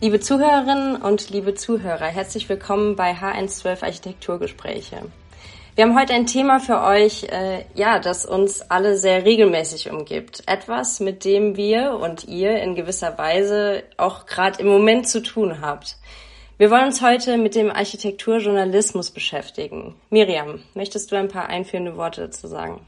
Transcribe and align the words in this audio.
Liebe 0.00 0.18
Zuhörerinnen 0.18 0.96
und 0.96 1.30
liebe 1.30 1.54
Zuhörer, 1.54 2.06
herzlich 2.06 2.48
willkommen 2.48 2.96
bei 2.96 3.12
H112 3.12 3.84
Architekturgespräche. 3.84 5.02
Wir 5.76 5.84
haben 5.84 5.98
heute 5.98 6.14
ein 6.14 6.26
Thema 6.26 6.58
für 6.58 6.82
euch, 6.82 7.24
äh, 7.24 7.64
ja, 7.74 8.00
das 8.00 8.26
uns 8.26 8.60
alle 8.70 8.96
sehr 8.96 9.24
regelmäßig 9.24 9.90
umgibt. 9.90 10.42
Etwas, 10.46 10.98
mit 10.98 11.24
dem 11.24 11.56
wir 11.56 11.92
und 11.92 12.24
ihr 12.24 12.60
in 12.60 12.74
gewisser 12.74 13.16
Weise 13.18 13.84
auch 13.96 14.26
gerade 14.26 14.60
im 14.60 14.66
Moment 14.66 15.08
zu 15.08 15.22
tun 15.22 15.60
habt. 15.60 15.96
Wir 16.58 16.70
wollen 16.70 16.86
uns 16.86 17.00
heute 17.00 17.38
mit 17.38 17.54
dem 17.54 17.70
Architekturjournalismus 17.70 19.12
beschäftigen. 19.12 19.94
Miriam, 20.10 20.60
möchtest 20.74 21.12
du 21.12 21.16
ein 21.16 21.28
paar 21.28 21.46
einführende 21.46 21.96
Worte 21.96 22.22
dazu 22.22 22.48
sagen? 22.48 22.86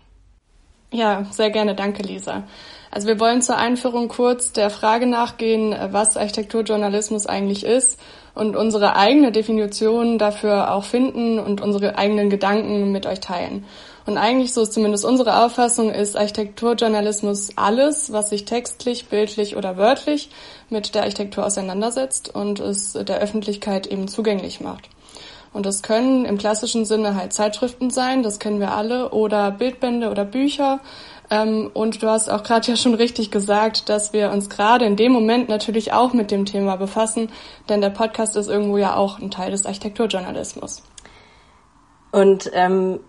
Ja, 0.96 1.26
sehr 1.30 1.50
gerne. 1.50 1.74
Danke, 1.74 2.02
Lisa. 2.02 2.44
Also 2.90 3.06
wir 3.06 3.20
wollen 3.20 3.42
zur 3.42 3.58
Einführung 3.58 4.08
kurz 4.08 4.52
der 4.52 4.70
Frage 4.70 5.06
nachgehen, 5.06 5.76
was 5.90 6.16
Architekturjournalismus 6.16 7.26
eigentlich 7.26 7.64
ist 7.66 8.00
und 8.34 8.56
unsere 8.56 8.96
eigene 8.96 9.30
Definition 9.30 10.16
dafür 10.16 10.72
auch 10.72 10.84
finden 10.84 11.38
und 11.38 11.60
unsere 11.60 11.98
eigenen 11.98 12.30
Gedanken 12.30 12.92
mit 12.92 13.04
euch 13.04 13.20
teilen. 13.20 13.66
Und 14.06 14.16
eigentlich, 14.16 14.54
so 14.54 14.62
ist 14.62 14.72
zumindest 14.72 15.04
unsere 15.04 15.44
Auffassung, 15.44 15.90
ist 15.90 16.16
Architekturjournalismus 16.16 17.50
alles, 17.56 18.10
was 18.12 18.30
sich 18.30 18.46
textlich, 18.46 19.10
bildlich 19.10 19.54
oder 19.54 19.76
wörtlich 19.76 20.30
mit 20.70 20.94
der 20.94 21.02
Architektur 21.02 21.44
auseinandersetzt 21.44 22.34
und 22.34 22.58
es 22.58 22.94
der 22.94 23.18
Öffentlichkeit 23.18 23.86
eben 23.86 24.08
zugänglich 24.08 24.62
macht. 24.62 24.88
Und 25.56 25.64
das 25.64 25.82
können 25.82 26.26
im 26.26 26.36
klassischen 26.36 26.84
Sinne 26.84 27.14
halt 27.14 27.32
Zeitschriften 27.32 27.88
sein, 27.88 28.22
das 28.22 28.38
kennen 28.38 28.60
wir 28.60 28.72
alle, 28.72 29.08
oder 29.12 29.50
Bildbände 29.50 30.10
oder 30.10 30.26
Bücher. 30.26 30.80
Ähm, 31.30 31.70
und 31.72 32.02
du 32.02 32.08
hast 32.10 32.28
auch 32.28 32.42
gerade 32.42 32.66
ja 32.70 32.76
schon 32.76 32.92
richtig 32.92 33.30
gesagt, 33.30 33.88
dass 33.88 34.12
wir 34.12 34.32
uns 34.32 34.50
gerade 34.50 34.84
in 34.84 34.96
dem 34.96 35.12
Moment 35.12 35.48
natürlich 35.48 35.94
auch 35.94 36.12
mit 36.12 36.30
dem 36.30 36.44
Thema 36.44 36.76
befassen, 36.76 37.30
denn 37.70 37.80
der 37.80 37.88
Podcast 37.88 38.36
ist 38.36 38.48
irgendwo 38.48 38.76
ja 38.76 38.96
auch 38.96 39.18
ein 39.18 39.30
Teil 39.30 39.50
des 39.50 39.64
Architekturjournalismus. 39.64 40.82
Und 42.12 42.50
ähm, 42.52 43.00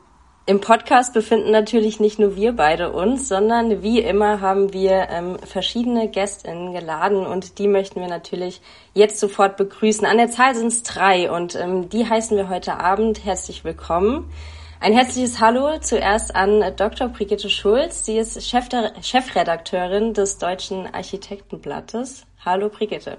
im 0.48 0.62
Podcast 0.62 1.14
befinden 1.14 1.52
natürlich 1.52 2.00
nicht 2.00 2.20
nur 2.20 2.38
wir 2.38 2.56
beide 2.56 2.94
uns, 2.94 3.28
sondern 3.28 3.84
wie 3.84 4.00
immer 4.00 4.40
haben 4.40 4.72
wir 4.72 5.10
ähm, 5.10 5.38
verschiedene 5.40 6.08
GästInnen 6.08 6.74
geladen 6.74 7.26
und 7.26 7.60
die 7.60 7.68
möchten 7.68 8.00
wir 8.00 8.08
natürlich 8.08 8.62
jetzt 8.94 9.20
sofort 9.20 9.58
begrüßen. 9.58 10.08
An 10.08 10.18
der 10.18 10.32
Zahl 10.32 10.56
sind 10.56 10.68
es 10.68 10.84
drei 10.84 11.30
und 11.30 11.56
ähm, 11.56 11.90
die 11.90 12.08
heißen 12.08 12.38
wir 12.38 12.48
heute 12.48 12.80
Abend 12.80 13.26
herzlich 13.26 13.66
willkommen. 13.66 14.32
Ein 14.80 14.94
herzliches 14.94 15.42
Hallo 15.42 15.80
zuerst 15.80 16.34
an 16.34 16.64
Dr. 16.78 17.10
Brigitte 17.10 17.50
Schulz. 17.50 18.06
Sie 18.06 18.18
ist 18.18 18.42
Chef 18.42 18.70
Chefredakteurin 19.02 20.14
des 20.14 20.38
Deutschen 20.38 20.88
Architektenblattes. 20.94 22.26
Hallo 22.46 22.70
Brigitte. 22.70 23.18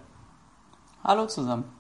Hallo 1.05 1.27
zusammen. 1.27 1.78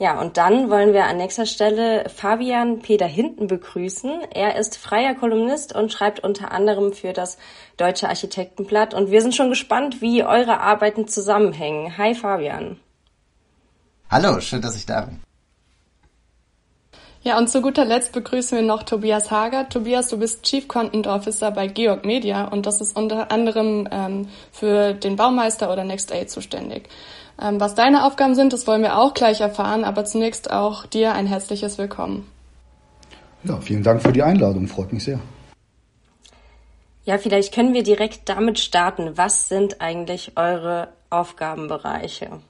Ja, 0.00 0.20
und 0.20 0.36
dann 0.36 0.70
wollen 0.70 0.92
wir 0.92 1.06
an 1.06 1.16
nächster 1.16 1.44
Stelle 1.44 2.08
Fabian 2.08 2.78
Peter 2.78 3.06
Hinten 3.06 3.48
begrüßen. 3.48 4.20
Er 4.32 4.56
ist 4.56 4.76
freier 4.76 5.16
Kolumnist 5.16 5.74
und 5.74 5.92
schreibt 5.92 6.20
unter 6.20 6.52
anderem 6.52 6.92
für 6.92 7.12
das 7.12 7.36
Deutsche 7.76 8.08
Architektenblatt. 8.08 8.94
Und 8.94 9.10
wir 9.10 9.20
sind 9.22 9.34
schon 9.34 9.48
gespannt, 9.48 10.00
wie 10.00 10.22
eure 10.22 10.60
Arbeiten 10.60 11.08
zusammenhängen. 11.08 11.98
Hi 11.98 12.14
Fabian. 12.14 12.78
Hallo, 14.08 14.40
schön, 14.40 14.62
dass 14.62 14.76
ich 14.76 14.86
da 14.86 15.02
bin. 15.02 15.20
Ja, 17.22 17.36
und 17.36 17.50
zu 17.50 17.60
guter 17.60 17.84
Letzt 17.84 18.12
begrüßen 18.12 18.56
wir 18.56 18.64
noch 18.64 18.84
Tobias 18.84 19.32
Hager. 19.32 19.68
Tobias, 19.68 20.08
du 20.08 20.18
bist 20.18 20.44
Chief 20.44 20.68
Content 20.68 21.08
Officer 21.08 21.50
bei 21.50 21.66
Georg 21.66 22.04
Media 22.04 22.44
und 22.44 22.64
das 22.66 22.80
ist 22.80 22.96
unter 22.96 23.32
anderem 23.32 23.88
ähm, 23.90 24.28
für 24.52 24.94
den 24.94 25.16
Baumeister 25.16 25.72
oder 25.72 25.82
Next 25.82 26.12
Aid 26.12 26.30
zuständig. 26.30 26.88
Ähm, 27.40 27.60
was 27.60 27.74
deine 27.74 28.04
Aufgaben 28.04 28.34
sind, 28.34 28.52
das 28.52 28.66
wollen 28.66 28.82
wir 28.82 28.98
auch 28.98 29.14
gleich 29.14 29.40
erfahren, 29.40 29.84
aber 29.84 30.04
zunächst 30.04 30.50
auch 30.50 30.86
dir 30.86 31.12
ein 31.12 31.26
herzliches 31.26 31.78
Willkommen. 31.78 32.28
Ja, 33.44 33.60
vielen 33.60 33.84
Dank 33.84 34.02
für 34.02 34.12
die 34.12 34.22
Einladung, 34.22 34.66
freut 34.66 34.92
mich 34.92 35.04
sehr. 35.04 35.20
Ja, 37.04 37.16
vielleicht 37.16 37.54
können 37.54 37.72
wir 37.72 37.82
direkt 37.82 38.28
damit 38.28 38.58
starten. 38.58 39.16
Was 39.16 39.48
sind 39.48 39.80
eigentlich 39.80 40.32
eure 40.36 40.88
Aufgabenbereiche? 41.10 42.40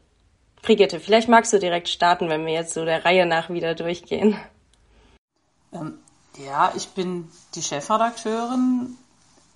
Brigitte, 0.63 0.99
vielleicht 0.99 1.29
magst 1.29 1.53
du 1.53 1.59
direkt 1.59 1.89
starten, 1.89 2.29
wenn 2.29 2.45
wir 2.45 2.55
jetzt 2.55 2.75
so 2.75 2.85
der 2.85 3.05
Reihe 3.05 3.27
nach 3.27 3.51
wieder 3.51 3.75
durchgehen. 3.75 4.37
Ähm, 5.73 5.95
ja, 6.45 6.73
ich 6.77 6.89
bin 6.89 7.29
die 7.55 7.63
Chefredakteurin, 7.63 8.97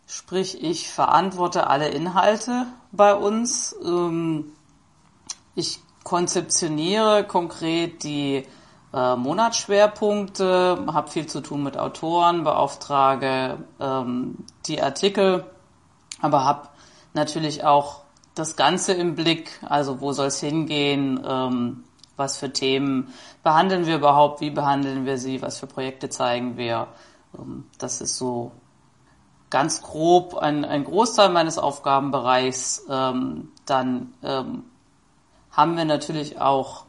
sprich 0.07 0.63
ich 0.63 0.89
verantworte 0.89 1.67
alle 1.67 1.89
Inhalte 1.89 2.67
bei 2.93 3.15
uns. 3.15 3.75
Ähm, 3.85 4.53
ich 5.55 5.81
konzeptioniere 6.05 7.25
konkret 7.25 8.03
die 8.03 8.47
äh, 8.93 9.17
Monatsschwerpunkte, 9.17 10.87
habe 10.93 11.11
viel 11.11 11.27
zu 11.27 11.41
tun 11.41 11.63
mit 11.63 11.79
Autoren, 11.79 12.45
beauftrage 12.45 13.59
ähm, 13.81 14.39
die 14.67 14.83
Artikel, 14.83 15.45
aber 16.21 16.45
habe 16.45 16.69
natürlich 17.15 17.65
auch 17.65 18.03
das 18.35 18.57
Ganze 18.57 18.93
im 18.95 19.15
Blick, 19.15 19.61
also 19.69 20.01
wo 20.01 20.13
soll 20.13 20.27
es 20.27 20.41
hingehen, 20.41 21.23
ähm, 21.27 21.85
was 22.17 22.37
für 22.37 22.53
Themen 22.53 23.13
behandeln 23.43 23.87
wir 23.87 23.97
überhaupt, 23.97 24.41
wie 24.41 24.51
behandeln 24.51 25.07
wir 25.07 25.19
sie, 25.19 25.43
was 25.43 25.59
für 25.59 25.67
Projekte 25.67 26.09
zeigen 26.09 26.57
wir. 26.57 26.89
Ähm, 27.39 27.65
das 27.79 28.01
ist 28.01 28.17
so 28.17 28.53
ganz 29.51 29.83
grob 29.83 30.35
ein, 30.37 30.65
ein 30.65 30.85
Großteil 30.85 31.29
meines 31.29 31.59
Aufgabenbereichs. 31.59 32.87
Ähm, 32.89 33.53
dann 33.67 34.15
ähm, 34.23 34.65
haben 35.53 35.77
wir 35.77 35.85
natürlich 35.85 36.41
auch 36.41 36.85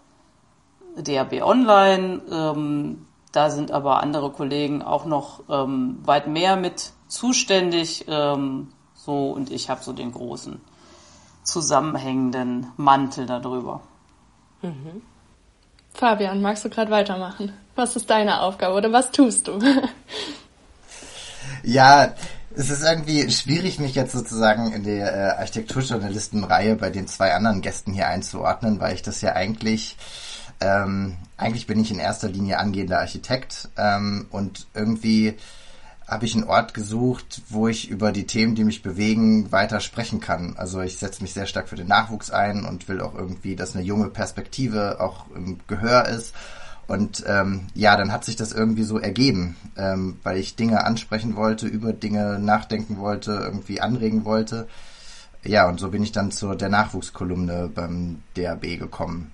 DAB 0.95 1.43
Online. 1.43 2.21
Ähm, 2.31 3.05
da 3.31 3.49
sind 3.49 3.71
aber 3.71 4.01
andere 4.01 4.31
Kollegen 4.31 4.81
auch 4.81 5.05
noch 5.05 5.41
ähm, 5.49 5.99
weit 6.03 6.27
mehr 6.27 6.55
mit 6.55 6.93
zuständig. 7.07 8.05
Ähm, 8.07 8.71
so 8.95 9.31
und 9.31 9.51
ich 9.51 9.69
habe 9.69 9.83
so 9.83 9.93
den 9.93 10.11
großen 10.11 10.61
zusammenhängenden 11.43 12.71
Mantel 12.77 13.25
darüber. 13.25 13.81
Mhm. 14.61 15.01
Fabian, 15.93 16.41
magst 16.41 16.65
du 16.65 16.69
gerade 16.69 16.89
weitermachen? 16.89 17.53
Was 17.75 17.95
ist 17.95 18.09
deine 18.09 18.41
Aufgabe 18.41 18.75
oder 18.75 18.91
was 18.91 19.11
tust 19.11 19.47
du? 19.47 19.59
ja, 21.63 22.13
es 22.55 22.69
ist 22.69 22.83
irgendwie 22.83 23.29
schwierig, 23.31 23.79
mich 23.79 23.95
jetzt 23.95 24.11
sozusagen 24.11 24.71
in 24.73 24.83
der 24.83 25.13
äh, 25.13 25.39
Architekturjournalistenreihe 25.39 26.75
bei 26.75 26.89
den 26.89 27.07
zwei 27.07 27.33
anderen 27.33 27.61
Gästen 27.61 27.93
hier 27.93 28.07
einzuordnen, 28.07 28.79
weil 28.79 28.95
ich 28.95 29.01
das 29.01 29.21
ja 29.21 29.33
eigentlich, 29.33 29.97
ähm, 30.59 31.17
eigentlich 31.37 31.67
bin 31.67 31.79
ich 31.79 31.91
in 31.91 31.99
erster 31.99 32.29
Linie 32.29 32.59
angehender 32.59 32.99
Architekt 32.99 33.69
ähm, 33.77 34.27
und 34.29 34.67
irgendwie 34.73 35.35
habe 36.07 36.25
ich 36.25 36.35
einen 36.35 36.43
Ort 36.43 36.73
gesucht, 36.73 37.41
wo 37.49 37.67
ich 37.67 37.89
über 37.89 38.11
die 38.11 38.27
Themen, 38.27 38.55
die 38.55 38.65
mich 38.65 38.83
bewegen, 38.83 39.51
weiter 39.51 39.79
sprechen 39.79 40.19
kann. 40.19 40.55
Also 40.57 40.81
ich 40.81 40.97
setze 40.97 41.23
mich 41.23 41.33
sehr 41.33 41.45
stark 41.47 41.69
für 41.69 41.77
den 41.77 41.87
Nachwuchs 41.87 42.29
ein 42.29 42.65
und 42.65 42.87
will 42.89 43.01
auch 43.01 43.15
irgendwie, 43.15 43.55
dass 43.55 43.75
eine 43.75 43.85
junge 43.85 44.09
Perspektive 44.09 44.99
auch 44.99 45.25
im 45.33 45.59
Gehör 45.67 46.07
ist. 46.07 46.33
Und 46.87 47.23
ähm, 47.27 47.67
ja, 47.73 47.95
dann 47.95 48.11
hat 48.11 48.25
sich 48.25 48.35
das 48.35 48.51
irgendwie 48.51 48.83
so 48.83 48.99
ergeben, 48.99 49.55
ähm, 49.77 50.19
weil 50.23 50.37
ich 50.37 50.55
Dinge 50.55 50.85
ansprechen 50.85 51.35
wollte, 51.35 51.67
über 51.67 51.93
Dinge 51.93 52.39
nachdenken 52.39 52.97
wollte, 52.97 53.31
irgendwie 53.31 53.79
anregen 53.79 54.25
wollte. 54.25 54.67
Ja, 55.43 55.67
und 55.67 55.79
so 55.79 55.89
bin 55.89 56.03
ich 56.03 56.11
dann 56.11 56.31
zur 56.31 56.55
der 56.55 56.69
Nachwuchskolumne 56.69 57.69
beim 57.73 58.21
DAB 58.35 58.79
gekommen. 58.79 59.31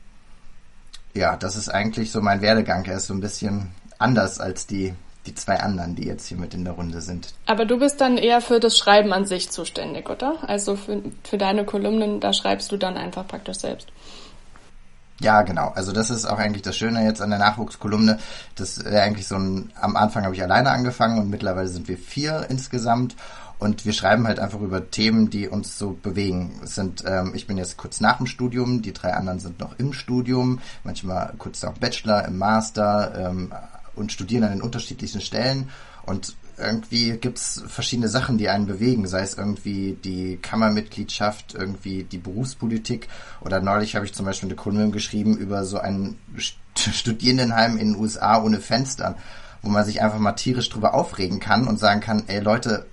Ja, 1.13 1.37
das 1.37 1.55
ist 1.55 1.69
eigentlich 1.69 2.11
so 2.11 2.21
mein 2.21 2.41
Werdegang. 2.41 2.85
Er 2.85 2.97
ist 2.97 3.07
so 3.07 3.13
ein 3.13 3.22
bisschen 3.22 3.72
anders 3.97 4.40
als 4.40 4.67
die 4.67 4.93
die 5.25 5.35
zwei 5.35 5.59
anderen, 5.59 5.95
die 5.95 6.05
jetzt 6.05 6.28
hier 6.28 6.37
mit 6.37 6.53
in 6.53 6.63
der 6.63 6.73
Runde 6.73 7.02
sind. 7.02 7.34
Aber 7.45 7.66
du 7.66 7.78
bist 7.78 8.02
dann 8.02 8.17
eher 8.17 8.41
für 8.41 8.59
das 8.59 8.78
Schreiben 8.78 9.13
an 9.13 9.25
sich 9.25 9.52
zuständig, 9.52 10.09
oder? 10.09 10.37
Also 10.47 10.75
für, 10.75 11.02
für 11.23 11.37
deine 11.37 11.66
Kolumnen, 11.66 12.19
da 12.19 12.34
schreibst 12.34 12.72
du 12.72 12.78
dann 12.78 12.97
einfach 12.97 13.28
praktisch 13.28 13.57
selbst. 13.57 13.90
Ja, 15.19 15.41
genau. 15.41 15.69
Also 15.75 15.91
das 15.91 16.09
ist 16.09 16.25
auch 16.25 16.39
eigentlich 16.39 16.61
das 16.61 16.77
Schöne 16.77 17.03
jetzt 17.03 17.21
an 17.21 17.29
der 17.29 17.39
Nachwuchskolumne. 17.39 18.19
Das 18.55 18.83
wäre 18.85 19.01
eigentlich 19.03 19.27
so 19.27 19.35
ein, 19.35 19.71
am 19.75 19.97
Anfang 19.97 20.23
habe 20.23 20.33
ich 20.33 20.41
alleine 20.41 20.71
angefangen 20.71 21.19
und 21.19 21.29
mittlerweile 21.29 21.67
sind 21.67 21.87
wir 21.87 21.97
vier 21.97 22.45
insgesamt. 22.49 23.16
Und 23.59 23.85
wir 23.85 23.91
schreiben 23.91 24.25
halt 24.25 24.39
einfach 24.39 24.61
über 24.61 24.89
Themen, 24.89 25.29
die 25.29 25.49
uns 25.49 25.77
so 25.77 25.91
bewegen. 26.01 26.61
Es 26.63 26.75
sind, 26.75 27.03
ähm, 27.05 27.33
ich 27.35 27.45
bin 27.45 27.57
jetzt 27.57 27.75
kurz 27.75 27.99
nach 27.99 28.17
dem 28.17 28.25
Studium, 28.25 28.81
die 28.81 28.93
drei 28.93 29.13
anderen 29.13 29.39
sind 29.39 29.59
noch 29.59 29.77
im 29.77 29.91
Studium, 29.91 30.59
manchmal 30.85 31.33
kurz 31.37 31.61
nach 31.61 31.73
Bachelor, 31.73 32.23
im 32.23 32.37
Master, 32.37 33.13
ähm, 33.17 33.51
und 33.95 34.13
studieren 34.13 34.45
an 34.45 34.51
den 34.51 34.61
unterschiedlichsten 34.61 35.19
Stellen 35.19 35.69
und 36.05 36.35
irgendwie 36.59 37.17
gibt's 37.17 37.64
verschiedene 37.67 38.09
Sachen, 38.09 38.38
die 38.38 38.50
einen 38.50 38.67
bewegen, 38.67 39.08
sei 39.08 39.22
es 39.22 39.35
irgendwie 39.35 39.97
die 40.03 40.38
Kammermitgliedschaft, 40.38 41.56
irgendwie 41.56 42.03
die 42.03 42.17
Berufspolitik. 42.17 43.08
Oder 43.41 43.61
neulich 43.61 43.96
habe 43.96 44.06
ich 44.06 44.14
zum 44.14 44.26
Beispiel 44.26 44.50
eine 44.50 44.56
Kolumne 44.56 44.90
geschrieben 44.91 45.38
über 45.38 45.66
so 45.66 45.79
ein 45.79 46.17
Studierendenheim 46.76 47.78
in 47.78 47.94
den 47.94 48.02
USA 48.02 48.41
ohne 48.41 48.59
Fenster 48.59 49.16
wo 49.61 49.70
man 49.70 49.85
sich 49.85 50.02
einfach 50.02 50.20
mal 50.20 50.34
tierisch 50.34 50.70
drüber 50.70 50.94
aufregen 50.94 51.40
kann 51.40 51.67
und 51.67 51.79
sagen 51.79 52.00
kann, 52.00 52.23
ey 52.28 52.40
Leute, 52.40 52.85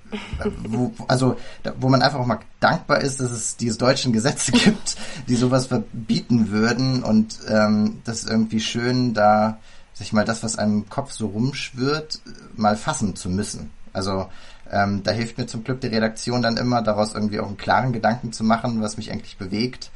wo, 0.65 0.93
also 1.09 1.37
wo 1.79 1.89
man 1.89 2.03
einfach 2.03 2.19
auch 2.19 2.27
mal 2.27 2.41
dankbar 2.61 3.01
ist, 3.01 3.21
dass 3.21 3.31
es 3.31 3.57
diese 3.57 3.79
deutschen 3.79 4.13
Gesetze 4.13 4.53
gibt, 4.53 4.97
die 5.29 5.37
sowas 5.37 5.67
verbieten 5.67 6.51
würden. 6.51 7.03
Und 7.03 7.39
ähm, 7.49 8.01
das 8.05 8.25
ist 8.25 8.31
irgendwie 8.31 8.61
schön, 8.61 9.15
da 9.15 9.59
sich 9.97 10.13
mal 10.13 10.25
das, 10.25 10.43
was 10.43 10.57
einem 10.57 10.83
im 10.83 10.89
Kopf 10.91 11.13
so 11.13 11.29
rumschwirrt, 11.29 12.21
mal 12.55 12.77
fassen 12.77 13.17
zu 13.17 13.31
müssen. 13.31 13.71
Also 13.95 14.29
ähm, 14.71 15.03
da 15.03 15.11
hilft 15.11 15.39
mir 15.39 15.47
zum 15.47 15.65
Glück 15.65 15.81
die 15.81 15.87
Redaktion 15.87 16.43
dann 16.43 16.59
immer, 16.59 16.83
daraus 16.83 17.15
irgendwie 17.15 17.41
auch 17.41 17.47
einen 17.47 17.57
klaren 17.57 17.95
Gedanken 17.95 18.31
zu 18.31 18.45
machen, 18.45 18.83
was 18.83 18.99
mich 18.99 19.11
eigentlich 19.11 19.39
bewegt. 19.39 19.91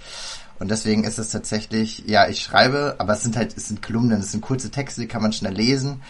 Und 0.58 0.70
deswegen 0.70 1.04
ist 1.04 1.18
es 1.18 1.30
tatsächlich, 1.30 2.04
ja, 2.06 2.28
ich 2.28 2.42
schreibe, 2.42 2.96
aber 2.98 3.12
es 3.12 3.22
sind 3.22 3.36
halt, 3.36 3.56
es 3.56 3.68
sind 3.68 3.82
Kolumnen, 3.82 4.20
es 4.20 4.32
sind 4.32 4.40
kurze 4.40 4.70
Texte, 4.70 5.02
die 5.02 5.06
kann 5.06 5.22
man 5.22 5.32
schnell 5.32 5.54
lesen. 5.54 6.02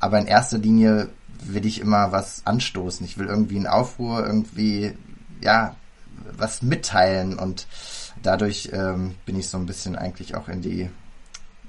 Aber 0.00 0.18
in 0.18 0.26
erster 0.26 0.58
Linie 0.58 1.08
will 1.42 1.64
ich 1.64 1.80
immer 1.80 2.12
was 2.12 2.42
anstoßen. 2.46 3.06
Ich 3.06 3.16
will 3.16 3.26
irgendwie 3.26 3.56
einen 3.56 3.66
Aufruhr, 3.66 4.24
irgendwie, 4.24 4.92
ja, 5.40 5.76
was 6.36 6.60
mitteilen 6.62 7.38
und 7.38 7.66
dadurch 8.22 8.70
ähm, 8.72 9.14
bin 9.24 9.38
ich 9.38 9.48
so 9.48 9.56
ein 9.56 9.66
bisschen 9.66 9.96
eigentlich 9.96 10.34
auch 10.34 10.48
in 10.48 10.60
die 10.60 10.90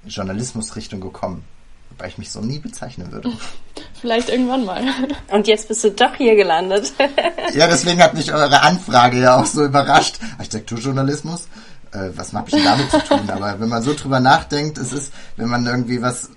Journalismusrichtung 0.06 1.00
gekommen. 1.00 1.44
Wobei 1.92 2.08
ich 2.08 2.18
mich 2.18 2.32
so 2.32 2.42
nie 2.42 2.60
bezeichnen 2.60 3.12
würde. 3.12 3.32
Vielleicht 4.02 4.30
irgendwann 4.30 4.66
mal. 4.66 4.84
Und 5.32 5.48
jetzt 5.48 5.68
bist 5.68 5.84
du 5.84 5.92
doch 5.92 6.16
hier 6.16 6.36
gelandet. 6.36 6.94
ja, 7.54 7.68
deswegen 7.68 8.02
hat 8.02 8.14
mich 8.14 8.34
eure 8.34 8.62
Anfrage 8.62 9.20
ja 9.20 9.40
auch 9.40 9.46
so 9.46 9.66
überrascht. 9.66 10.20
Architekturjournalismus 10.38 11.48
äh, 11.94 12.10
was 12.16 12.34
habe 12.34 12.48
ich 12.50 12.56
denn 12.56 12.64
damit 12.64 12.90
zu 12.90 13.04
tun? 13.04 13.30
Aber 13.30 13.60
wenn 13.60 13.70
man 13.70 13.84
so 13.84 13.94
drüber 13.94 14.20
nachdenkt, 14.20 14.78
es 14.78 14.94
ist, 14.94 15.14
wenn 15.36 15.50
man 15.50 15.66
irgendwie 15.66 16.02
was, 16.02 16.30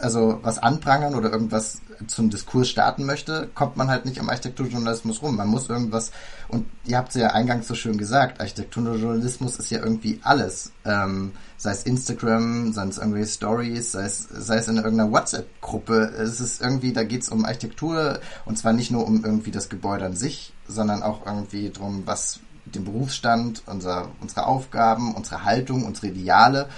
also 0.00 0.38
was 0.42 0.58
anprangern 0.58 1.14
oder 1.14 1.30
irgendwas 1.30 1.80
zum 2.06 2.30
Diskurs 2.30 2.68
starten 2.68 3.04
möchte, 3.04 3.48
kommt 3.54 3.76
man 3.76 3.88
halt 3.88 4.04
nicht 4.04 4.18
am 4.18 4.28
Architekturjournalismus 4.28 5.22
rum. 5.22 5.36
Man 5.36 5.48
muss 5.48 5.68
irgendwas, 5.68 6.12
und 6.48 6.66
ihr 6.84 6.96
habt 6.96 7.10
es 7.10 7.14
ja 7.14 7.28
eingangs 7.28 7.68
so 7.68 7.74
schön 7.74 7.98
gesagt, 7.98 8.40
Architekturjournalismus 8.40 9.58
ist 9.58 9.70
ja 9.70 9.80
irgendwie 9.80 10.20
alles. 10.22 10.72
Ähm, 10.84 11.32
sei 11.56 11.72
es 11.72 11.84
Instagram, 11.84 12.72
sei 12.72 12.86
es 12.86 12.98
irgendwie 12.98 13.26
Stories, 13.26 13.92
sei 13.92 14.04
es, 14.04 14.28
sei 14.30 14.56
es 14.56 14.68
in 14.68 14.76
irgendeiner 14.76 15.10
WhatsApp-Gruppe. 15.12 16.14
Es 16.18 16.40
ist 16.40 16.60
irgendwie, 16.60 16.92
da 16.92 17.04
geht 17.04 17.22
es 17.22 17.28
um 17.28 17.44
Architektur 17.44 18.20
und 18.44 18.58
zwar 18.58 18.72
nicht 18.72 18.90
nur 18.90 19.06
um 19.06 19.24
irgendwie 19.24 19.50
das 19.50 19.68
Gebäude 19.68 20.06
an 20.06 20.16
sich, 20.16 20.52
sondern 20.66 21.02
auch 21.02 21.26
irgendwie 21.26 21.70
drum, 21.70 22.02
was 22.06 22.40
den 22.64 22.84
Berufsstand, 22.84 23.62
unser, 23.66 24.08
unsere 24.20 24.46
Aufgaben, 24.46 25.14
unsere 25.14 25.44
Haltung, 25.44 25.84
unsere 25.84 26.08
Ideale. 26.08 26.68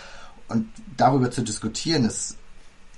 Und 0.49 0.69
darüber 0.97 1.31
zu 1.31 1.43
diskutieren 1.43 2.05
ist, 2.05 2.37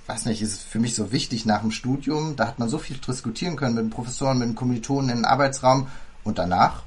weiß 0.08 0.24
nicht, 0.24 0.40
ist 0.42 0.62
für 0.62 0.78
mich 0.78 0.94
so 0.94 1.12
wichtig 1.12 1.44
nach 1.46 1.60
dem 1.60 1.70
Studium. 1.70 2.34
Da 2.36 2.48
hat 2.48 2.58
man 2.58 2.68
so 2.68 2.78
viel 2.78 2.96
diskutieren 2.96 3.56
können 3.56 3.74
mit 3.74 3.84
den 3.84 3.90
Professoren, 3.90 4.38
mit 4.38 4.48
den 4.48 4.54
Kommilitonen 4.54 5.10
im 5.10 5.24
Arbeitsraum. 5.24 5.88
Und 6.24 6.38
danach? 6.38 6.82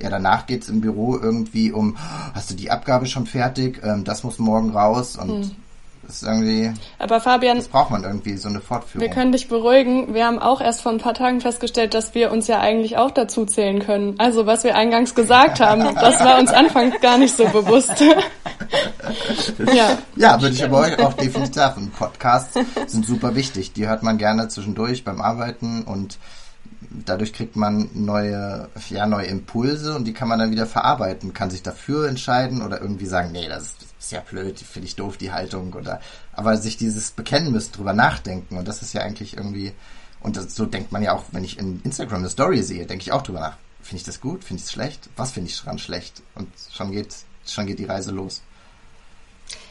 Ja, 0.00 0.08
danach 0.08 0.46
geht's 0.46 0.68
im 0.68 0.80
Büro 0.80 1.16
irgendwie 1.16 1.72
um, 1.72 1.98
hast 2.32 2.50
du 2.50 2.54
die 2.54 2.70
Abgabe 2.70 3.06
schon 3.06 3.26
fertig? 3.26 3.80
Ähm, 3.84 4.04
das 4.04 4.24
muss 4.24 4.38
morgen 4.38 4.70
raus. 4.70 5.16
Und 5.16 5.44
hm 5.44 5.50
ist 6.10 6.22
irgendwie. 6.22 6.72
Aber 6.98 7.20
Fabian. 7.20 7.56
Das 7.56 7.68
braucht 7.68 7.90
man 7.90 8.04
irgendwie, 8.04 8.36
so 8.36 8.48
eine 8.48 8.60
Fortführung. 8.60 9.06
Wir 9.06 9.14
können 9.14 9.32
dich 9.32 9.48
beruhigen. 9.48 10.14
Wir 10.14 10.26
haben 10.26 10.38
auch 10.38 10.60
erst 10.60 10.82
vor 10.82 10.92
ein 10.92 10.98
paar 10.98 11.14
Tagen 11.14 11.40
festgestellt, 11.40 11.94
dass 11.94 12.14
wir 12.14 12.30
uns 12.30 12.46
ja 12.46 12.60
eigentlich 12.60 12.96
auch 12.96 13.10
dazu 13.10 13.46
zählen 13.46 13.80
können. 13.80 14.14
Also, 14.18 14.46
was 14.46 14.64
wir 14.64 14.76
eingangs 14.76 15.14
gesagt 15.14 15.60
haben, 15.60 15.94
das 15.94 16.20
war 16.20 16.38
uns 16.38 16.50
anfangs 16.50 17.00
gar 17.00 17.18
nicht 17.18 17.34
so 17.34 17.46
bewusst. 17.48 17.92
ja. 19.74 19.98
Ja, 20.16 20.40
würde 20.40 20.54
ich 20.54 20.64
aber 20.64 20.78
euch 20.78 20.98
auch 20.98 21.14
definitiv 21.14 21.54
sagen. 21.54 21.90
Podcasts 21.96 22.58
sind 22.86 23.06
super 23.06 23.34
wichtig. 23.34 23.72
Die 23.72 23.86
hört 23.86 24.02
man 24.02 24.18
gerne 24.18 24.48
zwischendurch 24.48 25.04
beim 25.04 25.20
Arbeiten 25.20 25.82
und 25.82 26.18
dadurch 26.90 27.32
kriegt 27.32 27.56
man 27.56 27.90
neue, 27.94 28.68
ja, 28.88 29.06
neue 29.06 29.26
Impulse 29.26 29.94
und 29.94 30.04
die 30.04 30.12
kann 30.12 30.28
man 30.28 30.38
dann 30.38 30.50
wieder 30.50 30.66
verarbeiten, 30.66 31.32
kann 31.32 31.50
sich 31.50 31.62
dafür 31.62 32.08
entscheiden 32.08 32.62
oder 32.62 32.80
irgendwie 32.80 33.06
sagen, 33.06 33.32
nee, 33.32 33.48
das 33.48 33.76
ist 33.98 34.12
ja 34.12 34.20
blöd, 34.20 34.58
finde 34.58 34.86
ich 34.88 34.96
doof, 34.96 35.16
die 35.16 35.32
Haltung 35.32 35.72
oder, 35.74 36.00
aber 36.32 36.56
sich 36.56 36.76
dieses 36.76 37.12
bekennen 37.12 37.52
müssen, 37.52 37.72
drüber 37.72 37.92
nachdenken 37.92 38.58
und 38.58 38.66
das 38.66 38.82
ist 38.82 38.92
ja 38.92 39.02
eigentlich 39.02 39.36
irgendwie, 39.36 39.72
und 40.20 40.36
das, 40.36 40.54
so 40.54 40.66
denkt 40.66 40.90
man 40.90 41.02
ja 41.02 41.12
auch, 41.12 41.24
wenn 41.32 41.44
ich 41.44 41.58
in 41.58 41.80
Instagram 41.84 42.20
eine 42.20 42.30
Story 42.30 42.62
sehe, 42.62 42.86
denke 42.86 43.02
ich 43.02 43.12
auch 43.12 43.22
drüber 43.22 43.40
nach. 43.40 43.56
Finde 43.82 43.96
ich 43.96 44.04
das 44.04 44.20
gut? 44.20 44.44
Finde 44.44 44.60
ich 44.60 44.66
es 44.66 44.72
schlecht? 44.72 45.08
Was 45.16 45.32
finde 45.32 45.48
ich 45.48 45.58
dran 45.58 45.78
schlecht? 45.78 46.22
Und 46.34 46.48
schon 46.72 46.92
geht, 46.92 47.14
schon 47.46 47.66
geht 47.66 47.78
die 47.78 47.86
Reise 47.86 48.10
los. 48.10 48.42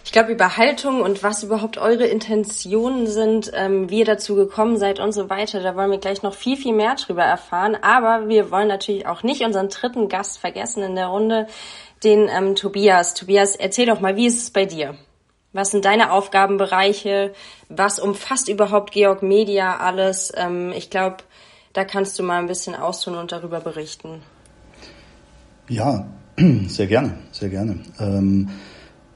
Ich 0.10 0.12
glaube, 0.12 0.31
über 0.31 0.58
Haltung 0.58 1.02
und 1.02 1.22
was 1.22 1.44
überhaupt 1.44 1.78
eure 1.78 2.06
Intentionen 2.06 3.06
sind, 3.06 3.52
ähm, 3.54 3.92
wie 3.92 4.00
ihr 4.00 4.06
dazu 4.06 4.34
gekommen 4.34 4.78
seid 4.78 5.00
und 5.00 5.12
so 5.12 5.30
weiter, 5.30 5.62
da 5.62 5.76
wollen 5.76 5.92
wir 5.92 6.00
gleich 6.00 6.24
noch 6.24 6.34
viel, 6.34 6.58
viel 6.58 6.74
mehr 6.74 6.96
drüber 6.96 7.24
erfahren. 7.24 7.78
Aber 7.80 8.28
wir 8.28 8.50
wollen 8.50 8.68
natürlich 8.68 9.06
auch 9.06 9.22
nicht 9.22 9.44
unseren 9.44 9.70
dritten 9.70 10.10
Gast 10.10 10.40
vergessen 10.40 10.81
in 10.81 10.96
der 10.96 11.08
Runde, 11.08 11.48
den 12.04 12.28
ähm, 12.28 12.56
Tobias. 12.56 13.14
Tobias, 13.14 13.56
erzähl 13.56 13.86
doch 13.86 14.00
mal, 14.00 14.16
wie 14.16 14.26
ist 14.26 14.42
es 14.42 14.50
bei 14.50 14.66
dir? 14.66 14.96
Was 15.54 15.72
sind 15.72 15.86
deine 15.86 16.12
Aufgabenbereiche? 16.12 17.34
Was 17.70 18.00
umfasst 18.00 18.50
überhaupt 18.50 18.94
Georg 18.94 19.22
Media 19.22 19.78
alles? 19.78 20.31
Ähm, 20.36 20.74
ich 20.76 20.90
glaube, 20.90 21.18
da 21.74 21.86
kannst 21.86 22.18
du 22.18 22.24
mal 22.24 22.40
ein 22.40 22.48
bisschen 22.48 22.76
austun 22.76 23.16
und 23.16 23.31
darüber 23.31 23.60
berichten. 23.60 24.22
Ja, 25.68 26.08
sehr 26.68 26.88
gerne, 26.88 27.20
sehr 27.31 27.50
gerne. 27.50 27.80
Ähm, 28.00 28.50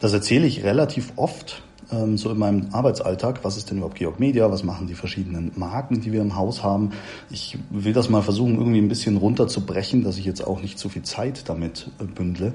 das 0.03 0.11
erzähle 0.11 0.45
ich 0.45 0.65
relativ 0.65 1.13
oft, 1.15 1.63
ähm, 1.89 2.17
so 2.17 2.29
in 2.29 2.37
meinem 2.37 2.67
Arbeitsalltag. 2.73 3.39
Was 3.43 3.55
ist 3.55 3.69
denn 3.69 3.77
überhaupt 3.77 3.97
Georg 3.97 4.19
Media? 4.19 4.51
Was 4.51 4.65
machen 4.65 4.85
die 4.85 4.95
verschiedenen 4.95 5.53
Marken, 5.55 6.01
die 6.01 6.11
wir 6.11 6.19
im 6.19 6.35
Haus 6.35 6.61
haben? 6.61 6.89
Ich 7.31 7.57
will 7.69 7.93
das 7.93 8.09
mal 8.09 8.21
versuchen, 8.21 8.55
irgendwie 8.57 8.79
ein 8.79 8.89
bisschen 8.89 9.15
runterzubrechen, 9.15 10.03
dass 10.03 10.17
ich 10.17 10.25
jetzt 10.25 10.45
auch 10.45 10.61
nicht 10.61 10.77
zu 10.77 10.89
viel 10.89 11.03
Zeit 11.03 11.47
damit 11.47 11.89
äh, 12.01 12.03
bündle. 12.03 12.51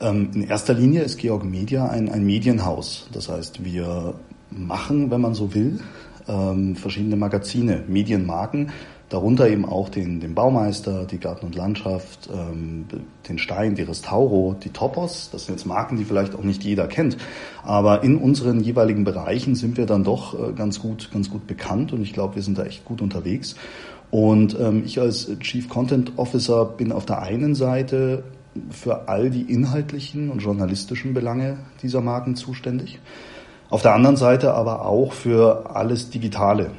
Ähm, 0.00 0.30
in 0.32 0.42
erster 0.42 0.74
Linie 0.74 1.02
ist 1.02 1.18
Georg 1.18 1.44
Media 1.44 1.88
ein, 1.88 2.08
ein 2.08 2.24
Medienhaus. 2.24 3.08
Das 3.12 3.28
heißt, 3.28 3.64
wir 3.64 4.14
machen, 4.52 5.10
wenn 5.10 5.20
man 5.20 5.34
so 5.34 5.54
will, 5.54 5.80
ähm, 6.28 6.76
verschiedene 6.76 7.16
Magazine, 7.16 7.82
Medienmarken, 7.88 8.70
Darunter 9.08 9.48
eben 9.48 9.64
auch 9.64 9.88
den, 9.88 10.18
den 10.18 10.34
Baumeister, 10.34 11.04
die 11.04 11.18
Garten 11.18 11.46
und 11.46 11.54
Landschaft, 11.54 12.28
ähm, 12.32 12.86
den 13.28 13.38
Stein, 13.38 13.76
die 13.76 13.82
Restauro, 13.82 14.56
die 14.60 14.70
Topos. 14.70 15.30
Das 15.30 15.46
sind 15.46 15.54
jetzt 15.54 15.64
Marken, 15.64 15.96
die 15.96 16.04
vielleicht 16.04 16.34
auch 16.34 16.42
nicht 16.42 16.64
jeder 16.64 16.88
kennt. 16.88 17.16
Aber 17.62 18.02
in 18.02 18.16
unseren 18.16 18.60
jeweiligen 18.60 19.04
Bereichen 19.04 19.54
sind 19.54 19.76
wir 19.76 19.86
dann 19.86 20.02
doch 20.02 20.34
äh, 20.34 20.52
ganz 20.52 20.80
gut, 20.80 21.10
ganz 21.12 21.30
gut 21.30 21.46
bekannt 21.46 21.92
und 21.92 22.02
ich 22.02 22.12
glaube, 22.12 22.34
wir 22.34 22.42
sind 22.42 22.58
da 22.58 22.64
echt 22.64 22.84
gut 22.84 23.00
unterwegs. 23.00 23.54
Und 24.10 24.58
ähm, 24.58 24.82
ich 24.84 25.00
als 25.00 25.30
Chief 25.38 25.68
Content 25.68 26.12
Officer 26.16 26.64
bin 26.64 26.90
auf 26.90 27.06
der 27.06 27.22
einen 27.22 27.54
Seite 27.54 28.24
für 28.70 29.08
all 29.08 29.30
die 29.30 29.42
inhaltlichen 29.42 30.30
und 30.30 30.38
journalistischen 30.38 31.14
Belange 31.14 31.58
dieser 31.82 32.00
Marken 32.00 32.34
zuständig. 32.34 32.98
Auf 33.68 33.82
der 33.82 33.94
anderen 33.94 34.16
Seite 34.16 34.54
aber 34.54 34.86
auch 34.86 35.12
für 35.12 35.70
alles 35.74 36.10
Digitale. 36.10 36.70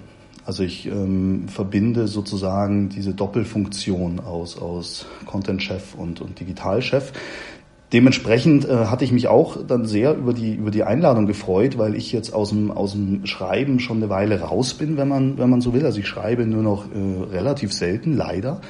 Also 0.48 0.64
ich 0.64 0.86
ähm, 0.86 1.50
verbinde 1.50 2.08
sozusagen 2.08 2.88
diese 2.88 3.14
Doppelfunktion 3.14 4.22
aus, 4.22 4.58
aus 4.58 5.06
Content-Chef 5.26 5.94
und, 5.94 6.22
und 6.22 6.40
Digital-Chef. 6.40 7.12
Dementsprechend 7.92 8.64
äh, 8.64 8.86
hatte 8.86 9.04
ich 9.04 9.12
mich 9.12 9.28
auch 9.28 9.58
dann 9.68 9.86
sehr 9.86 10.16
über 10.16 10.32
die, 10.32 10.54
über 10.54 10.72
die 10.72 10.86
Einladung 10.86 11.26
gefreut, 11.26 11.78
weil 11.78 11.96
ich 11.96 12.14
jetzt 12.14 12.34
aus 12.34 12.52
dem, 12.52 12.72
aus 12.72 12.94
dem 12.94 13.26
Schreiben 13.26 13.82
schon 13.82 13.98
eine 13.98 14.10
Weile 14.10 14.40
raus 14.40 14.74
bin, 14.74 14.96
wenn 14.96 15.10
man, 15.10 15.38
wenn 15.38 15.50
man 15.50 15.60
so 15.60 15.74
will. 15.74 15.86
Also 15.86 16.00
ich 16.00 16.08
schreibe 16.08 16.46
nur 16.46 16.64
noch 16.64 16.86
äh, 16.86 17.24
relativ 17.30 17.74
selten, 17.74 18.16
leider. 18.16 18.62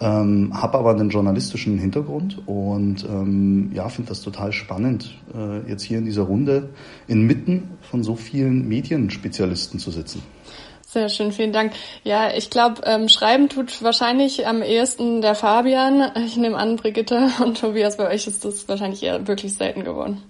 Ähm, 0.00 0.52
habe 0.54 0.78
aber 0.78 0.92
einen 0.92 1.10
journalistischen 1.10 1.76
Hintergrund 1.76 2.40
und 2.46 3.04
ähm, 3.04 3.70
ja, 3.74 3.90
finde 3.90 4.10
das 4.10 4.22
total 4.22 4.52
spannend, 4.52 5.14
äh, 5.34 5.68
jetzt 5.68 5.82
hier 5.82 5.98
in 5.98 6.06
dieser 6.06 6.22
Runde 6.22 6.70
inmitten 7.06 7.64
von 7.82 8.02
so 8.02 8.14
vielen 8.14 8.66
Medienspezialisten 8.66 9.78
zu 9.78 9.90
sitzen. 9.90 10.22
Sehr 10.90 11.10
schön, 11.10 11.32
vielen 11.32 11.52
Dank. 11.52 11.74
Ja, 12.02 12.32
ich 12.32 12.48
glaube, 12.48 12.80
ähm, 12.86 13.10
schreiben 13.10 13.50
tut 13.50 13.82
wahrscheinlich 13.82 14.46
am 14.46 14.62
ehesten 14.62 15.20
der 15.20 15.34
Fabian. 15.34 16.12
Ich 16.24 16.38
nehme 16.38 16.56
an, 16.56 16.76
Brigitte 16.76 17.30
und 17.44 17.60
Tobias, 17.60 17.98
bei 17.98 18.08
euch 18.08 18.26
ist 18.26 18.46
das 18.46 18.66
wahrscheinlich 18.68 19.02
eher 19.02 19.26
wirklich 19.28 19.54
selten 19.54 19.84
geworden. 19.84 20.22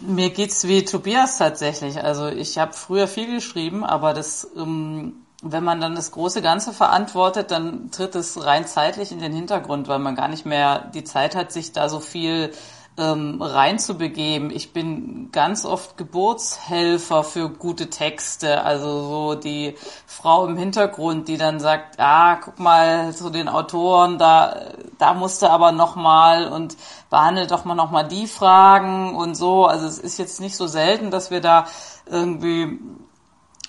Mir 0.00 0.30
geht's 0.30 0.66
wie 0.66 0.86
Tobias 0.86 1.36
tatsächlich. 1.36 2.02
Also 2.02 2.28
ich 2.28 2.56
habe 2.56 2.72
früher 2.72 3.06
viel 3.06 3.26
geschrieben, 3.34 3.84
aber 3.84 4.14
das, 4.14 4.50
ähm, 4.56 5.16
wenn 5.42 5.62
man 5.62 5.82
dann 5.82 5.94
das 5.94 6.12
große 6.12 6.40
Ganze 6.40 6.72
verantwortet, 6.72 7.50
dann 7.50 7.90
tritt 7.90 8.14
es 8.14 8.42
rein 8.42 8.66
zeitlich 8.66 9.12
in 9.12 9.20
den 9.20 9.34
Hintergrund, 9.34 9.86
weil 9.86 9.98
man 9.98 10.14
gar 10.14 10.28
nicht 10.28 10.46
mehr 10.46 10.90
die 10.94 11.04
Zeit 11.04 11.36
hat, 11.36 11.52
sich 11.52 11.72
da 11.72 11.90
so 11.90 12.00
viel 12.00 12.52
ähm, 12.96 13.42
reinzubegeben. 13.42 14.50
Ich 14.50 14.72
bin 14.72 15.30
ganz 15.32 15.64
oft 15.64 15.96
Geburtshelfer 15.96 17.24
für 17.24 17.48
gute 17.48 17.90
Texte, 17.90 18.62
also 18.62 19.08
so 19.08 19.34
die 19.34 19.74
Frau 20.06 20.46
im 20.46 20.56
Hintergrund, 20.56 21.28
die 21.28 21.36
dann 21.36 21.58
sagt, 21.60 21.98
ah, 21.98 22.36
guck 22.36 22.58
mal 22.58 23.12
zu 23.14 23.30
den 23.30 23.48
Autoren, 23.48 24.18
da, 24.18 24.72
da 24.98 25.14
musste 25.14 25.50
aber 25.50 25.72
noch 25.72 25.96
mal 25.96 26.48
und 26.48 26.76
behandelt 27.10 27.50
doch 27.50 27.64
mal 27.64 27.74
noch 27.74 27.90
mal 27.90 28.04
die 28.04 28.26
Fragen 28.26 29.16
und 29.16 29.34
so. 29.34 29.66
Also 29.66 29.86
es 29.86 29.98
ist 29.98 30.18
jetzt 30.18 30.40
nicht 30.40 30.56
so 30.56 30.66
selten, 30.66 31.10
dass 31.10 31.30
wir 31.30 31.40
da 31.40 31.66
irgendwie 32.06 32.78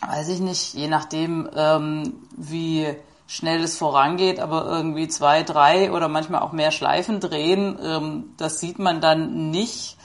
weiß 0.07 0.29
ich 0.29 0.39
nicht, 0.39 0.73
je 0.73 0.87
nachdem, 0.87 1.49
ähm, 1.55 2.27
wie 2.35 2.95
schnell 3.27 3.63
es 3.63 3.77
vorangeht, 3.77 4.39
aber 4.39 4.65
irgendwie 4.65 5.07
zwei, 5.07 5.43
drei 5.43 5.91
oder 5.91 6.07
manchmal 6.07 6.41
auch 6.41 6.51
mehr 6.51 6.71
Schleifen 6.71 7.19
drehen, 7.19 7.77
ähm, 7.83 8.33
das 8.37 8.59
sieht 8.59 8.79
man 8.79 9.01
dann 9.01 9.49
nicht. 9.49 9.97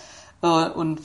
Äh, 0.43 0.47
und 0.47 1.00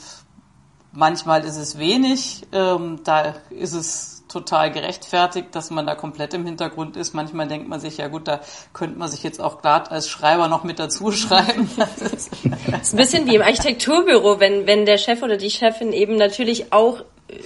manchmal 0.92 1.44
ist 1.44 1.56
es 1.56 1.78
wenig, 1.78 2.46
ähm, 2.52 3.00
da 3.04 3.34
ist 3.50 3.74
es 3.74 4.16
total 4.28 4.72
gerechtfertigt, 4.72 5.48
dass 5.52 5.70
man 5.70 5.86
da 5.86 5.94
komplett 5.94 6.34
im 6.34 6.44
Hintergrund 6.44 6.96
ist. 6.96 7.14
Manchmal 7.14 7.46
denkt 7.46 7.68
man 7.68 7.80
sich, 7.80 7.98
ja 7.98 8.08
gut, 8.08 8.26
da 8.26 8.40
könnte 8.72 8.98
man 8.98 9.08
sich 9.08 9.22
jetzt 9.22 9.40
auch 9.40 9.62
glatt 9.62 9.90
als 9.90 10.08
Schreiber 10.08 10.48
noch 10.48 10.64
mit 10.64 10.78
dazu 10.78 11.12
schreiben. 11.12 11.70
das 11.76 12.12
ist 12.12 12.32
ein 12.44 12.96
bisschen 12.96 13.26
wie 13.26 13.36
im 13.36 13.42
Architekturbüro, 13.42 14.40
wenn, 14.40 14.66
wenn 14.66 14.84
der 14.84 14.98
Chef 14.98 15.22
oder 15.22 15.36
die 15.36 15.50
Chefin 15.50 15.92
eben 15.92 16.16
natürlich 16.16 16.72
auch 16.72 17.02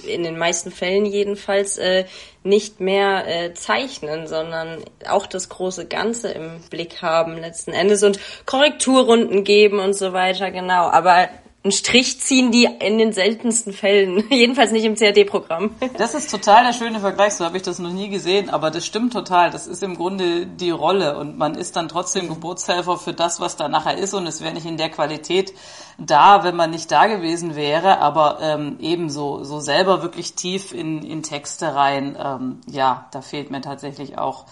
in 0.07 0.23
den 0.23 0.37
meisten 0.37 0.71
Fällen 0.71 1.05
jedenfalls 1.05 1.77
äh, 1.77 2.05
nicht 2.43 2.79
mehr 2.79 3.25
äh, 3.27 3.53
zeichnen, 3.53 4.27
sondern 4.27 4.83
auch 5.07 5.25
das 5.25 5.49
große 5.49 5.87
Ganze 5.87 6.31
im 6.31 6.61
Blick 6.69 7.01
haben 7.01 7.37
letzten 7.37 7.71
Endes 7.71 8.03
und 8.03 8.19
Korrekturrunden 8.45 9.43
geben 9.43 9.79
und 9.79 9.93
so 9.93 10.13
weiter, 10.13 10.51
genau. 10.51 10.89
Aber 10.89 11.29
einen 11.63 11.71
Strich 11.71 12.19
ziehen 12.19 12.51
die 12.51 12.65
in 12.65 12.97
den 12.97 13.13
seltensten 13.13 13.71
Fällen. 13.71 14.23
Jedenfalls 14.31 14.71
nicht 14.71 14.85
im 14.85 14.95
CAD-Programm. 14.95 15.75
Das 15.97 16.15
ist 16.15 16.31
total 16.31 16.63
der 16.63 16.73
schöne 16.73 16.99
Vergleich, 16.99 17.33
so 17.35 17.45
habe 17.45 17.57
ich 17.57 17.63
das 17.63 17.77
noch 17.77 17.91
nie 17.91 18.09
gesehen, 18.09 18.49
aber 18.49 18.71
das 18.71 18.85
stimmt 18.85 19.13
total. 19.13 19.51
Das 19.51 19.67
ist 19.67 19.83
im 19.83 19.95
Grunde 19.95 20.47
die 20.47 20.71
Rolle 20.71 21.17
und 21.17 21.37
man 21.37 21.53
ist 21.53 21.75
dann 21.75 21.89
trotzdem 21.89 22.27
Geburtshelfer 22.27 22.97
für 22.97 23.13
das, 23.13 23.39
was 23.39 23.55
da 23.55 23.67
nachher 23.67 23.97
ist 23.97 24.13
und 24.15 24.25
es 24.25 24.41
wäre 24.41 24.53
nicht 24.53 24.65
in 24.65 24.77
der 24.77 24.89
Qualität 24.89 25.53
da, 25.99 26.43
wenn 26.43 26.55
man 26.55 26.71
nicht 26.71 26.91
da 26.91 27.05
gewesen 27.05 27.55
wäre, 27.55 27.99
aber 27.99 28.39
ähm, 28.41 28.77
ebenso 28.79 29.43
so 29.43 29.59
selber 29.59 30.01
wirklich 30.01 30.33
tief 30.33 30.73
in, 30.73 31.03
in 31.03 31.21
Texte 31.21 31.75
rein. 31.75 32.17
Ähm, 32.19 32.61
ja, 32.67 33.07
da 33.11 33.21
fehlt 33.21 33.51
mir 33.51 33.61
tatsächlich 33.61 34.17
auch 34.17 34.45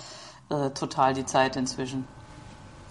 äh, 0.49 0.69
total 0.71 1.13
die 1.13 1.25
Zeit 1.25 1.55
inzwischen. 1.55 2.07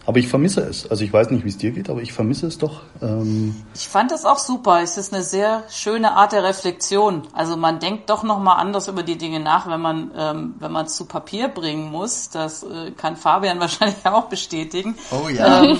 Aber 0.09 0.21
ich 0.21 0.29
vermisse 0.29 0.63
es. 0.63 0.91
Also 0.91 1.05
ich 1.05 1.13
weiß 1.13 1.29
nicht, 1.33 1.45
wie 1.45 1.51
es 1.51 1.59
dir 1.59 1.71
geht, 1.71 1.91
aber 1.91 2.01
ich 2.01 2.15
vermisse 2.15 2.47
es 2.47 2.57
doch. 2.57 2.81
Ähm 3.03 3.63
ich 3.75 3.87
fand 3.89 4.11
das 4.11 4.25
auch 4.25 4.39
super. 4.39 4.81
Es 4.81 4.97
ist 4.97 5.13
eine 5.13 5.23
sehr 5.23 5.65
schöne 5.69 6.13
Art 6.13 6.33
der 6.33 6.43
Reflexion. 6.45 7.29
Also 7.35 7.59
man 7.59 7.79
denkt 7.79 8.09
doch 8.09 8.23
noch 8.23 8.39
mal 8.39 8.55
anders 8.55 8.89
über 8.89 9.03
die 9.03 9.19
Dinge 9.19 9.39
nach, 9.39 9.69
wenn 9.69 9.83
man 9.83 10.11
ähm, 10.17 10.55
wenn 10.61 10.73
man 10.73 10.87
es 10.87 10.97
zu 10.97 11.05
Papier 11.05 11.49
bringen 11.49 11.91
muss. 11.91 12.31
Das 12.31 12.63
äh, 12.63 12.93
kann 12.93 13.17
Fabian 13.17 13.61
wahrscheinlich 13.61 13.99
auch 14.07 14.31
bestätigen. 14.31 14.97
Oh 15.11 15.29
ja. 15.29 15.65
Ähm, 15.65 15.79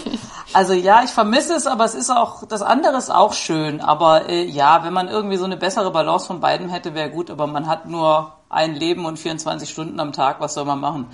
also 0.53 0.75
ja, 0.75 1.03
ich 1.05 1.11
vermisse 1.11 1.55
es, 1.55 1.67
aber 1.67 1.87
es 1.87 1.95
ist 1.95 2.11
auch 2.11 2.47
das 2.47 2.61
andere 2.61 2.99
ist 2.99 3.09
auch 3.09 3.33
schön. 3.33 3.81
Aber 3.81 4.29
äh, 4.29 4.45
ja, 4.45 4.85
wenn 4.85 4.93
man 4.93 5.09
irgendwie 5.09 5.39
so 5.39 5.47
eine 5.47 5.57
bessere 5.57 5.91
Balance 5.91 6.27
von 6.27 6.41
beiden 6.41 6.69
hätte, 6.69 6.93
wäre 6.93 7.09
gut. 7.09 7.31
Aber 7.31 7.47
man 7.47 7.67
hat 7.67 7.89
nur 7.89 8.35
ein 8.51 8.75
Leben 8.75 9.07
und 9.07 9.19
24 9.19 9.71
Stunden 9.71 9.99
am 10.01 10.13
Tag. 10.13 10.39
Was 10.41 10.53
soll 10.53 10.67
man 10.67 10.81
machen? 10.81 11.07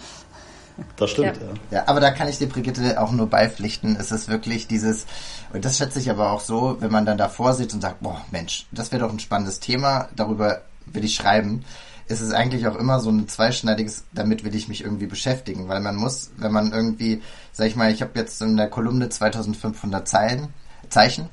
Das 0.97 1.11
stimmt, 1.11 1.37
ja. 1.37 1.43
ja. 1.43 1.53
ja. 1.71 1.83
aber 1.87 2.01
da 2.01 2.11
kann 2.11 2.29
ich 2.29 2.39
dir, 2.39 2.49
Brigitte, 2.49 3.01
auch 3.01 3.13
nur 3.13 3.29
beipflichten. 3.29 3.97
Es 3.99 4.11
ist 4.11 4.29
wirklich 4.29 4.67
dieses, 4.67 5.07
und 5.53 5.65
das 5.65 5.79
schätze 5.79 6.01
ich 6.01 6.11
aber 6.11 6.33
auch 6.33 6.41
so, 6.41 6.77
wenn 6.81 6.91
man 6.91 7.07
dann 7.07 7.19
davor 7.19 7.55
sitzt 7.55 7.75
und 7.75 7.81
sagt, 7.81 8.01
boah, 8.01 8.21
Mensch, 8.31 8.67
das 8.73 8.91
wäre 8.91 9.03
doch 9.03 9.13
ein 9.13 9.21
spannendes 9.21 9.61
Thema, 9.61 10.09
darüber 10.17 10.63
will 10.87 11.05
ich 11.05 11.15
schreiben. 11.15 11.65
ist 12.09 12.21
Es 12.21 12.33
eigentlich 12.33 12.67
auch 12.67 12.77
immer 12.77 13.01
so 13.01 13.11
ein 13.11 13.29
zweischneidiges, 13.29 14.05
damit 14.13 14.45
will 14.45 14.55
ich 14.55 14.69
mich 14.69 14.83
irgendwie 14.83 15.07
beschäftigen, 15.07 15.69
weil 15.69 15.81
man 15.81 15.97
muss, 15.97 16.33
wenn 16.37 16.53
man 16.53 16.73
irgendwie, 16.73 17.23
sag 17.53 17.69
ich 17.69 17.77
mal, 17.77 17.93
ich 17.93 18.03
habe 18.03 18.19
jetzt 18.19 18.43
in 18.43 18.57
der 18.57 18.69
Kolumne 18.69 19.09
2500 19.09 20.09
Zeilen, 20.09 20.49
Zeichen. 20.89 21.29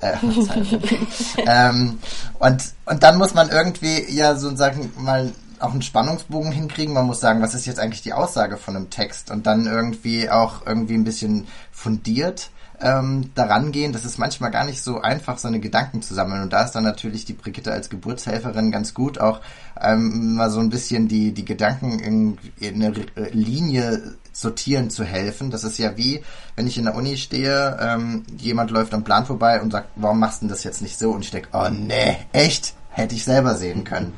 Äh, 0.00 0.16
ähm, 1.46 1.98
und, 2.38 2.64
und 2.86 3.02
dann 3.02 3.18
muss 3.18 3.34
man 3.34 3.50
irgendwie 3.50 4.10
ja 4.10 4.36
so 4.36 4.54
sagen 4.56 4.92
mal 4.96 5.32
auch 5.60 5.72
einen 5.72 5.82
Spannungsbogen 5.82 6.52
hinkriegen. 6.52 6.94
Man 6.94 7.06
muss 7.06 7.20
sagen, 7.20 7.42
was 7.42 7.54
ist 7.54 7.66
jetzt 7.66 7.80
eigentlich 7.80 8.02
die 8.02 8.12
Aussage 8.12 8.56
von 8.56 8.76
einem 8.76 8.90
Text 8.90 9.30
und 9.30 9.46
dann 9.46 9.66
irgendwie 9.66 10.30
auch 10.30 10.66
irgendwie 10.66 10.94
ein 10.94 11.04
bisschen 11.04 11.46
fundiert 11.72 12.50
ähm, 12.80 13.30
daran 13.34 13.72
gehen. 13.72 13.92
Das 13.92 14.04
ist 14.04 14.18
manchmal 14.18 14.50
gar 14.50 14.64
nicht 14.64 14.82
so 14.82 15.00
einfach, 15.00 15.38
seine 15.38 15.60
Gedanken 15.60 16.02
zu 16.02 16.14
sammeln. 16.14 16.42
Und 16.42 16.52
da 16.52 16.64
ist 16.64 16.72
dann 16.72 16.84
natürlich 16.84 17.24
die 17.24 17.32
Brigitte 17.32 17.72
als 17.72 17.88
Geburtshelferin 17.88 18.70
ganz 18.70 18.94
gut, 18.94 19.18
auch 19.18 19.40
ähm, 19.80 20.34
mal 20.34 20.50
so 20.50 20.60
ein 20.60 20.70
bisschen 20.70 21.08
die, 21.08 21.32
die 21.32 21.44
Gedanken 21.44 21.98
in, 21.98 22.38
in 22.58 22.82
eine 22.82 22.92
Linie 23.32 24.14
sortieren 24.32 24.90
zu 24.90 25.04
helfen. 25.04 25.50
Das 25.50 25.64
ist 25.64 25.78
ja 25.78 25.96
wie, 25.96 26.22
wenn 26.54 26.66
ich 26.66 26.78
in 26.78 26.84
der 26.84 26.94
Uni 26.94 27.16
stehe, 27.16 27.78
ähm, 27.80 28.24
jemand 28.36 28.70
läuft 28.70 28.92
am 28.94 29.04
Plan 29.04 29.26
vorbei 29.26 29.60
und 29.60 29.72
sagt, 29.72 29.88
warum 29.96 30.18
machst 30.18 30.42
du 30.42 30.48
das 30.48 30.64
jetzt 30.64 30.82
nicht 30.82 30.98
so? 30.98 31.12
Und 31.12 31.24
ich 31.24 31.30
denke, 31.30 31.48
oh 31.52 31.68
nee, 31.70 32.16
echt? 32.32 32.74
Hätte 32.96 33.14
ich 33.14 33.24
selber 33.24 33.54
sehen 33.56 33.84
können. 33.84 34.14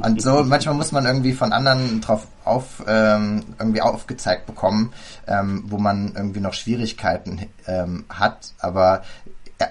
Und 0.00 0.22
so 0.22 0.44
manchmal 0.44 0.76
muss 0.76 0.92
man 0.92 1.04
irgendwie 1.04 1.32
von 1.32 1.52
anderen 1.52 2.00
drauf 2.00 2.28
auf 2.44 2.82
ähm, 2.86 3.42
irgendwie 3.58 3.80
aufgezeigt 3.80 4.46
bekommen, 4.46 4.92
ähm, 5.26 5.64
wo 5.66 5.78
man 5.78 6.12
irgendwie 6.14 6.38
noch 6.38 6.54
Schwierigkeiten 6.54 7.46
ähm, 7.66 8.04
hat. 8.08 8.52
Aber 8.60 9.02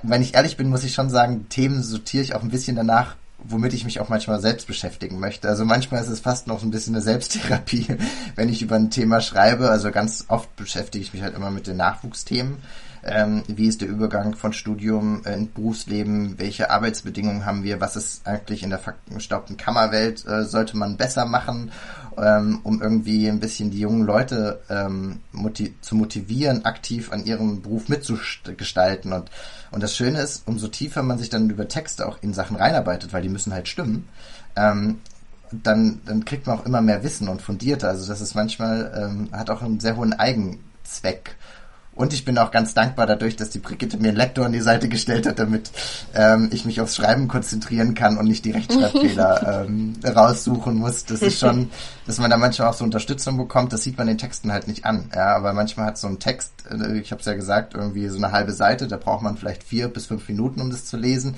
wenn 0.04 0.22
ich 0.22 0.36
ehrlich 0.36 0.58
bin, 0.58 0.70
muss 0.70 0.84
ich 0.84 0.94
schon 0.94 1.10
sagen, 1.10 1.48
Themen 1.48 1.84
sortiere 1.84 2.22
ich 2.22 2.36
auch 2.36 2.44
ein 2.44 2.50
bisschen 2.50 2.76
danach, 2.76 3.16
womit 3.38 3.74
ich 3.74 3.86
mich 3.86 4.02
auch 4.02 4.10
manchmal 4.10 4.42
selbst 4.42 4.68
beschäftigen 4.68 5.20
möchte. 5.20 5.48
Also 5.48 5.64
manchmal 5.64 6.02
ist 6.02 6.10
es 6.10 6.20
fast 6.20 6.48
noch 6.48 6.62
ein 6.62 6.70
bisschen 6.70 6.96
eine 6.96 7.02
Selbsttherapie, 7.02 7.88
wenn 8.36 8.50
ich 8.50 8.62
über 8.62 8.76
ein 8.76 8.92
Thema 8.92 9.22
schreibe. 9.22 9.70
Also 9.70 9.90
ganz 9.90 10.26
oft 10.28 10.54
beschäftige 10.58 11.02
ich 11.02 11.14
mich 11.14 11.24
halt 11.24 11.34
immer 11.34 11.50
mit 11.50 11.66
den 11.66 11.78
Nachwuchsthemen 11.78 12.58
ähm, 13.04 13.44
wie 13.48 13.68
ist 13.68 13.82
der 13.82 13.88
Übergang 13.88 14.36
von 14.36 14.54
Studium 14.54 15.24
in 15.26 15.52
Berufsleben, 15.52 16.38
welche 16.38 16.70
Arbeitsbedingungen 16.70 17.46
haben 17.46 17.64
wir, 17.64 17.80
was 17.82 17.96
ist 17.96 18.28
eigentlich 18.28 18.64
in 18.64 18.70
der 18.70 18.80
verstaubten 18.80 19.58
Kammerwelt, 19.58 20.26
äh, 20.28 20.44
sollte 20.44 20.78
man 20.78 20.98
besser 20.98 21.26
machen, 21.26 21.72
ähm, 22.18 22.60
um 22.64 22.82
irgendwie 22.82 23.28
ein 23.28 23.40
bisschen 23.40 23.72
die 23.72 23.80
jungen 23.80 24.06
Leute 24.06 24.62
ähm, 24.70 25.20
motiv 25.32 25.74
zu 25.82 25.96
motivieren, 25.96 26.66
aktiv 26.66 27.12
an 27.12 27.26
ihrem 27.26 27.62
Beruf 27.62 27.90
mitzugestalten. 27.90 29.14
Und, 29.14 29.30
und 29.72 29.84
das 29.84 29.96
Schöne 29.96 30.22
ist, 30.22 30.48
umso 30.48 30.68
tiefer 30.68 31.04
man 31.04 31.18
sich 31.18 31.30
dann 31.30 31.50
über 31.50 31.68
Texte 31.68 32.08
auch 32.08 32.18
in 32.22 32.34
Sachen 32.34 32.58
reinarbeitet, 32.58 33.14
weil 33.14 33.22
die 33.22 33.30
müssen 33.30 33.54
halt 33.54 33.68
stimmen, 33.68 34.08
ähm, 34.56 35.00
dann, 35.52 36.02
dann 36.06 36.26
kriegt 36.26 36.48
man 36.48 36.60
auch 36.60 36.66
immer 36.66 36.82
mehr 36.82 37.04
Wissen 37.04 37.28
und 37.28 37.42
fundierter. 37.42 37.90
Also 37.90 38.08
das 38.08 38.22
ist 38.22 38.36
manchmal, 38.36 38.92
ähm, 38.96 39.30
hat 39.32 39.50
auch 39.50 39.62
einen 39.62 39.80
sehr 39.80 39.96
hohen 39.96 40.14
Eigenzweck. 40.14 41.36
Und 42.00 42.14
ich 42.14 42.24
bin 42.24 42.38
auch 42.38 42.52
ganz 42.52 42.74
dankbar 42.74 43.08
dadurch, 43.08 43.36
dass 43.36 43.50
die 43.50 43.60
Brigitte 43.60 43.98
mir 43.98 44.08
einen 44.08 44.16
Lektor 44.16 44.46
an 44.46 44.54
die 44.54 44.62
Seite 44.62 44.88
gestellt 44.88 45.28
hat, 45.28 45.38
damit 45.38 45.70
ähm, 46.16 46.48
ich 46.54 46.64
mich 46.64 46.80
aufs 46.80 46.96
Schreiben 46.96 47.28
konzentrieren 47.28 47.94
kann 47.94 48.18
und 48.18 48.26
nicht 48.26 48.46
die 48.46 48.52
Rechtschreibfehler 48.52 49.66
ähm, 49.68 49.96
raussuchen 50.06 50.76
muss. 50.76 51.04
Das 51.04 51.22
ist 51.22 51.40
schon, 51.40 51.70
dass 52.08 52.18
man 52.18 52.30
da 52.30 52.38
manchmal 52.38 52.70
auch 52.70 52.74
so 52.74 52.86
Unterstützung 52.86 53.36
bekommt. 53.36 53.74
Das 53.74 53.84
sieht 53.84 53.98
man 53.98 54.08
den 54.08 54.18
Texten 54.18 54.54
halt 54.54 54.70
nicht 54.70 54.86
an. 54.86 55.12
Ja, 55.14 55.36
aber 55.36 55.52
manchmal 55.52 55.88
hat 55.88 55.98
so 55.98 56.08
ein 56.08 56.20
Text, 56.20 56.54
äh, 56.72 57.00
ich 57.00 57.12
habe 57.12 57.20
es 57.20 57.26
ja 57.26 57.34
gesagt, 57.34 57.74
irgendwie 57.74 58.08
so 58.08 58.16
eine 58.16 58.32
halbe 58.32 58.54
Seite. 58.54 58.88
Da 58.88 58.96
braucht 58.96 59.22
man 59.22 59.36
vielleicht 59.36 59.64
vier 59.64 59.90
bis 59.90 60.06
fünf 60.06 60.30
Minuten, 60.30 60.62
um 60.62 60.70
das 60.70 60.86
zu 60.86 60.96
lesen. 60.96 61.36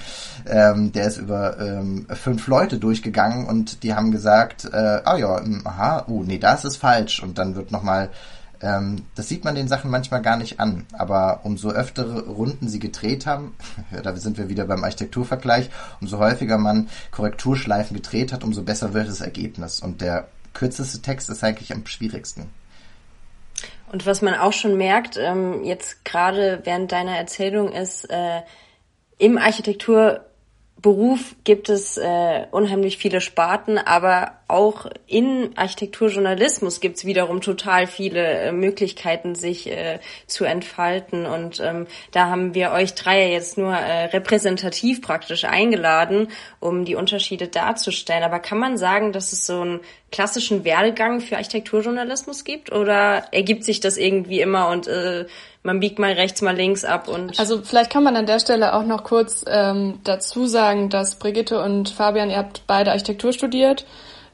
Ähm, 0.48 0.92
der 0.92 1.08
ist 1.08 1.18
über 1.18 1.60
ähm, 1.60 2.06
fünf 2.14 2.46
Leute 2.46 2.78
durchgegangen 2.78 3.48
und 3.48 3.82
die 3.82 3.96
haben 3.96 4.12
gesagt, 4.12 4.66
äh, 4.66 5.02
ah 5.04 5.18
ja, 5.18 5.40
hm, 5.40 5.66
aha, 5.66 6.06
oh 6.08 6.22
nee, 6.22 6.38
das 6.38 6.66
ist 6.66 6.78
falsch. 6.78 7.24
Und 7.24 7.40
dann 7.40 7.56
wird 7.56 7.72
nochmal 7.72 8.10
mal 8.10 8.10
ähm, 8.62 9.06
das 9.16 9.28
sieht 9.28 9.44
man 9.44 9.56
den 9.56 9.68
Sachen 9.68 9.92
manchmal 9.92 10.22
gar 10.22 10.38
nicht 10.38 10.60
an, 10.60 10.86
aber 10.94 11.42
umso 11.44 11.70
öftere 11.70 12.28
Runden 12.28 12.68
sie 12.68 12.80
gedreht 12.80 13.26
haben, 13.26 13.56
da 14.04 14.16
sind 14.16 14.38
wir 14.38 14.50
wieder 14.50 14.66
beim 14.66 14.84
Architekturvergleich, 14.84 15.70
umso 16.00 16.20
häufiger 16.20 16.58
man 16.58 16.90
Korrekturschleifen 17.12 17.96
gedreht 17.96 18.34
hat, 18.34 18.44
umso 18.44 18.64
besser 18.64 18.94
wird 18.94 19.08
das 19.08 19.22
Ergebnis. 19.22 19.80
Und 19.80 20.02
der 20.02 20.28
kürzeste 20.54 21.02
Text 21.02 21.30
ist 21.30 21.44
eigentlich 21.44 21.74
am 21.74 21.86
schwierigsten. 21.86 22.50
Und 23.92 24.06
was 24.06 24.22
man 24.22 24.36
auch 24.36 24.54
schon 24.54 24.78
merkt, 24.78 25.18
ähm, 25.18 25.64
jetzt 25.64 26.06
gerade 26.06 26.62
während 26.64 26.92
deiner 26.92 27.18
Erzählung 27.18 27.72
ist, 27.72 28.10
äh, 28.10 28.42
im 29.18 29.38
Architektur 29.38 30.26
Beruf 30.82 31.36
gibt 31.44 31.70
es 31.70 31.98
äh, 31.98 32.48
unheimlich 32.50 32.98
viele 32.98 33.22
Sparten, 33.22 33.78
aber 33.78 34.34
auch 34.48 34.88
in 35.06 35.52
Architekturjournalismus 35.56 36.80
gibt 36.80 36.98
es 36.98 37.06
wiederum 37.06 37.42
total 37.42 37.86
viele 37.88 38.22
äh, 38.22 38.52
Möglichkeiten, 38.52 39.36
sich 39.36 39.70
äh, 39.70 40.00
zu 40.26 40.44
entfalten. 40.46 41.26
Und 41.26 41.60
ähm, 41.60 41.88
da 42.12 42.30
haben 42.30 42.56
wir 42.56 42.72
euch 42.72 42.96
drei 42.96 43.32
jetzt 43.32 43.58
nur 43.58 43.74
äh, 43.74 44.06
repräsentativ 44.06 45.02
praktisch 45.02 45.46
eingeladen, 45.46 46.30
um 46.60 46.84
die 46.84 46.96
Unterschiede 46.96 47.48
darzustellen. 47.48 48.24
Aber 48.24 48.40
kann 48.40 48.58
man 48.58 48.78
sagen, 48.78 49.14
dass 49.14 49.34
es 49.34 49.46
so 49.46 49.62
einen 49.62 49.80
klassischen 50.12 50.64
Werdegang 50.64 51.22
für 51.22 51.38
Architekturjournalismus 51.38 52.44
gibt? 52.44 52.72
Oder 52.72 53.26
ergibt 53.32 53.64
sich 53.64 53.80
das 53.80 53.98
irgendwie 53.98 54.42
immer 54.42 54.70
und 54.70 54.88
äh, 54.88 55.26
man 55.64 55.80
biegt 55.80 56.00
mal 56.00 56.14
rechts, 56.14 56.42
mal 56.42 56.56
links 56.56 56.84
ab 56.84 57.08
und. 57.08 57.40
Also 57.40 57.62
vielleicht 57.62 57.92
kann 57.92 58.04
man 58.04 58.16
an 58.16 58.26
der 58.26 58.40
Stelle 58.40 58.74
auch 58.74 58.84
noch 58.84 59.04
kurz 59.04 59.46
ähm, 59.48 60.00
dazu 60.04 60.48
sagen, 60.48 60.90
dass 60.90 61.16
Brigitte 61.16 61.62
und 61.62 61.90
Fabian, 61.90 62.30
ihr 62.30 62.38
habt 62.38 62.64
beide 62.68 62.92
Architektur 62.92 63.32
studiert. 63.34 63.86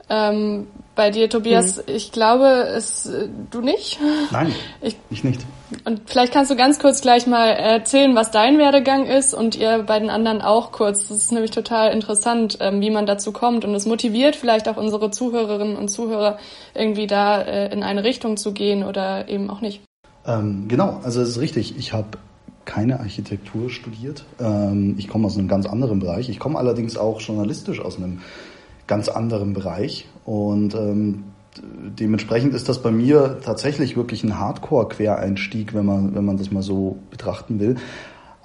Ähm, 0.10 0.68
bei 0.96 1.12
dir, 1.12 1.30
Tobias, 1.30 1.78
mhm. 1.78 1.84
ich 1.88 2.12
glaube, 2.12 2.48
es 2.76 3.10
du 3.52 3.62
nicht. 3.62 4.00
Nein, 4.32 4.54
ich, 4.82 4.96
ich 5.10 5.24
nicht. 5.24 5.46
Und 5.86 6.02
vielleicht 6.06 6.34
kannst 6.34 6.50
du 6.50 6.56
ganz 6.56 6.80
kurz 6.80 7.02
gleich 7.02 7.28
mal 7.28 7.50
erzählen, 7.50 8.16
was 8.16 8.32
dein 8.32 8.58
Werdegang 8.58 9.06
ist 9.06 9.34
und 9.34 9.56
ihr 9.56 9.84
bei 9.84 10.00
den 10.00 10.10
anderen 10.10 10.42
auch 10.42 10.72
kurz. 10.72 11.08
Das 11.08 11.18
ist 11.18 11.32
nämlich 11.32 11.52
total 11.52 11.92
interessant, 11.92 12.58
ähm, 12.62 12.82
wie 12.82 12.90
man 12.90 13.06
dazu 13.06 13.32
kommt 13.32 13.66
und 13.66 13.76
es 13.76 13.86
motiviert 13.86 14.36
vielleicht 14.36 14.68
auch 14.70 14.78
unsere 14.78 15.12
Zuhörerinnen 15.12 15.76
und 15.76 15.90
Zuhörer 15.90 16.40
irgendwie 16.74 17.06
da 17.06 17.42
äh, 17.42 17.72
in 17.74 17.84
eine 17.84 18.04
Richtung 18.04 18.38
zu 18.38 18.54
gehen 18.54 18.84
oder 18.84 19.28
eben 19.28 19.50
auch 19.50 19.62
nicht. 19.62 19.82
Ähm, 20.26 20.68
genau, 20.68 21.00
also 21.04 21.22
es 21.22 21.30
ist 21.30 21.40
richtig. 21.40 21.78
Ich 21.78 21.94
habe 21.94 22.18
keine 22.68 23.00
Architektur 23.00 23.70
studiert. 23.70 24.26
Ähm, 24.40 24.96
ich 24.98 25.08
komme 25.08 25.26
aus 25.26 25.38
einem 25.38 25.48
ganz 25.48 25.66
anderen 25.66 26.00
Bereich. 26.00 26.30
Ich 26.30 26.38
komme 26.38 26.60
allerdings 26.60 26.98
auch 26.98 27.22
journalistisch 27.22 27.80
aus 27.80 27.98
einem 27.98 28.20
ganz 28.88 29.10
anderen 29.10 29.54
Bereich 29.54 30.08
und 30.26 30.74
ähm, 30.76 31.24
dementsprechend 31.62 32.54
ist 32.54 32.70
das 32.70 32.82
bei 32.82 32.92
mir 32.92 33.40
tatsächlich 33.44 33.96
wirklich 33.96 34.24
ein 34.24 34.40
Hardcore-Quereinstieg, 34.40 35.74
wenn 35.74 35.86
man, 35.86 36.16
wenn 36.16 36.26
man 36.26 36.38
das 36.38 36.52
mal 36.52 36.62
so 36.64 36.98
betrachten 37.10 37.60
will. 37.60 37.76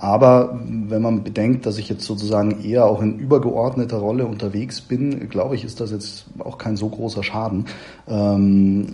Aber 0.02 0.58
wenn 0.64 1.00
man 1.00 1.22
bedenkt, 1.22 1.64
dass 1.64 1.78
ich 1.78 1.88
jetzt 1.88 2.04
sozusagen 2.04 2.64
eher 2.64 2.86
auch 2.86 3.00
in 3.02 3.20
übergeordneter 3.20 3.98
Rolle 3.98 4.26
unterwegs 4.26 4.80
bin, 4.80 5.28
glaube 5.28 5.54
ich, 5.54 5.64
ist 5.64 5.80
das 5.80 5.92
jetzt 5.92 6.26
auch 6.40 6.58
kein 6.58 6.76
so 6.76 6.88
großer 6.88 7.22
Schaden. 7.22 7.66
Ähm, 8.08 8.86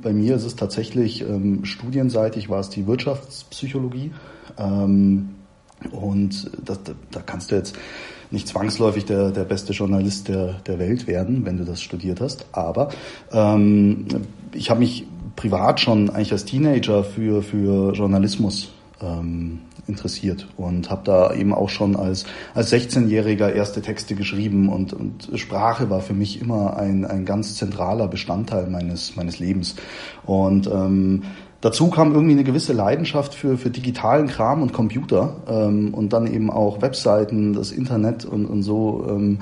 bei 0.00 0.12
mir 0.12 0.36
ist 0.36 0.44
es 0.44 0.54
tatsächlich 0.54 1.22
ähm, 1.22 1.64
studienseitig 1.64 2.48
war 2.48 2.60
es 2.60 2.68
die 2.68 2.86
Wirtschaftspsychologie. 2.86 4.12
Ähm, 4.56 5.30
und 5.90 6.50
das, 6.64 6.82
da, 6.82 6.92
da 7.10 7.20
kannst 7.20 7.50
du 7.50 7.56
jetzt 7.56 7.76
nicht 8.30 8.48
zwangsläufig 8.48 9.04
der, 9.06 9.30
der 9.30 9.44
beste 9.44 9.72
Journalist 9.72 10.28
der, 10.28 10.54
der 10.66 10.78
Welt 10.78 11.06
werden, 11.06 11.44
wenn 11.44 11.56
du 11.56 11.64
das 11.64 11.80
studiert 11.80 12.20
hast. 12.20 12.46
Aber 12.52 12.90
ähm, 13.32 14.06
ich 14.52 14.70
habe 14.70 14.80
mich 14.80 15.06
privat 15.36 15.80
schon 15.80 16.10
eigentlich 16.10 16.32
als 16.32 16.44
Teenager 16.44 17.04
für, 17.04 17.42
für 17.42 17.92
Journalismus 17.94 18.72
ähm, 19.00 19.60
interessiert 19.86 20.46
und 20.56 20.90
habe 20.90 21.02
da 21.04 21.32
eben 21.32 21.54
auch 21.54 21.70
schon 21.70 21.96
als, 21.96 22.26
als 22.54 22.72
16-Jähriger 22.72 23.50
erste 23.50 23.80
Texte 23.80 24.14
geschrieben 24.14 24.68
und, 24.68 24.92
und 24.92 25.30
Sprache 25.36 25.88
war 25.88 26.00
für 26.00 26.12
mich 26.12 26.40
immer 26.42 26.76
ein, 26.76 27.04
ein 27.04 27.24
ganz 27.24 27.56
zentraler 27.56 28.08
Bestandteil 28.08 28.66
meines, 28.66 29.16
meines 29.16 29.38
Lebens. 29.38 29.76
Und 30.26 30.66
ähm, 30.66 31.22
Dazu 31.60 31.90
kam 31.90 32.12
irgendwie 32.12 32.34
eine 32.34 32.44
gewisse 32.44 32.72
Leidenschaft 32.72 33.34
für, 33.34 33.58
für 33.58 33.70
digitalen 33.70 34.28
Kram 34.28 34.62
und 34.62 34.72
Computer 34.72 35.36
ähm, 35.48 35.92
und 35.92 36.12
dann 36.12 36.32
eben 36.32 36.50
auch 36.50 36.82
Webseiten, 36.82 37.52
das 37.52 37.72
Internet 37.72 38.24
und, 38.24 38.46
und 38.46 38.62
so. 38.62 39.04
Ähm, 39.08 39.38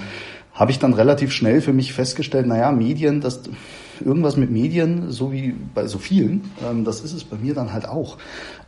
habe 0.55 0.71
ich 0.71 0.79
dann 0.79 0.95
relativ 0.95 1.33
schnell 1.33 1.61
für 1.61 1.75
mich 1.75 1.93
festgestellt, 1.93 2.47
naja, 2.47 2.73
Medien, 2.73 3.21
das 3.21 3.43
irgendwas 4.03 4.37
mit 4.37 4.51
Medien, 4.51 5.11
so 5.11 5.33
wie 5.33 5.55
bei 5.75 5.87
so 5.87 5.99
vielen, 5.99 6.51
ähm, 6.67 6.85
das 6.85 7.01
ist 7.01 7.13
es 7.13 7.25
bei 7.25 7.37
mir 7.37 7.53
dann 7.53 7.75
halt 7.75 7.87
auch. 7.87 8.17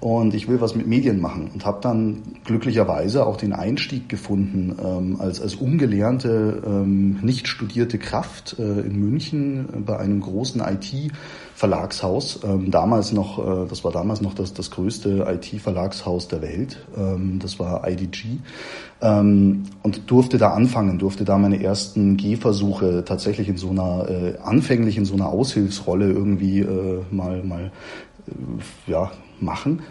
Und 0.01 0.35
ich 0.35 0.49
will 0.49 0.61
was 0.61 0.75
mit 0.75 0.87
Medien 0.87 1.21
machen 1.21 1.51
und 1.53 1.65
habe 1.65 1.79
dann 1.81 2.23
glücklicherweise 2.45 3.27
auch 3.27 3.37
den 3.37 3.55
Einstieg 3.55 4.09
gefunden 4.09 4.77
ähm, 4.83 5.17
als, 5.19 5.41
als 5.41 5.55
ungelernte, 5.55 6.63
ähm, 6.65 7.19
nicht 7.23 7.49
studierte 7.49 7.99
Kraft 7.99 8.57
äh, 8.59 8.63
in 8.63 9.01
München 9.01 9.85
bei 9.87 9.99
einem 9.99 10.21
großen 10.21 10.61
IT- 10.61 11.13
Verlagshaus. 11.59 12.39
Ähm, 12.45 12.71
damals 12.71 13.11
noch, 13.11 13.65
äh, 13.65 13.67
das 13.69 13.83
war 13.83 13.91
damals 13.91 14.21
noch 14.21 14.33
das, 14.33 14.55
das 14.55 14.71
größte 14.71 15.27
IT-Verlagshaus 15.29 16.29
der 16.29 16.41
Welt. 16.41 16.87
Ähm, 16.97 17.41
das 17.41 17.59
war 17.59 17.85
IDG. 17.89 18.39
Ähm, 19.03 19.65
und 19.83 20.09
durfte 20.09 20.39
da 20.39 20.51
anfangen, 20.53 21.01
durfte 21.01 21.25
da 21.25 21.37
meine 21.37 21.61
ersten 21.61 22.17
Gehversuche 22.17 23.03
tatsächlich 23.05 23.49
in 23.49 23.57
so 23.57 23.71
einer, 23.71 24.09
äh, 24.09 24.39
anfänglich 24.39 24.99
in 24.99 25.05
so 25.05 25.15
einer 25.15 25.31
Aushilfsrolle 25.31 26.09
irgendwie 26.09 26.61
äh, 26.61 27.03
mal, 27.11 27.43
mal 27.43 27.73
äh, 28.29 28.91
ja, 28.91 29.11
machen. 29.41 29.83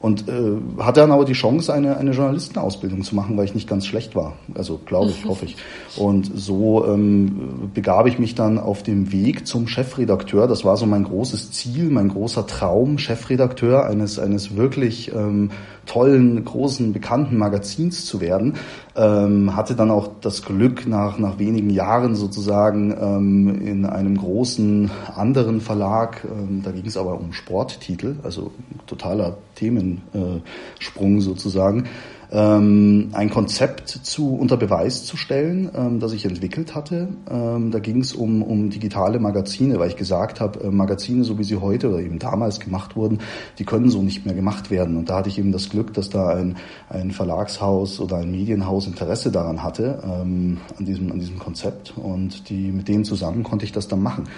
Und 0.00 0.28
äh, 0.28 0.82
hatte 0.82 1.00
dann 1.00 1.12
aber 1.12 1.26
die 1.26 1.34
Chance, 1.34 1.74
eine, 1.74 1.98
eine 1.98 2.12
Journalistenausbildung 2.12 3.02
zu 3.02 3.14
machen, 3.14 3.36
weil 3.36 3.44
ich 3.44 3.54
nicht 3.54 3.68
ganz 3.68 3.84
schlecht 3.84 4.16
war. 4.16 4.32
Also 4.54 4.80
glaube 4.86 5.10
ich, 5.10 5.26
hoffe 5.26 5.44
ich. 5.44 5.56
Und 5.96 6.30
so 6.34 6.86
ähm, 6.86 7.70
begab 7.74 8.06
ich 8.06 8.18
mich 8.18 8.34
dann 8.34 8.58
auf 8.58 8.82
dem 8.82 9.12
Weg 9.12 9.46
zum 9.46 9.68
Chefredakteur. 9.68 10.46
Das 10.46 10.64
war 10.64 10.78
so 10.78 10.86
mein 10.86 11.04
großes 11.04 11.52
Ziel, 11.52 11.90
mein 11.90 12.08
großer 12.08 12.46
Traum, 12.46 12.96
Chefredakteur 12.96 13.84
eines, 13.84 14.18
eines 14.18 14.56
wirklich 14.56 15.12
ähm, 15.14 15.50
tollen, 15.84 16.42
großen, 16.46 16.94
bekannten 16.94 17.36
Magazins 17.36 18.06
zu 18.06 18.22
werden. 18.22 18.54
Ähm, 18.96 19.54
hatte 19.54 19.76
dann 19.76 19.90
auch 19.90 20.08
das 20.20 20.42
Glück, 20.42 20.86
nach, 20.86 21.18
nach 21.18 21.38
wenigen 21.38 21.70
Jahren 21.70 22.16
sozusagen 22.16 22.90
ähm, 23.00 23.62
in 23.64 23.86
einem 23.86 24.16
großen 24.16 24.90
anderen 25.14 25.60
Verlag, 25.60 26.24
ähm, 26.24 26.62
da 26.64 26.72
ging 26.72 26.86
es 26.86 26.96
aber 26.96 27.14
um 27.20 27.32
Sporttitel, 27.32 28.16
also 28.24 28.50
totaler 28.86 29.36
Themensprung 29.54 31.20
sozusagen, 31.20 31.84
ähm, 32.32 33.08
ein 33.12 33.28
Konzept 33.28 33.88
zu, 33.88 34.36
unter 34.36 34.56
Beweis 34.56 35.04
zu 35.04 35.16
stellen, 35.16 35.70
ähm, 35.74 36.00
das 36.00 36.12
ich 36.12 36.24
entwickelt 36.24 36.74
hatte. 36.74 37.08
Ähm, 37.28 37.70
da 37.70 37.80
ging 37.80 38.00
es 38.00 38.12
um, 38.12 38.42
um 38.42 38.70
digitale 38.70 39.18
Magazine, 39.18 39.78
weil 39.78 39.88
ich 39.88 39.96
gesagt 39.96 40.40
habe, 40.40 40.60
äh, 40.60 40.70
Magazine, 40.70 41.24
so 41.24 41.38
wie 41.38 41.44
sie 41.44 41.56
heute 41.56 41.88
oder 41.88 42.00
eben 42.00 42.18
damals 42.18 42.60
gemacht 42.60 42.94
wurden, 42.94 43.18
die 43.58 43.64
können 43.64 43.90
so 43.90 44.02
nicht 44.02 44.26
mehr 44.26 44.34
gemacht 44.34 44.70
werden. 44.70 44.96
Und 44.96 45.10
da 45.10 45.16
hatte 45.16 45.28
ich 45.28 45.38
eben 45.38 45.50
das 45.50 45.70
Glück, 45.70 45.92
dass 45.94 46.08
da 46.08 46.28
ein, 46.28 46.56
ein 46.88 47.10
Verlagshaus 47.10 47.98
oder 48.00 48.18
ein 48.18 48.30
Medienhaus 48.30 48.86
Interesse 48.86 49.32
daran 49.32 49.62
hatte, 49.64 50.00
ähm, 50.04 50.58
an, 50.78 50.84
diesem, 50.84 51.10
an 51.10 51.18
diesem 51.18 51.38
Konzept. 51.38 51.94
Und 51.96 52.48
die, 52.48 52.70
mit 52.70 52.86
denen 52.86 53.04
zusammen 53.04 53.42
konnte 53.42 53.64
ich 53.64 53.72
das 53.72 53.88
dann 53.88 54.02
machen. 54.02 54.28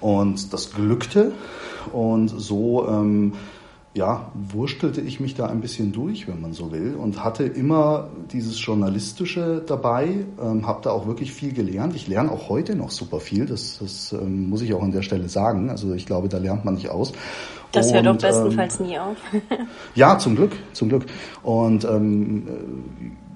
Und 0.00 0.52
das 0.52 0.72
glückte. 0.72 1.32
Und 1.92 2.28
so 2.28 2.86
ähm, 2.86 3.32
ja, 3.92 4.30
wurstelte 4.34 5.00
ich 5.00 5.18
mich 5.18 5.34
da 5.34 5.46
ein 5.46 5.60
bisschen 5.60 5.92
durch, 5.92 6.28
wenn 6.28 6.40
man 6.40 6.52
so 6.52 6.70
will, 6.70 6.94
und 6.94 7.24
hatte 7.24 7.44
immer 7.44 8.08
dieses 8.32 8.64
Journalistische 8.64 9.62
dabei, 9.66 10.26
ähm, 10.40 10.66
habe 10.66 10.80
da 10.82 10.90
auch 10.90 11.06
wirklich 11.06 11.32
viel 11.32 11.52
gelernt. 11.52 11.96
Ich 11.96 12.06
lerne 12.06 12.30
auch 12.30 12.48
heute 12.48 12.76
noch 12.76 12.90
super 12.90 13.18
viel, 13.18 13.46
das, 13.46 13.78
das 13.80 14.12
ähm, 14.12 14.48
muss 14.48 14.62
ich 14.62 14.74
auch 14.74 14.82
an 14.82 14.92
der 14.92 15.02
Stelle 15.02 15.28
sagen. 15.28 15.70
Also 15.70 15.92
ich 15.92 16.06
glaube, 16.06 16.28
da 16.28 16.38
lernt 16.38 16.64
man 16.64 16.74
nicht 16.74 16.88
aus. 16.88 17.12
Das 17.72 17.88
und, 17.88 17.94
hört 17.94 18.06
doch 18.06 18.18
bestenfalls 18.18 18.80
ähm, 18.80 18.86
nie 18.86 18.98
auf. 18.98 19.16
ja, 19.94 20.18
zum 20.18 20.36
Glück, 20.36 20.52
zum 20.72 20.88
Glück. 20.88 21.06
Und 21.42 21.84
ähm, 21.84 22.46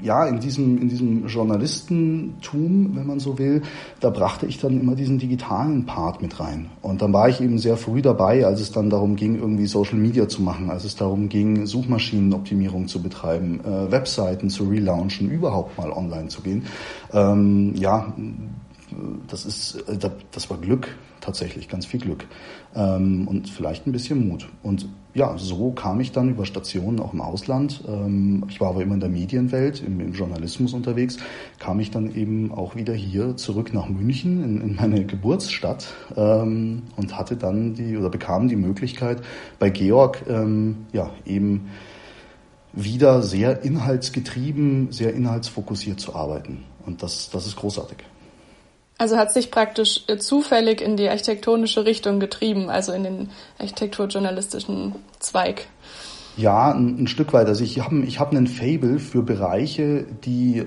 ja, 0.05 0.27
in 0.27 0.39
diesem, 0.39 0.79
in 0.79 0.89
diesem 0.89 1.27
Journalistentum, 1.27 2.91
wenn 2.95 3.07
man 3.07 3.21
so 3.21 3.39
will, 3.39 3.63
da 4.01 4.11
brachte 4.11 4.45
ich 4.45 4.61
dann 4.61 4.79
immer 4.79 4.95
diesen 4.95 5.19
digitalen 5.19 5.87
Part 5.87 6.21
mit 6.21 6.39
rein. 6.41 6.69
Und 6.83 7.01
dann 7.01 7.13
war 7.13 7.29
ich 7.31 7.41
eben 7.41 7.59
sehr 7.59 7.79
früh 7.79 8.03
dabei, 8.03 8.45
als 8.45 8.61
es 8.61 8.71
dann 8.71 8.91
darum 8.91 9.17
ging, 9.17 9.37
irgendwie 9.37 9.67
Social 9.67 9.97
Media 9.97 10.29
zu 10.29 10.43
machen, 10.43 10.69
als 10.71 10.85
es 10.85 10.95
darum 10.95 11.31
ging, 11.31 11.65
Suchmaschinenoptimierung 11.65 12.87
zu 12.87 13.03
betreiben, 13.03 13.61
äh, 13.65 13.91
Webseiten 13.91 14.51
zu 14.51 14.65
relaunchen, 14.65 15.31
überhaupt 15.31 15.79
mal 15.79 15.91
online 15.91 16.29
zu 16.29 16.43
gehen. 16.43 16.67
Ähm, 17.13 17.73
ja, 17.75 18.13
das 19.29 19.45
ist, 19.45 19.77
äh, 19.89 20.11
das 20.31 20.51
war 20.51 20.59
Glück 20.59 20.89
tatsächlich, 21.21 21.69
ganz 21.69 21.87
viel 21.87 22.01
Glück 22.01 22.27
ähm, 22.75 23.27
und 23.27 23.49
vielleicht 23.49 23.87
ein 23.87 23.93
bisschen 23.93 24.29
Mut. 24.29 24.49
Und 24.63 24.87
ja, 25.15 25.39
so 25.39 25.71
kam 25.71 26.01
ich 26.01 26.13
dann 26.13 26.29
über 26.29 26.45
Stationen 26.45 27.01
auch 27.01 27.13
im 27.15 27.21
Ausland. 27.21 27.83
Ähm, 27.89 28.45
ich 28.49 28.61
war 28.61 28.71
aber 28.71 28.83
immer 28.83 28.95
in 28.95 29.01
der 29.01 29.09
Medienwelt, 29.09 29.83
im, 29.83 30.01
im, 30.01 30.13
Journalismus 30.13 30.75
unterwegs, 30.75 31.17
kam 31.59 31.81
ich 31.81 31.91
dann 31.91 32.15
eben 32.15 32.53
auch 32.53 32.77
wieder 32.77 32.93
hier 32.93 33.37
zurück 33.37 33.73
nach 33.73 33.89
München 33.89 34.45
in, 34.45 34.61
in 34.61 34.77
meine 34.77 35.05
Geburtsstadt 35.07 35.95
ähm, 36.17 36.83
und 36.97 37.17
hatte 37.17 37.37
dann 37.37 37.75
die 37.75 37.97
oder 37.97 38.11
bekam 38.11 38.49
die 38.49 38.57
Möglichkeit 38.57 39.23
bei 39.59 39.71
Georg 39.71 40.25
ähm, 40.29 40.87
ja 40.93 41.11
eben 41.25 41.69
wieder 42.73 43.23
sehr 43.23 43.63
inhaltsgetrieben, 43.63 44.91
sehr 44.91 45.15
inhaltsfokussiert 45.15 46.01
zu 46.01 46.15
arbeiten. 46.15 46.65
Und 46.85 47.03
das, 47.03 47.31
das 47.31 47.47
ist 47.47 47.57
großartig. 47.57 47.99
Also 48.97 49.17
hat 49.17 49.33
sich 49.33 49.51
praktisch 49.51 50.05
äh, 50.07 50.19
zufällig 50.19 50.81
in 50.81 50.97
die 50.97 51.09
architektonische 51.09 51.85
Richtung 51.85 52.21
getrieben, 52.21 52.71
also 52.71 52.93
in 52.93 53.03
den 53.03 53.31
architekturjournalistischen 53.59 54.95
Zweig. 55.19 55.67
Ja, 56.37 56.73
ein, 56.73 57.03
ein 57.03 57.07
Stück 57.07 57.33
weit. 57.33 57.49
Also 57.49 57.65
ich 57.65 57.81
habe 57.81 58.03
ich 58.05 58.21
hab 58.21 58.31
einen 58.31 58.47
Fable 58.47 58.99
für 58.99 59.23
Bereiche, 59.23 60.07
die 60.25 60.59
äh, 60.59 60.65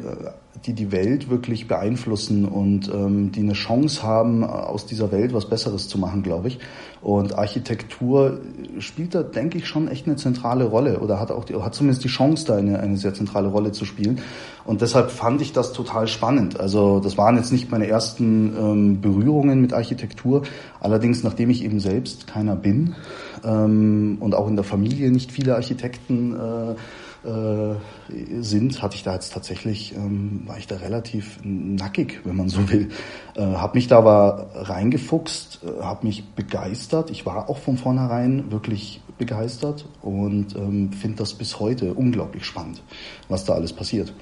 die 0.66 0.74
die 0.74 0.92
Welt 0.92 1.30
wirklich 1.30 1.68
beeinflussen 1.68 2.46
und 2.46 2.92
ähm, 2.94 3.32
die 3.32 3.42
eine 3.42 3.54
Chance 3.54 4.04
haben, 4.04 4.44
aus 4.44 4.86
dieser 4.86 5.12
Welt 5.12 5.34
was 5.34 5.48
Besseres 5.48 5.88
zu 5.88 5.98
machen, 5.98 6.24
glaube 6.24 6.48
ich. 6.48 6.60
Und 7.02 7.38
Architektur 7.38 8.40
spielt 8.80 9.14
da, 9.14 9.24
denke 9.24 9.60
ich, 9.60 9.68
schon 9.68 9.88
echt 9.88 10.08
eine 10.08 10.16
zentrale 10.16 10.66
Rolle 10.66 11.00
oder 11.00 11.20
hat 11.20 11.32
auch 11.32 11.46
die, 11.46 11.56
hat 11.56 11.76
zumindest 11.76 12.04
die 12.04 12.10
Chance, 12.10 12.46
da 12.48 12.56
eine, 12.56 12.80
eine 12.80 12.98
sehr 12.98 13.14
zentrale 13.14 13.50
Rolle 13.50 13.72
zu 13.72 13.86
spielen. 13.86 14.20
Und 14.66 14.82
deshalb 14.82 15.12
fand 15.12 15.42
ich 15.42 15.54
das 15.54 15.74
total 15.74 16.08
spannend. 16.08 16.60
Also 16.60 17.00
das 17.00 17.18
waren 17.18 17.38
jetzt 17.38 17.52
nicht 17.52 17.72
meine 17.72 17.88
ersten 17.88 18.54
ähm, 18.58 19.02
Berührungen 19.02 19.62
mit 19.62 19.74
Architektur. 19.74 20.42
Allerdings, 20.80 21.24
nachdem 21.24 21.50
ich 21.50 21.64
eben 21.64 21.80
selbst 21.80 22.28
keiner 22.28 22.56
bin 22.56 22.96
ähm, 23.44 24.18
und 24.20 24.34
auch 24.34 24.48
in 24.48 24.56
der 24.56 24.66
Familie 24.66 25.12
nicht 25.12 25.32
viele 25.32 25.56
Architekten 25.56 26.34
äh, 26.34 26.76
äh, 27.24 28.42
sind, 28.42 28.82
hatte 28.82 28.96
ich 28.96 29.04
da 29.04 29.14
jetzt 29.14 29.34
tatsächlich, 29.34 29.96
ähm, 29.96 30.44
war 30.46 30.58
ich 30.58 30.68
da 30.68 30.78
relativ 30.78 31.40
nackig, 31.44 32.22
wenn 32.24 32.36
man 32.36 32.50
so 32.50 32.70
will. 32.70 32.90
Äh, 33.36 33.42
habe 33.42 33.78
mich 33.78 33.88
da 33.88 33.98
aber 33.98 34.50
reingefuchst, 34.54 35.62
äh, 35.64 35.84
habe 35.84 36.06
mich 36.06 36.26
begeistert. 36.36 37.10
Ich 37.10 37.26
war 37.26 37.50
auch 37.50 37.58
von 37.58 37.78
vornherein 37.78 38.52
wirklich 38.52 39.02
begeistert 39.18 39.86
und 40.02 40.56
ähm, 40.56 40.92
finde 40.92 41.18
das 41.18 41.34
bis 41.34 41.60
heute 41.60 41.94
unglaublich 41.94 42.46
spannend, 42.46 42.84
was 43.30 43.46
da 43.46 43.54
alles 43.54 43.74
passiert. 43.74 44.14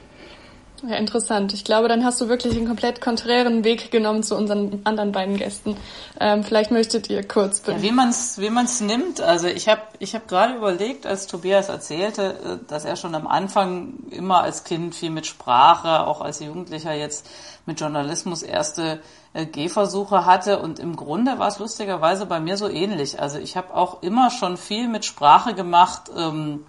Ja, 0.88 0.98
interessant. 0.98 1.54
Ich 1.54 1.64
glaube, 1.64 1.88
dann 1.88 2.06
hast 2.06 2.22
du 2.22 2.30
wirklich 2.30 2.56
einen 2.56 2.68
komplett 2.68 3.02
konträren 3.02 3.64
Weg 3.64 3.90
genommen 3.90 4.22
zu 4.22 4.36
unseren 4.36 4.82
anderen 4.84 5.12
beiden 5.12 5.38
Gästen. 5.38 5.76
Ähm, 6.20 6.44
vielleicht 6.44 6.70
möchtet 6.70 7.10
ihr 7.10 7.28
kurz. 7.28 7.64
Ja, 7.66 7.82
wie 7.82 7.92
man 7.92 8.10
es 8.10 8.40
wie 8.40 8.52
man's 8.52 8.82
nimmt. 8.82 9.20
Also 9.20 9.48
ich 9.48 9.68
habe 9.68 9.82
ich 9.98 10.14
hab 10.14 10.28
gerade 10.28 10.54
überlegt, 10.54 11.08
als 11.08 11.26
Tobias 11.26 11.70
erzählte, 11.70 12.60
äh, 12.62 12.68
dass 12.68 12.86
er 12.86 12.98
schon 12.98 13.16
am 13.16 13.26
Anfang 13.26 13.94
immer 14.12 14.42
als 14.42 14.64
Kind 14.64 14.94
viel 14.94 15.10
mit 15.10 15.26
Sprache, 15.26 16.06
auch 16.06 16.22
als 16.22 16.40
Jugendlicher 16.40 16.94
jetzt 16.94 17.28
mit 17.66 17.80
Journalismus 17.80 18.44
erste 18.44 19.02
äh, 19.34 19.48
Gehversuche 19.48 20.26
hatte. 20.26 20.60
Und 20.60 20.78
im 20.78 20.96
Grunde 20.96 21.40
war 21.40 21.48
es 21.48 21.58
lustigerweise 21.58 22.28
bei 22.28 22.40
mir 22.40 22.58
so 22.58 22.70
ähnlich. 22.70 23.20
Also 23.20 23.40
ich 23.40 23.58
habe 23.58 23.76
auch 23.76 24.04
immer 24.04 24.30
schon 24.30 24.58
viel 24.58 24.88
mit 24.88 25.04
Sprache 25.04 25.56
gemacht. 25.56 26.12
Ähm, 26.16 26.66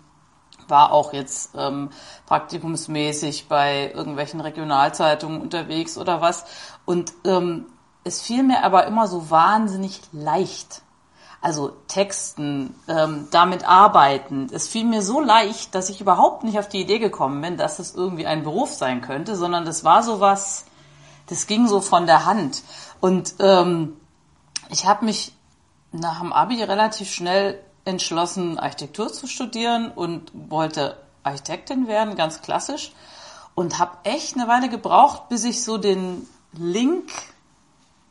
war 0.69 0.93
auch 0.93 1.13
jetzt 1.13 1.51
ähm, 1.57 1.91
praktikumsmäßig 2.27 3.49
bei 3.49 3.93
irgendwelchen 3.95 4.41
Regionalzeitungen 4.41 5.41
unterwegs 5.41 5.99
oder 5.99 6.21
was. 6.21 6.45
Und 6.85 7.13
ähm, 7.25 7.67
es 8.05 8.23
fiel 8.23 8.43
mir 8.43 8.63
aber 8.65 8.87
immer 8.87 9.09
so 9.09 9.31
wahnsinnig 9.31 10.01
leicht. 10.13 10.83
Also 11.41 11.73
Texten, 11.87 12.75
ähm, 12.89 13.29
damit 13.31 13.69
arbeiten. 13.69 14.49
Es 14.53 14.69
fiel 14.69 14.85
mir 14.85 15.03
so 15.03 15.21
leicht, 15.21 15.75
dass 15.75 15.91
ich 15.91 16.01
überhaupt 16.01 16.45
nicht 16.45 16.59
auf 16.59 16.69
die 16.69 16.81
Idee 16.81 16.99
gekommen 16.99 17.41
bin, 17.41 17.57
dass 17.57 17.79
es 17.79 17.95
irgendwie 17.95 18.27
ein 18.27 18.43
Beruf 18.43 18.73
sein 18.73 19.01
könnte, 19.01 19.37
sondern 19.37 19.65
das 19.65 19.85
war 19.85 20.03
so 20.03 20.19
was, 20.19 20.65
das 21.27 21.47
ging 21.47 21.69
so 21.69 21.81
von 21.81 22.07
der 22.07 22.27
Hand. 22.27 22.63
Und 23.01 23.35
ähm, 23.41 23.97
ich 24.71 24.87
habe 24.87 25.05
mich 25.05 25.33
nach 25.93 26.21
dem 26.21 26.33
Abi 26.33 26.63
relativ 26.63 27.11
schnell 27.11 27.61
entschlossen, 27.87 28.59
Architektur 28.59 29.13
zu 29.13 29.27
studieren 29.27 29.91
und 29.91 30.31
wollte 30.35 30.97
Architektin 31.23 31.89
werden, 31.89 32.17
ganz 32.17 32.43
klassisch. 32.43 32.93
Und 33.55 33.79
habe 33.79 33.97
echt 34.05 34.37
eine 34.37 34.49
Weile 34.49 34.69
gebraucht, 34.69 35.31
bis 35.31 35.45
ich 35.45 35.65
so 35.65 35.79
den 35.79 36.29
Link 36.53 37.11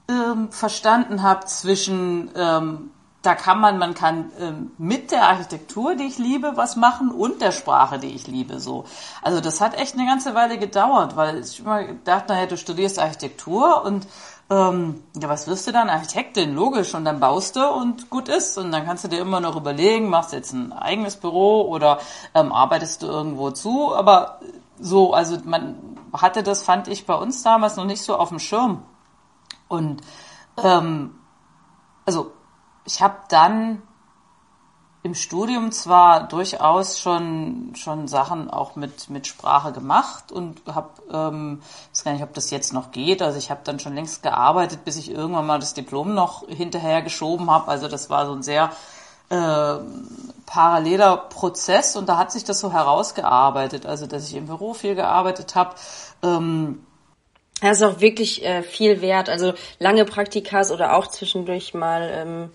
ähm, 0.09 0.51
verstanden 0.51 1.21
habe 1.21 1.45
zwischen, 1.45 2.31
ähm, 2.35 2.91
da 3.21 3.35
kann 3.35 3.59
man, 3.59 3.77
man 3.77 3.93
kann 3.93 4.31
ähm, 4.39 4.71
mit 4.77 5.11
der 5.11 5.27
Architektur, 5.27 5.95
die 5.95 6.05
ich 6.05 6.17
liebe, 6.17 6.53
was 6.55 6.75
machen 6.75 7.11
und 7.11 7.41
der 7.41 7.51
Sprache, 7.51 7.99
die 7.99 8.13
ich 8.15 8.27
liebe. 8.27 8.59
So, 8.59 8.85
also 9.21 9.41
das 9.41 9.61
hat 9.61 9.75
echt 9.75 9.95
eine 9.95 10.05
ganze 10.07 10.35
Weile 10.35 10.57
gedauert, 10.57 11.15
weil 11.15 11.39
ich 11.39 11.59
immer 11.59 11.83
gedacht, 11.83 12.29
naja, 12.29 12.45
du 12.47 12.57
studierst 12.57 12.99
Architektur 12.99 13.83
und 13.83 14.07
ähm, 14.49 15.03
ja, 15.19 15.27
was 15.27 15.47
wirst 15.47 15.65
du 15.67 15.71
dann? 15.71 15.89
Architektin, 15.89 16.53
logisch. 16.53 16.93
Und 16.93 17.05
dann 17.05 17.19
baust 17.19 17.55
du 17.55 17.67
und 17.67 18.10
gut 18.10 18.29
ist. 18.29 18.58
Und 18.58 18.71
dann 18.71 18.86
kannst 18.86 19.03
du 19.03 19.08
dir 19.08 19.19
immer 19.19 19.39
noch 19.39 19.55
überlegen, 19.55 20.10
machst 20.10 20.31
du 20.31 20.38
jetzt 20.38 20.53
ein 20.53 20.71
eigenes 20.71 21.15
Büro 21.15 21.63
oder 21.63 21.99
ähm, 22.34 22.51
arbeitest 22.51 23.01
du 23.01 23.08
irgendwo 23.08 23.51
zu. 23.51 23.95
Aber 23.95 24.39
so, 24.79 25.13
also 25.13 25.38
man 25.45 25.97
hatte 26.13 26.43
das, 26.43 26.62
fand 26.63 26.88
ich 26.88 27.05
bei 27.05 27.15
uns 27.15 27.41
damals 27.41 27.75
noch 27.75 27.86
nicht 27.86 28.03
so 28.03 28.15
auf 28.15 28.29
dem 28.29 28.39
Schirm. 28.39 28.84
Und 29.67 30.01
ähm, 30.63 31.15
also 32.05 32.31
ich 32.86 33.01
habe 33.01 33.15
dann 33.29 33.81
im 35.05 35.13
Studium 35.13 35.71
zwar 35.71 36.27
durchaus 36.27 36.99
schon 36.99 37.73
schon 37.75 38.07
Sachen 38.07 38.49
auch 38.49 38.75
mit 38.75 39.07
mit 39.11 39.27
Sprache 39.27 39.71
gemacht 39.71 40.31
und 40.31 40.63
habe 40.65 40.89
ähm, 41.13 41.61
weiß 41.91 42.03
gar 42.03 42.13
nicht, 42.13 42.23
ob 42.23 42.33
das 42.33 42.49
jetzt 42.49 42.73
noch 42.73 42.91
geht. 42.91 43.21
Also 43.21 43.37
ich 43.37 43.51
habe 43.51 43.61
dann 43.63 43.79
schon 43.79 43.93
längst 43.93 44.23
gearbeitet, 44.23 44.83
bis 44.83 44.97
ich 44.97 45.11
irgendwann 45.11 45.45
mal 45.45 45.59
das 45.59 45.75
Diplom 45.75 46.15
noch 46.15 46.47
hinterher 46.47 47.03
geschoben 47.03 47.51
habe. 47.51 47.67
Also 47.67 47.87
das 47.87 48.09
war 48.09 48.25
so 48.25 48.33
ein 48.33 48.41
sehr 48.41 48.71
äh, 49.29 49.75
paralleler 50.47 51.17
Prozess 51.17 51.95
und 51.95 52.09
da 52.09 52.17
hat 52.17 52.31
sich 52.31 52.43
das 52.43 52.59
so 52.59 52.73
herausgearbeitet. 52.73 53.85
Also 53.85 54.07
dass 54.07 54.27
ich 54.27 54.35
im 54.35 54.47
Büro 54.47 54.73
viel 54.73 54.95
gearbeitet 54.95 55.53
habe. 55.53 55.75
Ähm, 56.23 56.83
das 57.61 57.77
ist 57.77 57.83
auch 57.83 57.99
wirklich 57.99 58.43
äh, 58.43 58.63
viel 58.63 59.01
wert. 59.01 59.29
Also 59.29 59.53
lange 59.77 60.03
Praktikas 60.03 60.71
oder 60.71 60.95
auch 60.95 61.05
zwischendurch 61.05 61.75
mal 61.75 62.09
ähm, 62.11 62.51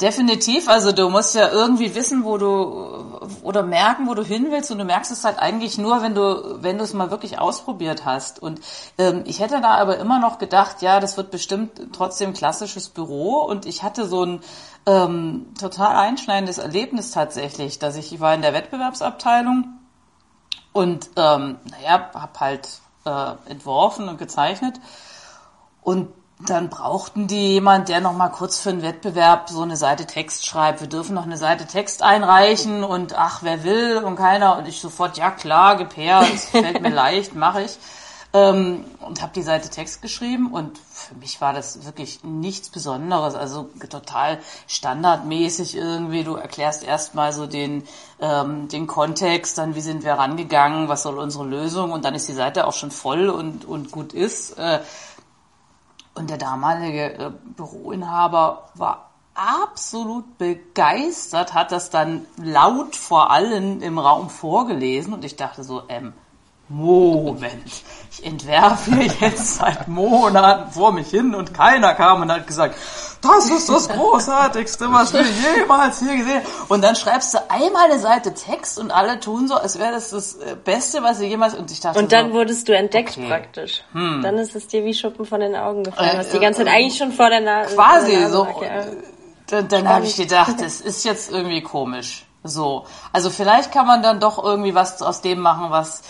Definitiv, 0.00 0.68
also 0.68 0.92
du 0.92 1.08
musst 1.08 1.34
ja 1.34 1.48
irgendwie 1.48 1.94
wissen, 1.94 2.22
wo 2.24 2.36
du 2.36 3.18
oder 3.42 3.62
merken, 3.62 4.06
wo 4.06 4.12
du 4.14 4.22
hin 4.22 4.48
willst. 4.50 4.70
Und 4.70 4.78
du 4.78 4.84
merkst 4.84 5.10
es 5.10 5.24
halt 5.24 5.38
eigentlich 5.38 5.78
nur, 5.78 6.02
wenn 6.02 6.14
du 6.14 6.62
wenn 6.62 6.76
du 6.76 6.84
es 6.84 6.92
mal 6.92 7.10
wirklich 7.10 7.38
ausprobiert 7.38 8.04
hast. 8.04 8.42
Und 8.42 8.60
ähm, 8.98 9.22
ich 9.24 9.40
hätte 9.40 9.62
da 9.62 9.76
aber 9.76 9.96
immer 9.96 10.18
noch 10.18 10.38
gedacht, 10.38 10.82
ja, 10.82 11.00
das 11.00 11.16
wird 11.16 11.30
bestimmt 11.30 11.80
trotzdem 11.94 12.34
klassisches 12.34 12.90
Büro. 12.90 13.38
Und 13.38 13.64
ich 13.64 13.82
hatte 13.82 14.06
so 14.06 14.22
ein 14.22 14.40
ähm, 14.84 15.46
total 15.58 15.96
einschneidendes 15.96 16.58
Erlebnis 16.58 17.10
tatsächlich, 17.12 17.78
dass 17.78 17.96
ich, 17.96 18.12
ich 18.12 18.20
war 18.20 18.34
in 18.34 18.42
der 18.42 18.52
Wettbewerbsabteilung 18.52 19.78
und 20.74 21.08
ähm, 21.16 21.56
naja, 21.70 22.10
habe 22.12 22.40
halt 22.40 22.68
äh, 23.06 23.50
entworfen 23.50 24.10
und 24.10 24.18
gezeichnet. 24.18 24.78
Und 25.82 26.08
dann 26.38 26.68
brauchten 26.68 27.28
die 27.28 27.52
jemand, 27.52 27.88
der 27.88 28.00
noch 28.00 28.12
mal 28.12 28.28
kurz 28.28 28.58
für 28.58 28.68
einen 28.68 28.82
Wettbewerb 28.82 29.48
so 29.48 29.62
eine 29.62 29.76
Seite 29.76 30.06
Text 30.06 30.46
schreibt. 30.46 30.80
Wir 30.80 30.88
dürfen 30.88 31.14
noch 31.14 31.24
eine 31.24 31.38
Seite 31.38 31.66
Text 31.66 32.02
einreichen 32.02 32.84
und 32.84 33.14
ach, 33.16 33.42
wer 33.42 33.64
will 33.64 34.02
und 34.04 34.16
keiner. 34.16 34.58
Und 34.58 34.68
ich 34.68 34.78
sofort, 34.78 35.16
ja 35.16 35.30
klar, 35.30 35.76
Gepair, 35.76 36.26
es 36.34 36.50
fällt 36.50 36.82
mir 36.82 36.90
leicht, 36.94 37.34
mache 37.34 37.62
ich. 37.62 37.78
Ähm, 38.34 38.84
und 39.00 39.22
habe 39.22 39.32
die 39.34 39.42
Seite 39.42 39.70
Text 39.70 40.02
geschrieben 40.02 40.52
und 40.52 40.76
für 40.92 41.14
mich 41.14 41.40
war 41.40 41.54
das 41.54 41.86
wirklich 41.86 42.22
nichts 42.22 42.68
Besonderes, 42.68 43.34
also 43.34 43.70
total 43.88 44.38
standardmäßig 44.66 45.74
irgendwie. 45.74 46.22
Du 46.22 46.34
erklärst 46.34 46.84
erstmal 46.84 47.32
so 47.32 47.46
den, 47.46 47.84
ähm, 48.20 48.68
den 48.68 48.86
Kontext, 48.86 49.56
dann 49.56 49.74
wie 49.74 49.80
sind 49.80 50.04
wir 50.04 50.14
rangegangen, 50.14 50.88
was 50.88 51.04
soll 51.04 51.18
unsere 51.18 51.46
Lösung 51.46 51.92
und 51.92 52.04
dann 52.04 52.14
ist 52.14 52.28
die 52.28 52.34
Seite 52.34 52.66
auch 52.66 52.74
schon 52.74 52.90
voll 52.90 53.30
und, 53.30 53.64
und 53.64 53.90
gut 53.90 54.12
ist. 54.12 54.58
Äh, 54.58 54.80
und 56.16 56.30
der 56.30 56.38
damalige 56.38 57.14
äh, 57.14 57.30
Büroinhaber 57.56 58.70
war 58.74 59.10
absolut 59.34 60.38
begeistert, 60.38 61.54
hat 61.54 61.70
das 61.70 61.90
dann 61.90 62.26
laut 62.42 62.96
vor 62.96 63.30
allen 63.30 63.82
im 63.82 63.98
Raum 63.98 64.30
vorgelesen. 64.30 65.12
Und 65.12 65.24
ich 65.24 65.36
dachte 65.36 65.62
so, 65.62 65.82
ähm, 65.88 66.14
Moment, 66.68 67.64
ich 68.10 68.26
entwerfe 68.26 68.90
jetzt 69.20 69.56
seit 69.58 69.86
Monaten 69.86 70.72
vor 70.72 70.92
mich 70.92 71.08
hin 71.08 71.34
und 71.34 71.54
keiner 71.54 71.94
kam 71.94 72.22
und 72.22 72.32
hat 72.32 72.46
gesagt, 72.46 72.76
das 73.22 73.50
ist 73.50 73.68
das 73.68 73.88
Großartigste, 73.88 74.92
was 74.92 75.12
wir 75.12 75.22
jemals 75.22 76.00
hier 76.00 76.16
gesehen 76.16 76.36
haben. 76.38 76.46
Und 76.68 76.82
dann 76.82 76.96
schreibst 76.96 77.34
du 77.34 77.38
einmal 77.48 77.90
eine 77.90 77.98
Seite 78.00 78.34
Text 78.34 78.78
und 78.78 78.90
alle 78.90 79.20
tun 79.20 79.46
so, 79.46 79.54
als 79.54 79.78
wäre 79.78 79.92
das 79.92 80.10
das 80.10 80.34
äh, 80.34 80.56
Beste, 80.62 81.02
was 81.02 81.18
sie 81.18 81.26
jemals, 81.26 81.54
und 81.54 81.70
ich 81.70 81.80
dachte 81.80 81.98
Und 81.98 82.12
dann 82.12 82.28
so, 82.28 82.34
wurdest 82.34 82.68
du 82.68 82.76
entdeckt 82.76 83.16
okay. 83.16 83.28
praktisch. 83.28 83.84
Hm. 83.92 84.22
Dann 84.22 84.38
ist 84.38 84.56
es 84.56 84.66
dir 84.66 84.84
wie 84.84 84.94
Schuppen 84.94 85.24
von 85.24 85.40
den 85.40 85.54
Augen 85.54 85.84
gefallen. 85.84 86.16
Äh, 86.16 86.18
hast 86.18 86.32
die 86.32 86.40
ganze 86.40 86.64
Zeit 86.64 86.68
äh, 86.68 86.76
eigentlich 86.76 86.98
schon 86.98 87.12
vor 87.12 87.30
der 87.30 87.40
Nase. 87.40 87.74
quasi 87.76 88.10
der 88.12 88.20
Nase 88.22 88.32
so. 88.32 88.48
Dann, 89.48 89.68
dann 89.68 89.88
habe 89.88 90.04
ich 90.04 90.16
gedacht, 90.16 90.56
das 90.60 90.80
ist 90.80 91.04
jetzt 91.04 91.30
irgendwie 91.30 91.62
komisch. 91.62 92.24
So, 92.42 92.84
also 93.12 93.30
vielleicht 93.30 93.72
kann 93.72 93.86
man 93.86 94.02
dann 94.02 94.20
doch 94.20 94.42
irgendwie 94.42 94.74
was 94.74 95.02
aus 95.02 95.20
dem 95.20 95.40
machen, 95.40 95.70
was 95.70 96.02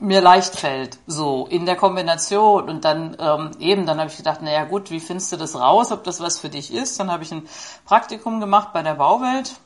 mir 0.00 0.20
leicht 0.20 0.54
fällt, 0.54 0.98
so 1.06 1.46
in 1.46 1.66
der 1.66 1.76
Kombination 1.76 2.68
und 2.68 2.84
dann 2.84 3.16
ähm, 3.18 3.50
eben, 3.58 3.86
dann 3.86 3.98
habe 3.98 4.10
ich 4.10 4.16
gedacht, 4.16 4.42
naja 4.42 4.64
gut, 4.64 4.90
wie 4.90 5.00
findest 5.00 5.32
du 5.32 5.36
das 5.36 5.54
raus, 5.54 5.92
ob 5.92 6.04
das 6.04 6.20
was 6.20 6.38
für 6.38 6.48
dich 6.48 6.72
ist? 6.72 6.98
Dann 7.00 7.10
habe 7.10 7.22
ich 7.22 7.32
ein 7.32 7.48
Praktikum 7.84 8.40
gemacht 8.40 8.72
bei 8.72 8.82
der 8.82 8.94
Bauwelt 8.94 9.56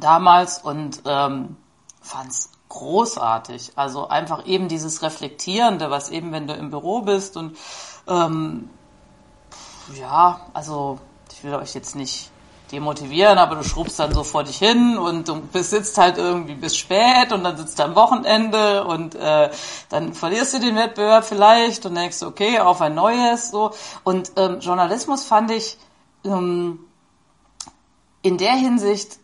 damals 0.00 0.58
und 0.58 1.02
ähm, 1.06 1.56
fand 2.00 2.30
es 2.30 2.50
großartig. 2.68 3.72
Also 3.76 4.08
einfach 4.08 4.46
eben 4.46 4.68
dieses 4.68 5.02
Reflektierende, 5.02 5.90
was 5.90 6.10
eben, 6.10 6.32
wenn 6.32 6.46
du 6.46 6.54
im 6.54 6.70
Büro 6.70 7.02
bist 7.02 7.36
und 7.36 7.56
ähm, 8.08 8.68
ja, 9.98 10.40
also 10.52 10.98
ich 11.32 11.44
will 11.44 11.54
euch 11.54 11.74
jetzt 11.74 11.94
nicht 11.94 12.30
demotivieren, 12.74 13.38
aber 13.38 13.56
du 13.56 13.64
schrubst 13.64 13.98
dann 13.98 14.12
so 14.12 14.24
vor 14.24 14.44
dich 14.44 14.58
hin 14.58 14.98
und 14.98 15.28
du 15.28 15.40
sitzt 15.52 15.96
halt 15.96 16.18
irgendwie 16.18 16.54
bis 16.54 16.76
spät 16.76 17.32
und 17.32 17.44
dann 17.44 17.56
sitzt 17.56 17.78
du 17.78 17.84
am 17.84 17.94
Wochenende 17.94 18.84
und 18.84 19.14
äh, 19.14 19.50
dann 19.88 20.12
verlierst 20.12 20.54
du 20.54 20.58
den 20.60 20.76
Wettbewerb 20.76 21.24
vielleicht 21.24 21.86
und 21.86 21.94
denkst, 21.94 22.22
okay, 22.22 22.58
auf 22.58 22.80
ein 22.80 22.94
neues 22.94 23.50
so. 23.50 23.72
Und 24.02 24.32
ähm, 24.36 24.60
Journalismus 24.60 25.24
fand 25.24 25.50
ich 25.50 25.78
ähm, 26.24 26.80
in 28.22 28.38
der 28.38 28.54
Hinsicht 28.54 29.18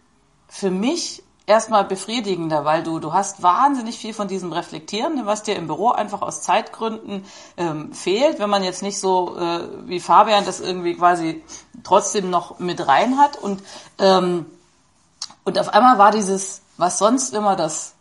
für 0.48 0.70
mich 0.70 1.22
erstmal 1.46 1.84
befriedigender, 1.84 2.64
weil 2.64 2.82
du, 2.82 2.98
du 2.98 3.12
hast 3.12 3.42
wahnsinnig 3.42 3.98
viel 3.98 4.14
von 4.14 4.28
diesem 4.28 4.52
Reflektieren, 4.52 5.26
was 5.26 5.42
dir 5.42 5.56
im 5.56 5.66
Büro 5.66 5.90
einfach 5.90 6.22
aus 6.22 6.42
Zeitgründen 6.42 7.24
ähm, 7.56 7.92
fehlt, 7.92 8.38
wenn 8.38 8.50
man 8.50 8.62
jetzt 8.62 8.82
nicht 8.82 9.00
so 9.00 9.36
äh, 9.36 9.68
wie 9.86 10.00
Fabian 10.00 10.44
das 10.44 10.60
irgendwie 10.60 10.94
quasi 10.94 11.42
trotzdem 11.82 12.30
noch 12.30 12.58
mit 12.58 12.86
rein 12.86 13.18
hat. 13.18 13.36
Und, 13.36 13.62
ähm, 13.98 14.46
und 15.44 15.58
auf 15.58 15.70
einmal 15.70 15.98
war 15.98 16.10
dieses, 16.10 16.62
was 16.76 16.98
sonst 16.98 17.34
immer 17.34 17.56
das 17.56 17.94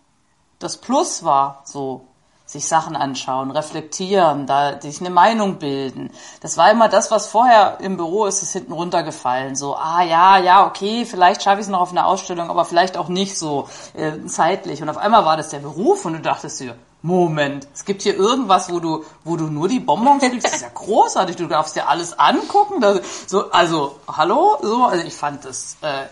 das 0.59 0.77
Plus 0.77 1.23
war, 1.23 1.63
so 1.65 2.05
sich 2.49 2.67
Sachen 2.67 2.95
anschauen, 2.95 3.51
reflektieren, 3.51 4.47
da 4.47 4.81
sich 4.81 5.01
eine 5.01 5.11
Meinung 5.11 5.59
bilden. 5.59 6.09
Das 6.41 6.57
war 6.57 6.71
immer 6.71 6.89
das, 6.89 7.11
was 7.11 7.27
vorher 7.27 7.77
im 7.79 7.95
Büro 7.95 8.25
ist, 8.25 8.41
ist 8.41 8.53
hinten 8.53 8.73
runtergefallen. 8.73 9.55
So, 9.55 9.75
ah 9.75 10.01
ja, 10.01 10.39
ja, 10.39 10.65
okay, 10.65 11.05
vielleicht 11.05 11.43
schaffe 11.43 11.59
ich 11.59 11.67
es 11.67 11.69
noch 11.69 11.79
auf 11.79 11.91
eine 11.91 12.07
Ausstellung, 12.07 12.49
aber 12.49 12.65
vielleicht 12.65 12.97
auch 12.97 13.07
nicht 13.07 13.37
so 13.37 13.69
äh, 13.93 14.25
zeitlich. 14.25 14.81
Und 14.81 14.89
auf 14.89 14.97
einmal 14.97 15.25
war 15.25 15.37
das 15.37 15.49
der 15.49 15.59
Beruf 15.59 16.05
und 16.05 16.13
du 16.13 16.21
dachtest 16.21 16.59
dir, 16.59 16.75
Moment, 17.03 17.67
es 17.71 17.85
gibt 17.85 18.01
hier 18.01 18.15
irgendwas, 18.15 18.71
wo 18.73 18.79
du, 18.79 19.05
wo 19.23 19.37
du 19.37 19.45
nur 19.45 19.67
die 19.67 19.79
Bonbons 19.79 20.23
kriegst. 20.23 20.43
Das 20.43 20.55
ist 20.55 20.63
ja 20.63 20.69
großartig. 20.73 21.35
Du 21.35 21.45
darfst 21.45 21.75
dir 21.75 21.87
alles 21.87 22.17
angucken. 22.17 22.81
Das, 22.81 22.99
so, 23.27 23.51
also, 23.51 23.99
hallo, 24.07 24.57
so, 24.63 24.85
also 24.85 25.05
ich 25.05 25.13
fand 25.13 25.45
das 25.45 25.77
äh, 25.81 26.07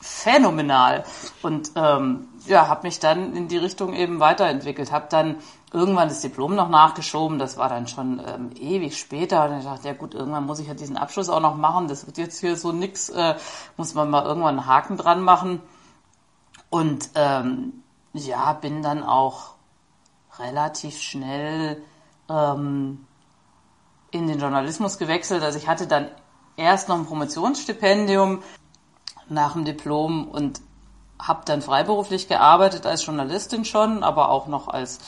phänomenal 0.00 1.04
und 1.42 1.70
ähm, 1.76 2.27
ja, 2.48 2.68
habe 2.68 2.86
mich 2.86 2.98
dann 2.98 3.34
in 3.34 3.48
die 3.48 3.56
Richtung 3.56 3.94
eben 3.94 4.20
weiterentwickelt. 4.20 4.92
Habe 4.92 5.06
dann 5.10 5.36
irgendwann 5.72 6.08
das 6.08 6.20
Diplom 6.20 6.54
noch 6.54 6.68
nachgeschoben. 6.68 7.38
Das 7.38 7.56
war 7.56 7.68
dann 7.68 7.86
schon 7.86 8.20
ähm, 8.26 8.50
ewig 8.58 8.98
später. 8.98 9.44
Und 9.44 9.58
ich 9.58 9.64
dachte, 9.64 9.88
ja 9.88 9.94
gut, 9.94 10.14
irgendwann 10.14 10.46
muss 10.46 10.58
ich 10.58 10.68
ja 10.68 10.74
diesen 10.74 10.96
Abschluss 10.96 11.28
auch 11.28 11.40
noch 11.40 11.56
machen. 11.56 11.88
Das 11.88 12.06
wird 12.06 12.18
jetzt 12.18 12.40
hier 12.40 12.56
so 12.56 12.72
nix. 12.72 13.08
Äh, 13.10 13.36
muss 13.76 13.94
man 13.94 14.10
mal 14.10 14.24
irgendwann 14.24 14.58
einen 14.58 14.66
Haken 14.66 14.96
dran 14.96 15.22
machen. 15.22 15.60
Und 16.70 17.10
ähm, 17.14 17.82
ja, 18.12 18.52
bin 18.52 18.82
dann 18.82 19.02
auch 19.02 19.54
relativ 20.38 21.00
schnell 21.00 21.82
ähm, 22.28 23.06
in 24.10 24.26
den 24.26 24.38
Journalismus 24.38 24.98
gewechselt. 24.98 25.42
Also 25.42 25.58
ich 25.58 25.68
hatte 25.68 25.86
dann 25.86 26.08
erst 26.56 26.88
noch 26.88 26.96
ein 26.96 27.06
Promotionsstipendium 27.06 28.42
nach 29.28 29.52
dem 29.52 29.64
Diplom 29.64 30.28
und 30.28 30.60
habe 31.20 31.42
dann 31.44 31.62
freiberuflich 31.62 32.28
gearbeitet 32.28 32.86
als 32.86 33.04
Journalistin 33.04 33.64
schon, 33.64 34.02
aber 34.02 34.30
auch 34.30 34.46
noch 34.46 34.68
als 34.68 34.98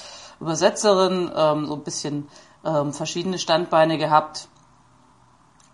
Übersetzerin, 0.40 1.30
ähm, 1.34 1.66
so 1.66 1.74
ein 1.74 1.82
bisschen 1.82 2.28
ähm, 2.64 2.92
verschiedene 2.92 3.38
Standbeine 3.38 3.98
gehabt. 3.98 4.48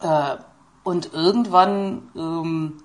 Äh, 0.01 0.37
und 0.83 1.13
irgendwann 1.13 2.11
ähm, 2.15 2.83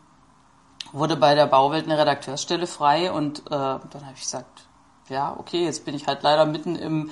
wurde 0.92 1.16
bei 1.16 1.36
der 1.36 1.48
Bauwelt 1.48 1.86
eine 1.86 1.98
Redakteursstelle 1.98 2.68
frei 2.68 3.12
und 3.12 3.40
äh, 3.48 3.50
dann 3.50 4.02
habe 4.02 4.14
ich 4.16 4.22
gesagt, 4.22 4.68
ja, 5.10 5.36
okay, 5.38 5.66
jetzt 5.66 5.86
bin 5.86 5.96
ich 5.96 6.08
halt 6.08 6.24
leider 6.24 6.46
mitten 6.46 6.76
im 6.76 7.12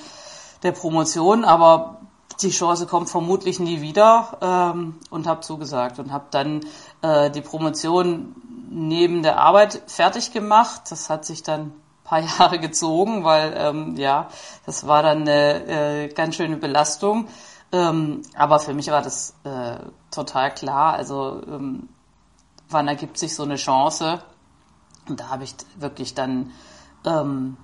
der 0.64 0.72
Promotion, 0.74 1.46
aber 1.46 2.02
die 2.42 2.50
Chance 2.50 2.86
kommt 2.86 3.10
vermutlich 3.10 3.60
nie 3.60 3.82
wieder 3.82 4.38
ähm, 4.42 5.00
und 5.10 5.28
habe 5.28 5.42
zugesagt 5.42 6.00
und 6.00 6.12
habe 6.12 6.26
dann 6.32 6.62
äh, 7.02 7.30
die 7.30 7.42
Promotion 7.42 8.36
neben 8.70 9.24
der 9.24 9.40
Arbeit 9.40 9.82
fertig 9.88 10.32
gemacht. 10.32 10.84
Das 10.90 11.10
hat 11.10 11.26
sich 11.26 11.44
dann 11.44 11.74
paar 12.04 12.20
Jahre 12.40 12.60
gezogen, 12.60 13.24
weil 13.24 13.54
ähm, 13.58 13.96
ja, 13.98 14.30
das 14.66 14.88
war 14.88 15.04
dann 15.04 15.22
eine 15.22 15.66
äh, 15.68 16.08
ganz 16.10 16.36
schöne 16.36 16.58
Belastung. 16.58 17.28
Ähm, 17.72 18.24
aber 18.36 18.60
für 18.60 18.74
mich 18.74 18.90
war 18.90 19.02
das 19.02 19.36
äh, 19.44 19.78
total 20.12 20.54
klar. 20.54 20.94
Also 20.94 21.42
ähm, 21.48 21.90
wann 22.70 22.88
ergibt 22.88 23.18
sich 23.18 23.36
so 23.36 23.44
eine 23.44 23.58
Chance? 23.58 24.24
Und 25.08 25.20
da 25.20 25.30
habe 25.30 25.44
ich 25.44 25.56
wirklich 25.78 26.14
dann 26.16 26.52
ähm, 27.06 27.58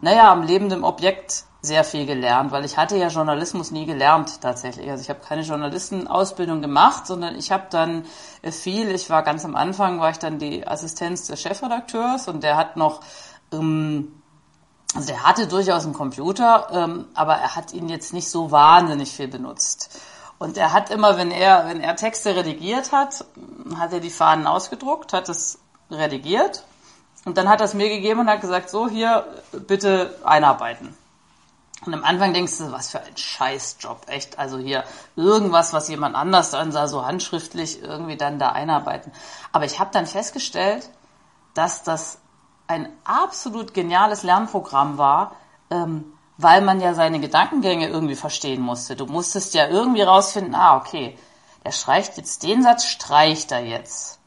naja, 0.00 0.32
am 0.32 0.42
lebenden 0.42 0.82
Objekt 0.82 1.44
sehr 1.64 1.84
viel 1.84 2.06
gelernt, 2.06 2.50
weil 2.50 2.64
ich 2.64 2.76
hatte 2.76 2.96
ja 2.96 3.06
Journalismus 3.06 3.70
nie 3.70 3.86
gelernt 3.86 4.40
tatsächlich. 4.40 4.90
Also 4.90 5.02
ich 5.02 5.08
habe 5.08 5.20
keine 5.20 5.42
Journalistenausbildung 5.42 6.60
gemacht, 6.60 7.06
sondern 7.06 7.36
ich 7.36 7.52
habe 7.52 7.66
dann 7.70 8.04
viel, 8.50 8.90
ich 8.90 9.08
war 9.10 9.22
ganz 9.22 9.44
am 9.44 9.54
Anfang, 9.54 10.00
war 10.00 10.10
ich 10.10 10.18
dann 10.18 10.40
die 10.40 10.66
Assistenz 10.66 11.28
des 11.28 11.40
Chefredakteurs 11.40 12.26
und 12.26 12.42
der 12.42 12.56
hat 12.56 12.76
noch, 12.76 13.00
ähm, 13.52 14.20
also 14.92 15.06
der 15.06 15.22
hatte 15.22 15.46
durchaus 15.46 15.84
einen 15.84 15.94
Computer, 15.94 16.66
ähm, 16.72 17.06
aber 17.14 17.34
er 17.34 17.54
hat 17.54 17.72
ihn 17.72 17.88
jetzt 17.88 18.12
nicht 18.12 18.28
so 18.28 18.50
wahnsinnig 18.50 19.12
viel 19.12 19.28
benutzt. 19.28 20.00
Und 20.38 20.56
er 20.56 20.72
hat 20.72 20.90
immer, 20.90 21.16
wenn 21.16 21.30
er, 21.30 21.66
wenn 21.68 21.80
er 21.80 21.94
Texte 21.94 22.34
redigiert 22.34 22.90
hat, 22.90 23.24
hat 23.78 23.92
er 23.92 24.00
die 24.00 24.10
Fahnen 24.10 24.48
ausgedruckt, 24.48 25.12
hat 25.12 25.28
es 25.28 25.60
redigiert 25.92 26.64
und 27.24 27.38
dann 27.38 27.48
hat 27.48 27.60
er 27.60 27.66
es 27.66 27.74
mir 27.74 27.88
gegeben 27.88 28.18
und 28.18 28.28
hat 28.28 28.40
gesagt, 28.40 28.68
so 28.68 28.88
hier, 28.88 29.24
bitte 29.52 30.18
einarbeiten. 30.24 30.96
Und 31.84 31.94
am 31.94 32.04
Anfang 32.04 32.32
denkst 32.32 32.58
du, 32.58 32.70
was 32.70 32.90
für 32.90 33.00
ein 33.00 33.16
Scheißjob, 33.16 34.08
echt. 34.08 34.38
Also 34.38 34.58
hier 34.58 34.84
irgendwas, 35.16 35.72
was 35.72 35.88
jemand 35.88 36.14
anders 36.14 36.50
dann 36.50 36.70
sah, 36.70 36.86
so 36.86 37.04
handschriftlich 37.04 37.82
irgendwie 37.82 38.16
dann 38.16 38.38
da 38.38 38.50
einarbeiten. 38.50 39.12
Aber 39.50 39.64
ich 39.64 39.80
habe 39.80 39.90
dann 39.92 40.06
festgestellt, 40.06 40.88
dass 41.54 41.82
das 41.82 42.18
ein 42.68 42.88
absolut 43.04 43.74
geniales 43.74 44.22
Lernprogramm 44.22 44.96
war, 44.96 45.36
ähm, 45.70 46.04
weil 46.38 46.62
man 46.62 46.80
ja 46.80 46.94
seine 46.94 47.20
Gedankengänge 47.20 47.88
irgendwie 47.88 48.14
verstehen 48.14 48.62
musste. 48.62 48.96
Du 48.96 49.06
musstest 49.06 49.54
ja 49.54 49.68
irgendwie 49.68 50.02
rausfinden, 50.02 50.54
ah, 50.54 50.76
okay, 50.76 51.18
er 51.64 51.72
streicht 51.72 52.16
jetzt 52.16 52.42
den 52.42 52.62
Satz, 52.62 52.86
streicht 52.86 53.52
er 53.52 53.64
jetzt. 53.64 54.18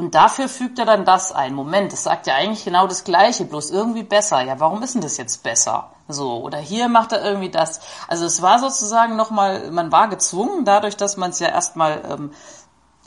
Und 0.00 0.14
dafür 0.14 0.48
fügt 0.48 0.78
er 0.78 0.86
dann 0.86 1.04
das 1.04 1.30
ein. 1.30 1.52
Moment, 1.52 1.92
das 1.92 2.04
sagt 2.04 2.26
ja 2.26 2.34
eigentlich 2.34 2.64
genau 2.64 2.86
das 2.86 3.04
Gleiche, 3.04 3.44
bloß 3.44 3.70
irgendwie 3.70 4.02
besser. 4.02 4.40
Ja, 4.40 4.58
warum 4.58 4.82
ist 4.82 4.94
denn 4.94 5.02
das 5.02 5.18
jetzt 5.18 5.42
besser? 5.42 5.90
So, 6.08 6.40
oder 6.40 6.56
hier 6.56 6.88
macht 6.88 7.12
er 7.12 7.22
irgendwie 7.22 7.50
das. 7.50 7.80
Also 8.08 8.24
es 8.24 8.40
war 8.40 8.58
sozusagen 8.60 9.16
nochmal, 9.16 9.70
man 9.70 9.92
war 9.92 10.08
gezwungen, 10.08 10.64
dadurch, 10.64 10.96
dass 10.96 11.18
man 11.18 11.32
es 11.32 11.38
ja 11.38 11.48
erstmal 11.48 12.00
ähm, 12.08 12.30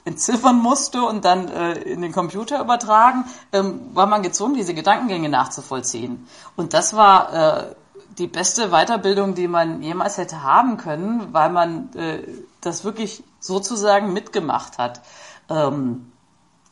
entziffern 0.05 0.59
musste 0.59 1.01
und 1.01 1.25
dann 1.25 1.47
äh, 1.47 1.71
in 1.79 2.03
den 2.03 2.11
Computer 2.11 2.61
übertragen, 2.61 3.25
ähm, 3.53 3.89
war 3.95 4.05
man 4.05 4.21
gezwungen, 4.21 4.53
diese 4.53 4.75
Gedankengänge 4.75 5.29
nachzuvollziehen. 5.29 6.27
Und 6.55 6.75
das 6.75 6.95
war 6.95 7.33
äh, 7.33 7.75
die 8.19 8.27
beste 8.27 8.69
Weiterbildung, 8.69 9.33
die 9.33 9.47
man 9.47 9.81
jemals 9.81 10.19
hätte 10.19 10.43
haben 10.43 10.77
können, 10.77 11.33
weil 11.33 11.49
man 11.49 11.91
äh, 11.95 12.19
das 12.61 12.83
wirklich 12.83 13.23
sozusagen 13.39 14.13
mitgemacht 14.13 14.77
hat. 14.77 15.01
Ähm, 15.49 16.12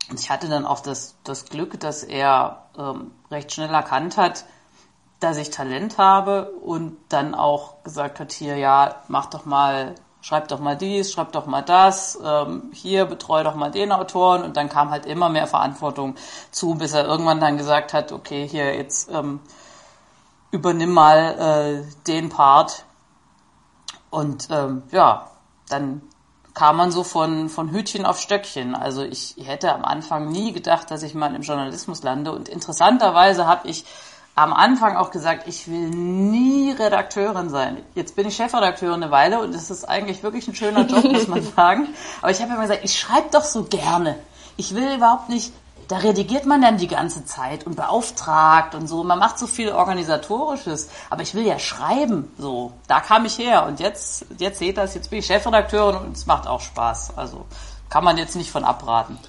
und 0.09 0.19
ich 0.19 0.29
hatte 0.29 0.49
dann 0.49 0.65
auch 0.65 0.79
das, 0.79 1.15
das 1.23 1.45
Glück, 1.45 1.79
dass 1.79 2.03
er 2.03 2.65
ähm, 2.77 3.11
recht 3.29 3.51
schnell 3.53 3.69
erkannt 3.69 4.17
hat, 4.17 4.45
dass 5.19 5.37
ich 5.37 5.51
Talent 5.51 5.97
habe 5.97 6.51
und 6.63 6.97
dann 7.09 7.35
auch 7.35 7.83
gesagt 7.83 8.19
hat, 8.19 8.31
hier, 8.31 8.57
ja, 8.57 8.95
mach 9.07 9.27
doch 9.27 9.45
mal, 9.45 9.95
schreib 10.19 10.47
doch 10.47 10.59
mal 10.59 10.75
dies, 10.75 11.11
schreib 11.11 11.31
doch 11.31 11.45
mal 11.45 11.61
das, 11.61 12.19
ähm, 12.23 12.71
hier, 12.73 13.05
betreue 13.05 13.43
doch 13.43 13.55
mal 13.55 13.71
den 13.71 13.91
Autoren. 13.91 14.43
Und 14.43 14.57
dann 14.57 14.67
kam 14.67 14.89
halt 14.89 15.05
immer 15.05 15.29
mehr 15.29 15.47
Verantwortung 15.47 16.15
zu, 16.49 16.75
bis 16.75 16.93
er 16.93 17.05
irgendwann 17.05 17.39
dann 17.39 17.57
gesagt 17.57 17.93
hat, 17.93 18.11
okay, 18.11 18.47
hier, 18.47 18.75
jetzt 18.75 19.11
ähm, 19.11 19.41
übernimm 20.49 20.91
mal 20.91 21.83
äh, 21.87 22.07
den 22.07 22.29
Part. 22.29 22.85
Und 24.09 24.49
ähm, 24.51 24.83
ja, 24.91 25.29
dann 25.69 26.01
kam 26.53 26.77
man 26.77 26.91
so 26.91 27.03
von, 27.03 27.49
von 27.49 27.71
Hütchen 27.71 28.05
auf 28.05 28.19
Stöckchen. 28.19 28.75
Also 28.75 29.03
ich 29.03 29.35
hätte 29.43 29.73
am 29.73 29.85
Anfang 29.85 30.29
nie 30.29 30.51
gedacht, 30.51 30.91
dass 30.91 31.03
ich 31.03 31.13
mal 31.13 31.33
im 31.33 31.41
Journalismus 31.41 32.03
lande. 32.03 32.31
Und 32.31 32.49
interessanterweise 32.49 33.47
habe 33.47 33.67
ich 33.67 33.85
am 34.35 34.53
Anfang 34.53 34.95
auch 34.95 35.11
gesagt, 35.11 35.47
ich 35.47 35.67
will 35.67 35.89
nie 35.89 36.71
Redakteurin 36.71 37.49
sein. 37.49 37.77
Jetzt 37.95 38.15
bin 38.15 38.27
ich 38.27 38.35
Chefredakteurin 38.35 39.03
eine 39.03 39.11
Weile 39.11 39.41
und 39.41 39.53
es 39.53 39.69
ist 39.69 39.85
eigentlich 39.85 40.23
wirklich 40.23 40.47
ein 40.47 40.55
schöner 40.55 40.85
Job, 40.85 41.03
muss 41.03 41.27
man 41.27 41.43
sagen. 41.55 41.89
Aber 42.21 42.31
ich 42.31 42.41
habe 42.41 42.53
immer 42.53 42.61
gesagt, 42.61 42.81
ich 42.83 42.97
schreibe 42.97 43.29
doch 43.31 43.43
so 43.43 43.63
gerne. 43.63 44.17
Ich 44.57 44.73
will 44.75 44.95
überhaupt 44.95 45.29
nicht 45.29 45.51
da 45.91 45.97
redigiert 45.97 46.45
man 46.45 46.61
dann 46.61 46.77
die 46.77 46.87
ganze 46.87 47.25
Zeit 47.25 47.65
und 47.65 47.75
beauftragt 47.75 48.75
und 48.75 48.87
so. 48.87 49.03
Man 49.03 49.19
macht 49.19 49.37
so 49.37 49.45
viel 49.45 49.73
Organisatorisches. 49.73 50.89
Aber 51.09 51.21
ich 51.21 51.35
will 51.35 51.45
ja 51.45 51.59
schreiben. 51.59 52.31
So, 52.37 52.71
da 52.87 53.01
kam 53.01 53.25
ich 53.25 53.37
her. 53.37 53.65
Und 53.65 53.81
jetzt, 53.81 54.25
jetzt 54.37 54.59
seht 54.59 54.77
das, 54.77 54.95
jetzt 54.95 55.09
bin 55.09 55.19
ich 55.19 55.25
Chefredakteurin 55.25 55.97
und 55.97 56.15
es 56.15 56.25
macht 56.25 56.47
auch 56.47 56.61
Spaß. 56.61 57.17
Also 57.17 57.45
kann 57.89 58.05
man 58.05 58.17
jetzt 58.17 58.37
nicht 58.37 58.51
von 58.51 58.63
abraten. 58.63 59.19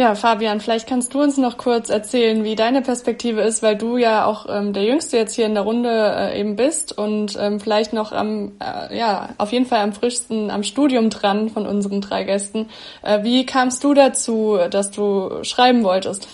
Ja, 0.00 0.14
Fabian, 0.14 0.60
vielleicht 0.60 0.88
kannst 0.88 1.12
du 1.12 1.22
uns 1.22 1.36
noch 1.36 1.58
kurz 1.58 1.90
erzählen, 1.90 2.42
wie 2.42 2.56
deine 2.56 2.80
Perspektive 2.80 3.42
ist, 3.42 3.62
weil 3.62 3.76
du 3.76 3.98
ja 3.98 4.24
auch 4.24 4.46
ähm, 4.48 4.72
der 4.72 4.84
Jüngste 4.84 5.18
jetzt 5.18 5.34
hier 5.34 5.44
in 5.44 5.52
der 5.52 5.62
Runde 5.62 5.90
äh, 5.90 6.40
eben 6.40 6.56
bist 6.56 6.96
und 6.96 7.36
ähm, 7.38 7.60
vielleicht 7.60 7.92
noch 7.92 8.10
am, 8.12 8.52
äh, 8.60 8.96
ja, 8.96 9.28
auf 9.36 9.52
jeden 9.52 9.66
Fall 9.66 9.80
am 9.80 9.92
frischsten 9.92 10.50
am 10.50 10.62
Studium 10.62 11.10
dran 11.10 11.50
von 11.50 11.66
unseren 11.66 12.00
drei 12.00 12.24
Gästen. 12.24 12.70
Äh, 13.02 13.24
wie 13.24 13.44
kamst 13.44 13.84
du 13.84 13.92
dazu, 13.92 14.58
dass 14.70 14.90
du 14.90 15.44
schreiben 15.44 15.84
wolltest? 15.84 16.28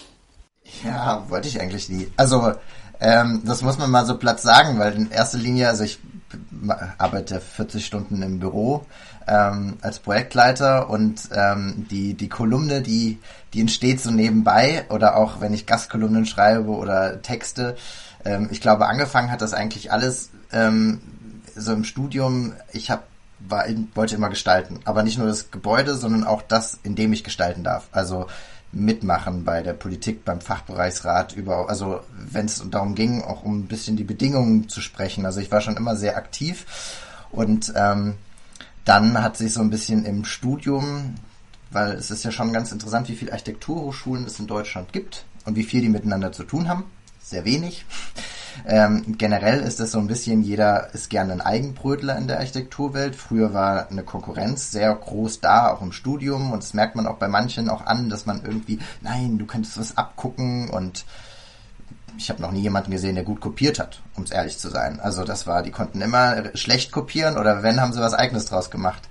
Ja, 0.84 1.24
wollte 1.28 1.48
ich 1.48 1.60
eigentlich 1.60 1.88
nie. 1.88 2.08
Also, 2.16 2.52
ähm, 3.00 3.42
das 3.44 3.62
muss 3.62 3.78
man 3.78 3.90
mal 3.90 4.06
so 4.06 4.16
platt 4.16 4.40
sagen, 4.40 4.78
weil 4.78 4.94
in 4.94 5.10
erster 5.10 5.38
Linie, 5.38 5.66
also 5.68 5.82
ich 5.82 5.98
arbeite 6.98 7.40
40 7.40 7.84
Stunden 7.84 8.22
im 8.22 8.38
Büro 8.38 8.86
ähm, 9.26 9.78
als 9.80 9.98
Projektleiter 9.98 10.88
und 10.90 11.28
ähm, 11.34 11.86
die, 11.90 12.14
die 12.14 12.28
Kolumne, 12.28 12.82
die, 12.82 13.18
die 13.52 13.60
entsteht 13.60 14.00
so 14.00 14.10
nebenbei 14.10 14.84
oder 14.88 15.16
auch 15.16 15.40
wenn 15.40 15.54
ich 15.54 15.66
Gastkolumnen 15.66 16.26
schreibe 16.26 16.70
oder 16.70 17.22
Texte. 17.22 17.76
Ähm, 18.24 18.48
ich 18.50 18.60
glaube, 18.60 18.86
angefangen 18.86 19.30
hat 19.30 19.42
das 19.42 19.54
eigentlich 19.54 19.92
alles 19.92 20.30
ähm, 20.52 21.00
so 21.54 21.72
im 21.72 21.84
Studium. 21.84 22.54
Ich 22.72 22.90
habe 22.90 23.02
war, 23.38 23.66
wollte 23.94 24.14
immer 24.14 24.30
gestalten. 24.30 24.80
Aber 24.84 25.02
nicht 25.02 25.18
nur 25.18 25.26
das 25.26 25.50
Gebäude, 25.50 25.94
sondern 25.94 26.24
auch 26.24 26.42
das, 26.42 26.78
in 26.82 26.94
dem 26.94 27.12
ich 27.12 27.24
gestalten 27.24 27.64
darf. 27.64 27.88
Also 27.92 28.26
mitmachen 28.72 29.44
bei 29.44 29.62
der 29.62 29.72
Politik, 29.72 30.24
beim 30.24 30.40
Fachbereichsrat, 30.40 31.34
über, 31.34 31.68
also 31.68 32.00
wenn 32.12 32.46
es 32.46 32.62
darum 32.70 32.94
ging, 32.94 33.22
auch 33.22 33.42
um 33.42 33.60
ein 33.60 33.66
bisschen 33.66 33.96
die 33.96 34.04
Bedingungen 34.04 34.68
zu 34.68 34.80
sprechen. 34.80 35.24
Also 35.24 35.40
ich 35.40 35.50
war 35.50 35.60
schon 35.60 35.76
immer 35.76 35.96
sehr 35.96 36.16
aktiv 36.16 36.66
und 37.30 37.72
ähm, 37.76 38.14
dann 38.86 39.22
hat 39.22 39.36
sich 39.36 39.52
so 39.52 39.60
ein 39.60 39.68
bisschen 39.68 40.06
im 40.06 40.24
Studium, 40.24 41.16
weil 41.70 41.92
es 41.92 42.10
ist 42.10 42.24
ja 42.24 42.30
schon 42.30 42.52
ganz 42.52 42.72
interessant, 42.72 43.08
wie 43.08 43.16
viele 43.16 43.32
Architekturhochschulen 43.32 44.24
es 44.24 44.38
in 44.38 44.46
Deutschland 44.46 44.92
gibt 44.92 45.26
und 45.44 45.56
wie 45.56 45.64
viel 45.64 45.82
die 45.82 45.88
miteinander 45.88 46.32
zu 46.32 46.44
tun 46.44 46.68
haben. 46.68 46.84
Sehr 47.20 47.44
wenig. 47.44 47.84
Ähm, 48.64 49.18
generell 49.18 49.60
ist 49.60 49.80
es 49.80 49.92
so 49.92 49.98
ein 49.98 50.06
bisschen, 50.06 50.40
jeder 50.42 50.94
ist 50.94 51.10
gerne 51.10 51.34
ein 51.34 51.42
Eigenbrötler 51.42 52.16
in 52.16 52.26
der 52.26 52.38
Architekturwelt. 52.38 53.14
Früher 53.14 53.52
war 53.52 53.90
eine 53.90 54.02
Konkurrenz 54.02 54.70
sehr 54.70 54.94
groß 54.94 55.40
da, 55.40 55.70
auch 55.70 55.82
im 55.82 55.92
Studium. 55.92 56.52
Und 56.52 56.62
das 56.62 56.72
merkt 56.72 56.96
man 56.96 57.06
auch 57.06 57.18
bei 57.18 57.28
manchen 57.28 57.68
auch 57.68 57.84
an, 57.84 58.08
dass 58.08 58.24
man 58.24 58.42
irgendwie, 58.46 58.78
nein, 59.02 59.36
du 59.36 59.44
könntest 59.44 59.78
was 59.78 59.98
abgucken 59.98 60.70
und 60.70 61.04
ich 62.18 62.30
habe 62.30 62.40
noch 62.42 62.52
nie 62.52 62.60
jemanden 62.60 62.90
gesehen, 62.90 63.14
der 63.14 63.24
gut 63.24 63.40
kopiert 63.40 63.78
hat, 63.78 64.00
um 64.14 64.24
es 64.24 64.30
ehrlich 64.30 64.58
zu 64.58 64.68
sein. 64.68 65.00
Also 65.00 65.24
das 65.24 65.46
war, 65.46 65.62
die 65.62 65.70
konnten 65.70 66.00
immer 66.00 66.56
schlecht 66.56 66.92
kopieren 66.92 67.36
oder 67.36 67.62
wenn, 67.62 67.80
haben 67.80 67.92
sie 67.92 68.00
was 68.00 68.14
eigenes 68.14 68.46
draus 68.46 68.70
gemacht. 68.70 69.02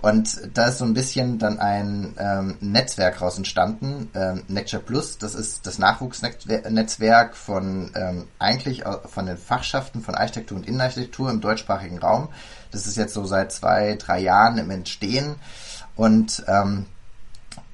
Und 0.00 0.40
da 0.54 0.68
ist 0.68 0.78
so 0.78 0.84
ein 0.84 0.94
bisschen 0.94 1.38
dann 1.38 1.58
ein 1.58 2.14
ähm, 2.18 2.56
Netzwerk 2.60 3.20
raus 3.20 3.36
entstanden, 3.36 4.10
ähm, 4.14 4.44
Necture 4.48 4.82
Plus, 4.82 5.18
das 5.18 5.34
ist 5.34 5.66
das 5.66 5.78
Nachwuchsnetzwerk 5.78 7.36
von 7.36 7.90
ähm, 7.94 8.28
eigentlich 8.38 8.84
von 9.06 9.26
den 9.26 9.36
Fachschaften 9.36 10.02
von 10.02 10.14
Architektur 10.14 10.58
und 10.58 10.66
Innenarchitektur 10.66 11.30
im 11.30 11.40
deutschsprachigen 11.40 11.98
Raum. 11.98 12.28
Das 12.70 12.86
ist 12.86 12.96
jetzt 12.96 13.14
so 13.14 13.24
seit 13.24 13.52
zwei, 13.52 13.96
drei 13.96 14.20
Jahren 14.20 14.58
im 14.58 14.70
Entstehen 14.70 15.36
und 15.96 16.44
ähm, 16.46 16.86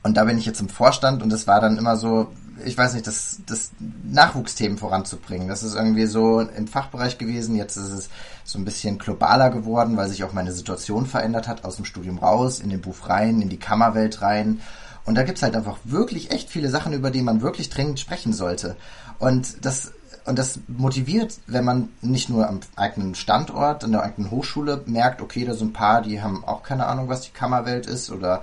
und 0.02 0.18
da 0.18 0.24
bin 0.24 0.37
ich 0.37 0.44
jetzt 0.44 0.60
im 0.60 0.68
Vorstand 0.68 1.22
und 1.22 1.32
es 1.32 1.46
war 1.46 1.62
dann 1.62 1.78
immer 1.78 1.96
so, 1.96 2.30
ich 2.64 2.77
weiß 2.77 2.95
nicht, 2.95 3.07
das, 3.07 3.40
das 3.47 3.73
Nachwuchsthemen 4.05 4.79
voranzubringen. 4.79 5.49
Das 5.49 5.62
ist 5.62 5.75
irgendwie 5.75 6.07
so 6.07 6.40
im 6.40 6.69
Fachbereich 6.69 7.19
gewesen. 7.19 7.57
Jetzt 7.57 7.77
ist 7.77 7.90
es 7.90 8.09
so 8.45 8.59
ein 8.59 8.64
bisschen 8.64 8.99
globaler 8.99 9.51
geworden, 9.51 9.97
weil 9.97 10.09
sich 10.09 10.25
auch 10.25 10.33
meine 10.33 10.53
Situation 10.53 11.07
verändert 11.07 11.49
hat, 11.49 11.64
aus 11.64 11.77
dem 11.77 11.85
Studium 11.85 12.19
raus, 12.19 12.61
in 12.61 12.71
den 12.71 12.81
Beruf 12.81 13.09
rein, 13.09 13.40
in 13.40 13.49
die 13.49 13.59
Kammerwelt 13.59 14.23
rein. 14.23 14.61
Und 15.05 15.17
da 15.17 15.23
gibt's 15.23 15.43
halt 15.43 15.57
einfach 15.57 15.79
wirklich 15.85 16.31
echt 16.31 16.49
viele 16.49 16.71
Sachen, 16.71 16.93
über 16.93 17.11
die 17.11 17.23
man 17.23 17.43
wirklich 17.43 17.71
dringend 17.71 18.01
sprechen 18.01 18.33
sollte. 18.33 18.77
Und 19.19 19.64
das, 19.64 19.93
und 20.25 20.38
das 20.38 20.61
motiviert, 20.67 21.38
wenn 21.47 21.64
man 21.64 21.88
nicht 22.01 22.31
nur 22.31 22.49
am 22.49 22.61
eigenen 22.77 23.14
Standort, 23.14 23.85
an 23.85 23.93
der 23.93 24.03
eigenen 24.03 24.31
Hochschule 24.31 24.83
merkt, 24.87 25.21
okay, 25.21 25.45
da 25.45 25.55
sind 25.55 25.69
ein 25.69 25.73
paar, 25.73 26.03
die 26.03 26.23
haben 26.23 26.45
auch 26.45 26.62
keine 26.62 26.87
Ahnung, 26.87 27.09
was 27.09 27.23
die 27.23 27.33
Kammerwelt 27.33 27.87
ist 27.87 28.11
oder 28.11 28.43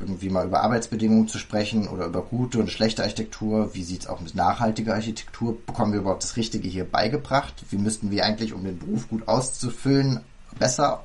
irgendwie 0.00 0.30
mal 0.30 0.46
über 0.46 0.62
Arbeitsbedingungen 0.62 1.28
zu 1.28 1.38
sprechen 1.38 1.88
oder 1.88 2.06
über 2.06 2.22
gute 2.22 2.58
und 2.58 2.70
schlechte 2.70 3.02
Architektur. 3.02 3.74
Wie 3.74 3.82
sieht's 3.82 4.06
auch 4.06 4.20
mit 4.20 4.34
nachhaltiger 4.34 4.94
Architektur? 4.94 5.56
Bekommen 5.66 5.92
wir 5.92 6.00
überhaupt 6.00 6.24
das 6.24 6.36
Richtige 6.36 6.68
hier 6.68 6.84
beigebracht? 6.84 7.54
Wie 7.70 7.78
müssten 7.78 8.10
wir 8.10 8.24
eigentlich, 8.24 8.52
um 8.52 8.64
den 8.64 8.78
Beruf 8.78 9.08
gut 9.08 9.26
auszufüllen, 9.28 10.20
besser 10.58 11.04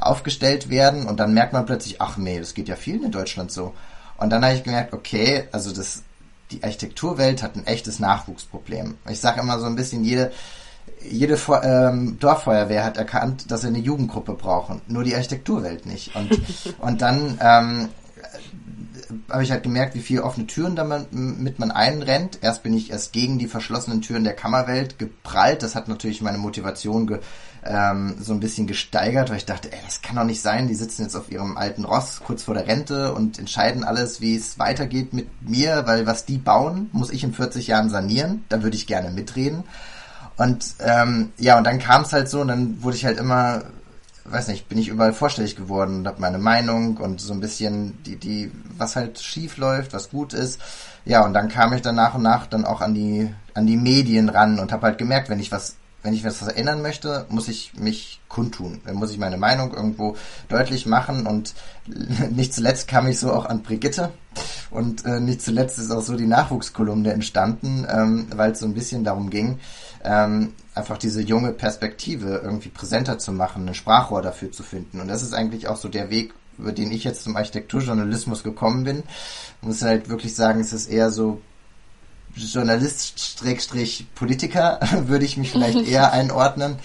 aufgestellt 0.00 0.70
werden? 0.70 1.06
Und 1.06 1.20
dann 1.20 1.34
merkt 1.34 1.52
man 1.52 1.66
plötzlich, 1.66 2.00
ach 2.00 2.16
nee, 2.16 2.38
das 2.38 2.54
geht 2.54 2.68
ja 2.68 2.76
vielen 2.76 3.04
in 3.04 3.12
Deutschland 3.12 3.50
so. 3.50 3.74
Und 4.16 4.30
dann 4.30 4.44
habe 4.44 4.54
ich 4.54 4.62
gemerkt, 4.62 4.92
okay, 4.92 5.48
also 5.52 5.72
das, 5.72 6.02
die 6.50 6.62
Architekturwelt 6.62 7.42
hat 7.42 7.56
ein 7.56 7.66
echtes 7.66 7.98
Nachwuchsproblem. 7.98 8.96
Ich 9.10 9.20
sage 9.20 9.40
immer 9.40 9.58
so 9.58 9.66
ein 9.66 9.74
bisschen, 9.74 10.04
jede, 10.04 10.32
jede 11.08 11.38
ähm, 11.62 12.18
Dorffeuerwehr 12.20 12.84
hat 12.84 12.96
erkannt, 12.96 13.50
dass 13.50 13.62
sie 13.62 13.68
eine 13.68 13.78
Jugendgruppe 13.78 14.34
brauchen, 14.34 14.80
nur 14.86 15.04
die 15.04 15.14
Architekturwelt 15.14 15.86
nicht. 15.86 16.14
Und, 16.14 16.40
und 16.78 17.02
dann 17.02 17.38
ähm, 17.42 17.88
habe 19.30 19.42
ich 19.42 19.50
halt 19.50 19.62
gemerkt, 19.62 19.94
wie 19.94 20.00
viele 20.00 20.24
offene 20.24 20.46
Türen 20.46 20.76
damit 20.76 21.58
man 21.58 21.70
einrennt. 21.70 22.38
Erst 22.42 22.62
bin 22.62 22.74
ich 22.74 22.90
erst 22.90 23.12
gegen 23.12 23.38
die 23.38 23.46
verschlossenen 23.46 24.02
Türen 24.02 24.24
der 24.24 24.34
Kammerwelt 24.34 24.98
geprallt. 24.98 25.62
Das 25.62 25.74
hat 25.74 25.88
natürlich 25.88 26.22
meine 26.22 26.38
Motivation 26.38 27.06
ge, 27.06 27.20
ähm, 27.64 28.16
so 28.20 28.32
ein 28.32 28.40
bisschen 28.40 28.66
gesteigert, 28.66 29.30
weil 29.30 29.36
ich 29.36 29.46
dachte, 29.46 29.72
ey, 29.72 29.78
das 29.84 30.02
kann 30.02 30.16
doch 30.16 30.24
nicht 30.24 30.42
sein. 30.42 30.68
Die 30.68 30.74
sitzen 30.74 31.02
jetzt 31.02 31.16
auf 31.16 31.30
ihrem 31.30 31.56
alten 31.56 31.84
Ross 31.84 32.20
kurz 32.24 32.42
vor 32.42 32.54
der 32.54 32.66
Rente 32.66 33.14
und 33.14 33.38
entscheiden 33.38 33.84
alles, 33.84 34.20
wie 34.20 34.36
es 34.36 34.58
weitergeht 34.58 35.12
mit 35.12 35.28
mir, 35.48 35.86
weil 35.86 36.06
was 36.06 36.24
die 36.24 36.38
bauen, 36.38 36.90
muss 36.92 37.10
ich 37.10 37.24
in 37.24 37.32
40 37.32 37.66
Jahren 37.68 37.90
sanieren. 37.90 38.44
Da 38.48 38.62
würde 38.62 38.76
ich 38.76 38.86
gerne 38.86 39.10
mitreden. 39.10 39.64
Und 40.36 40.74
ähm, 40.80 41.32
ja, 41.38 41.58
und 41.58 41.64
dann 41.64 41.78
kam 41.78 42.02
es 42.02 42.12
halt 42.12 42.28
so 42.28 42.40
und 42.40 42.48
dann 42.48 42.82
wurde 42.82 42.96
ich 42.96 43.04
halt 43.04 43.18
immer 43.18 43.62
weiß 44.24 44.48
nicht, 44.48 44.68
bin 44.68 44.78
ich 44.78 44.88
überall 44.88 45.12
vorstellig 45.12 45.56
geworden 45.56 45.98
und 45.98 46.06
habe 46.06 46.20
meine 46.20 46.38
Meinung 46.38 46.96
und 46.96 47.20
so 47.20 47.32
ein 47.32 47.40
bisschen 47.40 48.02
die, 48.04 48.16
die, 48.16 48.50
was 48.76 48.96
halt 48.96 49.18
schief 49.18 49.56
läuft, 49.56 49.92
was 49.92 50.10
gut 50.10 50.32
ist. 50.32 50.60
Ja, 51.04 51.24
und 51.24 51.34
dann 51.34 51.48
kam 51.48 51.72
ich 51.72 51.82
dann 51.82 51.96
nach 51.96 52.14
und 52.14 52.22
nach 52.22 52.46
dann 52.46 52.64
auch 52.64 52.80
an 52.80 52.94
die, 52.94 53.34
an 53.54 53.66
die 53.66 53.76
Medien 53.76 54.28
ran 54.28 54.58
und 54.58 54.72
habe 54.72 54.86
halt 54.86 54.98
gemerkt, 54.98 55.28
wenn 55.28 55.40
ich 55.40 55.50
was, 55.50 55.76
wenn 56.02 56.14
ich 56.14 56.24
was 56.24 56.42
erinnern 56.42 56.82
möchte, 56.82 57.26
muss 57.28 57.48
ich 57.48 57.74
mich 57.74 58.20
kundtun. 58.28 58.80
Dann 58.86 58.96
muss 58.96 59.10
ich 59.10 59.18
meine 59.18 59.36
Meinung 59.36 59.74
irgendwo 59.74 60.16
deutlich 60.48 60.86
machen 60.86 61.26
und 61.26 61.54
nicht 62.30 62.54
zuletzt 62.54 62.86
kam 62.86 63.08
ich 63.08 63.18
so 63.18 63.32
auch 63.32 63.46
an 63.46 63.62
Brigitte 63.62 64.12
und 64.70 65.04
äh, 65.04 65.20
nicht 65.20 65.42
zuletzt 65.42 65.78
ist 65.78 65.90
auch 65.90 66.02
so 66.02 66.16
die 66.16 66.26
Nachwuchskolumne 66.26 67.12
entstanden, 67.12 67.86
ähm, 67.90 68.26
weil 68.34 68.52
es 68.52 68.60
so 68.60 68.66
ein 68.66 68.74
bisschen 68.74 69.04
darum 69.04 69.30
ging, 69.30 69.58
ähm, 70.04 70.52
einfach 70.74 70.98
diese 70.98 71.20
junge 71.20 71.52
Perspektive 71.52 72.40
irgendwie 72.42 72.70
präsenter 72.70 73.18
zu 73.18 73.32
machen, 73.32 73.68
ein 73.68 73.74
Sprachrohr 73.74 74.22
dafür 74.22 74.52
zu 74.52 74.62
finden. 74.62 75.00
Und 75.00 75.08
das 75.08 75.22
ist 75.22 75.34
eigentlich 75.34 75.68
auch 75.68 75.76
so 75.76 75.88
der 75.88 76.08
Weg, 76.10 76.32
über 76.58 76.72
den 76.72 76.90
ich 76.90 77.04
jetzt 77.04 77.24
zum 77.24 77.36
Architekturjournalismus 77.36 78.42
gekommen 78.42 78.84
bin. 78.84 79.02
Ich 79.60 79.66
muss 79.66 79.82
halt 79.82 80.08
wirklich 80.08 80.34
sagen, 80.34 80.60
es 80.60 80.72
ist 80.72 80.88
eher 80.88 81.10
so 81.10 81.42
Journalist-Politiker, 82.34 84.80
würde 85.06 85.26
ich 85.26 85.36
mich 85.36 85.50
vielleicht 85.50 85.82
eher 85.88 86.12
einordnen, 86.12 86.76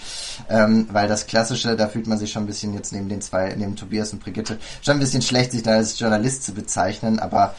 ähm, 0.50 0.88
weil 0.92 1.08
das 1.08 1.26
Klassische, 1.26 1.74
da 1.76 1.88
fühlt 1.88 2.06
man 2.06 2.18
sich 2.18 2.32
schon 2.32 2.42
ein 2.44 2.48
bisschen 2.48 2.74
jetzt 2.74 2.92
neben 2.92 3.08
den 3.08 3.22
zwei, 3.22 3.54
neben 3.56 3.76
Tobias 3.76 4.12
und 4.12 4.22
Brigitte, 4.22 4.58
schon 4.82 4.96
ein 4.96 5.00
bisschen 5.00 5.22
schlecht, 5.22 5.52
sich 5.52 5.62
da 5.62 5.70
als 5.72 5.98
Journalist 5.98 6.44
zu 6.44 6.52
bezeichnen, 6.52 7.18
aber 7.18 7.54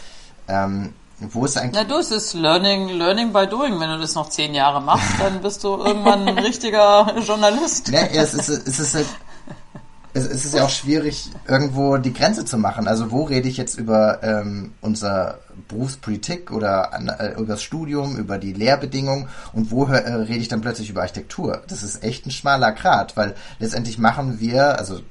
ähm, 0.48 0.94
wo 1.20 1.46
ist 1.46 1.58
eigentlich... 1.58 1.74
Na 1.74 1.84
du, 1.84 2.00
es 2.00 2.12
ist 2.12 2.34
Learning, 2.34 2.90
Learning 2.90 3.34
by 3.34 3.48
Doing. 3.48 3.80
Wenn 3.80 3.90
du 3.90 4.00
das 4.00 4.16
noch 4.16 4.30
zehn 4.30 4.54
Jahre 4.54 4.82
machst, 4.82 5.20
dann 5.20 5.42
bist 5.42 5.64
du 5.64 5.76
irgendwann 5.78 6.28
ein 6.28 6.40
richtiger 6.40 7.16
Journalist. 7.20 7.90
Ne, 7.90 8.10
es 8.14 8.34
ist, 8.34 8.50
es 8.50 8.80
ist 8.80 8.96
halt, 8.96 9.08
es, 10.14 10.46
ist 10.46 10.54
ja 10.54 10.64
auch 10.64 10.70
schwierig, 10.70 11.30
irgendwo 11.48 11.98
die 11.98 12.14
Grenze 12.14 12.46
zu 12.46 12.58
machen. 12.58 12.88
Also 12.88 13.12
wo 13.12 13.24
rede 13.24 13.48
ich 13.50 13.58
jetzt 13.58 13.78
über 13.78 14.24
ähm, 14.24 14.74
unser 14.82 15.40
Berufspolitik 15.68 16.52
oder 16.52 16.92
äh, 17.20 17.34
über 17.34 17.54
das 17.54 17.64
Studium, 17.64 18.18
über 18.18 18.38
die 18.38 18.54
Lehrbedingungen 18.54 19.30
und 19.54 19.72
wo 19.72 19.86
äh, 19.86 19.98
rede 19.98 20.40
ich 20.40 20.48
dann 20.48 20.62
plötzlich 20.62 20.90
über 20.90 21.02
Architektur? 21.02 21.62
Das 21.68 21.84
ist 21.84 22.04
echt 22.04 22.26
ein 22.26 22.32
schmaler 22.32 22.72
Grad, 22.72 23.18
weil 23.18 23.36
letztendlich 23.60 23.98
machen 23.98 24.40
wir, 24.40 24.80
also 24.80 25.02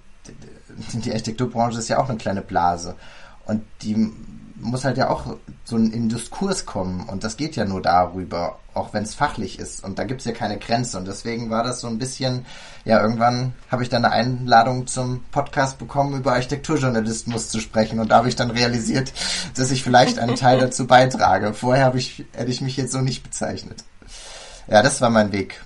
die 0.92 1.12
Architekturbranche 1.12 1.78
ist 1.78 1.88
ja 1.88 1.98
auch 1.98 2.08
eine 2.08 2.18
kleine 2.18 2.42
Blase 2.42 2.94
und 3.46 3.62
die 3.82 4.12
muss 4.60 4.84
halt 4.84 4.96
ja 4.96 5.10
auch 5.10 5.36
so 5.64 5.76
in 5.76 6.08
Diskurs 6.08 6.66
kommen 6.66 7.08
und 7.08 7.24
das 7.24 7.36
geht 7.36 7.56
ja 7.56 7.64
nur 7.64 7.82
darüber, 7.82 8.58
auch 8.74 8.92
wenn 8.92 9.02
es 9.02 9.14
fachlich 9.14 9.58
ist 9.58 9.84
und 9.84 9.98
da 9.98 10.04
gibt's 10.04 10.24
ja 10.24 10.32
keine 10.32 10.58
Grenze 10.58 10.98
und 10.98 11.06
deswegen 11.06 11.50
war 11.50 11.62
das 11.62 11.80
so 11.80 11.86
ein 11.86 11.98
bisschen, 11.98 12.44
ja 12.84 13.00
irgendwann 13.00 13.54
habe 13.70 13.82
ich 13.82 13.88
dann 13.88 14.04
eine 14.04 14.14
Einladung 14.14 14.86
zum 14.86 15.22
Podcast 15.30 15.78
bekommen, 15.78 16.18
über 16.18 16.32
Architekturjournalismus 16.32 17.50
zu 17.50 17.60
sprechen 17.60 18.00
und 18.00 18.10
da 18.10 18.16
habe 18.16 18.28
ich 18.28 18.36
dann 18.36 18.50
realisiert, 18.50 19.12
dass 19.56 19.70
ich 19.70 19.82
vielleicht 19.82 20.18
einen 20.18 20.36
Teil 20.36 20.58
dazu 20.60 20.86
beitrage. 20.86 21.54
Vorher 21.54 21.84
habe 21.84 21.98
ich, 21.98 22.24
hätte 22.32 22.50
ich 22.50 22.60
mich 22.60 22.76
jetzt 22.76 22.92
so 22.92 23.00
nicht 23.00 23.22
bezeichnet. 23.22 23.84
Ja, 24.66 24.82
das 24.82 25.00
war 25.00 25.10
mein 25.10 25.32
Weg 25.32 25.62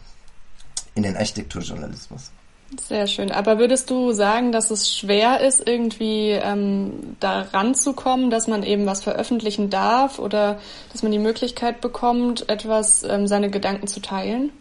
in 0.94 1.02
den 1.02 1.16
Architekturjournalismus. 1.16 2.30
Sehr 2.80 3.06
schön. 3.06 3.30
Aber 3.30 3.58
würdest 3.58 3.90
du 3.90 4.12
sagen, 4.12 4.50
dass 4.50 4.70
es 4.70 4.96
schwer 4.96 5.40
ist, 5.40 5.66
irgendwie 5.66 6.30
ähm, 6.30 7.16
da 7.20 7.42
ranzukommen, 7.52 8.30
dass 8.30 8.48
man 8.48 8.62
eben 8.62 8.86
was 8.86 9.02
veröffentlichen 9.02 9.68
darf 9.68 10.18
oder 10.18 10.58
dass 10.92 11.02
man 11.02 11.12
die 11.12 11.18
Möglichkeit 11.18 11.80
bekommt, 11.80 12.48
etwas, 12.48 13.02
ähm, 13.02 13.26
seine 13.26 13.50
Gedanken 13.50 13.88
zu 13.88 14.00
teilen? 14.00 14.52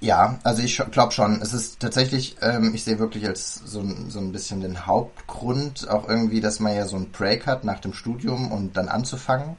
Ja, 0.00 0.38
also 0.44 0.62
ich 0.62 0.80
glaube 0.92 1.12
schon. 1.12 1.40
Es 1.40 1.52
ist 1.52 1.80
tatsächlich, 1.80 2.36
ähm, 2.42 2.72
ich 2.74 2.84
sehe 2.84 2.98
wirklich 2.98 3.26
als 3.26 3.54
so, 3.64 3.82
so 4.08 4.20
ein 4.20 4.30
bisschen 4.30 4.60
den 4.60 4.86
Hauptgrund 4.86 5.88
auch 5.88 6.08
irgendwie, 6.08 6.40
dass 6.40 6.60
man 6.60 6.76
ja 6.76 6.86
so 6.86 6.96
einen 6.96 7.10
Break 7.10 7.46
hat 7.46 7.64
nach 7.64 7.80
dem 7.80 7.94
Studium 7.94 8.52
und 8.52 8.76
dann 8.76 8.88
anzufangen. 8.88 9.56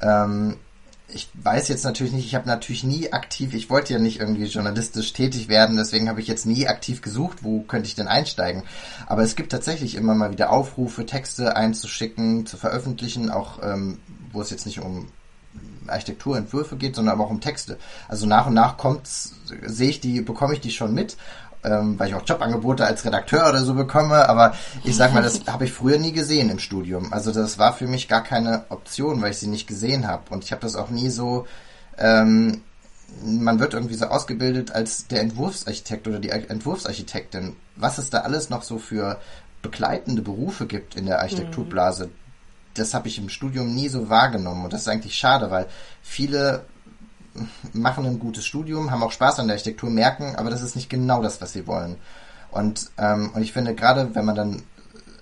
Ähm, 0.00 0.58
ich 1.14 1.28
weiß 1.34 1.68
jetzt 1.68 1.84
natürlich 1.84 2.12
nicht, 2.12 2.26
ich 2.26 2.34
habe 2.34 2.48
natürlich 2.48 2.84
nie 2.84 3.12
aktiv, 3.12 3.54
ich 3.54 3.70
wollte 3.70 3.92
ja 3.92 3.98
nicht 3.98 4.20
irgendwie 4.20 4.44
journalistisch 4.44 5.12
tätig 5.12 5.48
werden, 5.48 5.76
deswegen 5.76 6.08
habe 6.08 6.20
ich 6.20 6.26
jetzt 6.26 6.46
nie 6.46 6.66
aktiv 6.66 7.02
gesucht, 7.02 7.38
wo 7.42 7.60
könnte 7.62 7.88
ich 7.88 7.94
denn 7.94 8.08
einsteigen. 8.08 8.64
Aber 9.06 9.22
es 9.22 9.36
gibt 9.36 9.52
tatsächlich 9.52 9.94
immer 9.94 10.14
mal 10.14 10.30
wieder 10.30 10.50
Aufrufe, 10.50 11.06
Texte 11.06 11.56
einzuschicken, 11.56 12.46
zu 12.46 12.56
veröffentlichen, 12.56 13.30
auch 13.30 13.62
ähm, 13.62 13.98
wo 14.32 14.40
es 14.40 14.50
jetzt 14.50 14.66
nicht 14.66 14.80
um 14.80 15.08
Architekturentwürfe 15.86 16.76
geht, 16.76 16.96
sondern 16.96 17.14
aber 17.14 17.24
auch 17.24 17.30
um 17.30 17.40
Texte. 17.40 17.78
Also 18.08 18.26
nach 18.26 18.46
und 18.46 18.54
nach 18.54 18.76
kommt, 18.76 19.06
sehe 19.06 19.90
ich 19.90 20.00
die, 20.00 20.20
bekomme 20.20 20.54
ich 20.54 20.60
die 20.60 20.70
schon 20.70 20.94
mit 20.94 21.16
ähm, 21.64 21.98
weil 21.98 22.08
ich 22.08 22.14
auch 22.14 22.26
Jobangebote 22.26 22.84
als 22.84 23.04
Redakteur 23.04 23.48
oder 23.48 23.62
so 23.62 23.74
bekomme, 23.74 24.28
aber 24.28 24.54
ich 24.84 24.96
sag 24.96 25.14
mal, 25.14 25.22
das 25.22 25.40
habe 25.46 25.64
ich 25.64 25.72
früher 25.72 25.98
nie 25.98 26.12
gesehen 26.12 26.50
im 26.50 26.58
Studium. 26.58 27.12
Also 27.12 27.32
das 27.32 27.58
war 27.58 27.72
für 27.72 27.86
mich 27.86 28.08
gar 28.08 28.22
keine 28.22 28.64
Option, 28.68 29.22
weil 29.22 29.30
ich 29.30 29.38
sie 29.38 29.48
nicht 29.48 29.66
gesehen 29.66 30.06
habe. 30.08 30.22
Und 30.30 30.44
ich 30.44 30.52
habe 30.52 30.62
das 30.62 30.76
auch 30.76 30.90
nie 30.90 31.08
so, 31.08 31.46
ähm, 31.98 32.62
man 33.24 33.60
wird 33.60 33.74
irgendwie 33.74 33.94
so 33.94 34.06
ausgebildet 34.06 34.72
als 34.72 35.06
der 35.06 35.20
Entwurfsarchitekt 35.20 36.08
oder 36.08 36.18
die 36.18 36.30
Entwurfsarchitektin. 36.30 37.56
Was 37.76 37.98
es 37.98 38.10
da 38.10 38.20
alles 38.20 38.50
noch 38.50 38.62
so 38.62 38.78
für 38.78 39.20
begleitende 39.60 40.22
Berufe 40.22 40.66
gibt 40.66 40.96
in 40.96 41.06
der 41.06 41.20
Architekturblase, 41.20 42.06
mhm. 42.06 42.12
das 42.74 42.94
habe 42.94 43.08
ich 43.08 43.18
im 43.18 43.28
Studium 43.28 43.74
nie 43.74 43.88
so 43.88 44.08
wahrgenommen. 44.08 44.64
Und 44.64 44.72
das 44.72 44.82
ist 44.82 44.88
eigentlich 44.88 45.14
schade, 45.14 45.50
weil 45.50 45.66
viele 46.02 46.64
machen 47.72 48.06
ein 48.06 48.18
gutes 48.18 48.44
Studium, 48.44 48.90
haben 48.90 49.02
auch 49.02 49.12
Spaß 49.12 49.38
an 49.38 49.48
der 49.48 49.54
Architektur, 49.54 49.90
merken, 49.90 50.36
aber 50.36 50.50
das 50.50 50.62
ist 50.62 50.76
nicht 50.76 50.90
genau 50.90 51.22
das, 51.22 51.40
was 51.40 51.52
sie 51.52 51.66
wollen. 51.66 51.96
Und, 52.50 52.90
ähm, 52.98 53.30
und 53.34 53.42
ich 53.42 53.52
finde 53.52 53.74
gerade, 53.74 54.14
wenn 54.14 54.24
man 54.24 54.34
dann, 54.34 54.62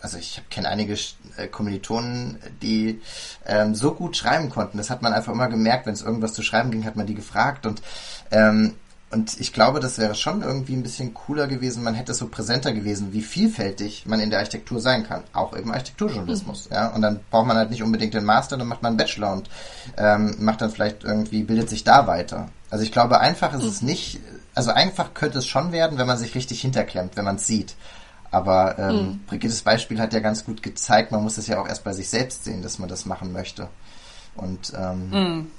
also 0.00 0.18
ich 0.18 0.42
kenne 0.50 0.68
einige 0.68 0.96
äh, 1.36 1.46
Kommilitonen, 1.46 2.38
die 2.62 3.00
ähm, 3.46 3.74
so 3.74 3.94
gut 3.94 4.16
schreiben 4.16 4.50
konnten, 4.50 4.78
das 4.78 4.90
hat 4.90 5.02
man 5.02 5.12
einfach 5.12 5.32
immer 5.32 5.48
gemerkt, 5.48 5.86
wenn 5.86 5.94
es 5.94 6.02
irgendwas 6.02 6.32
zu 6.32 6.42
schreiben 6.42 6.70
ging, 6.70 6.84
hat 6.84 6.96
man 6.96 7.06
die 7.06 7.14
gefragt 7.14 7.66
und 7.66 7.82
ähm, 8.30 8.74
und 9.12 9.40
ich 9.40 9.52
glaube, 9.52 9.80
das 9.80 9.98
wäre 9.98 10.14
schon 10.14 10.42
irgendwie 10.42 10.74
ein 10.74 10.84
bisschen 10.84 11.14
cooler 11.14 11.48
gewesen, 11.48 11.82
man 11.82 11.94
hätte 11.94 12.14
so 12.14 12.28
präsenter 12.28 12.72
gewesen, 12.72 13.12
wie 13.12 13.22
vielfältig 13.22 14.06
man 14.06 14.20
in 14.20 14.30
der 14.30 14.38
Architektur 14.38 14.80
sein 14.80 15.02
kann. 15.02 15.24
Auch 15.32 15.56
eben 15.56 15.72
Architekturjournalismus, 15.72 16.70
mhm. 16.70 16.74
ja. 16.74 16.88
Und 16.94 17.02
dann 17.02 17.18
braucht 17.28 17.48
man 17.48 17.56
halt 17.56 17.70
nicht 17.70 17.82
unbedingt 17.82 18.14
den 18.14 18.24
Master, 18.24 18.56
dann 18.56 18.68
macht 18.68 18.82
man 18.82 18.90
einen 18.90 18.98
Bachelor 18.98 19.32
und 19.32 19.50
ähm, 19.96 20.36
macht 20.38 20.60
dann 20.60 20.70
vielleicht 20.70 21.02
irgendwie, 21.02 21.42
bildet 21.42 21.68
sich 21.68 21.82
da 21.82 22.06
weiter. 22.06 22.50
Also 22.70 22.84
ich 22.84 22.92
glaube, 22.92 23.18
einfach 23.18 23.52
ist 23.52 23.64
mhm. 23.64 23.68
es 23.68 23.82
nicht, 23.82 24.20
also 24.54 24.70
einfach 24.70 25.12
könnte 25.12 25.38
es 25.38 25.46
schon 25.46 25.72
werden, 25.72 25.98
wenn 25.98 26.06
man 26.06 26.18
sich 26.18 26.36
richtig 26.36 26.60
hinterklemmt, 26.60 27.16
wenn 27.16 27.24
man 27.24 27.34
es 27.36 27.48
sieht. 27.48 27.74
Aber 28.30 28.78
ähm, 28.78 28.94
mhm. 28.94 29.20
Brigittes 29.26 29.62
Beispiel 29.62 30.00
hat 30.00 30.12
ja 30.12 30.20
ganz 30.20 30.44
gut 30.44 30.62
gezeigt, 30.62 31.10
man 31.10 31.24
muss 31.24 31.36
es 31.36 31.48
ja 31.48 31.60
auch 31.60 31.66
erst 31.66 31.82
bei 31.82 31.92
sich 31.92 32.08
selbst 32.08 32.44
sehen, 32.44 32.62
dass 32.62 32.78
man 32.78 32.88
das 32.88 33.06
machen 33.06 33.32
möchte. 33.32 33.68
Und 34.36 34.72
ähm, 34.78 35.10
mhm. 35.10 35.50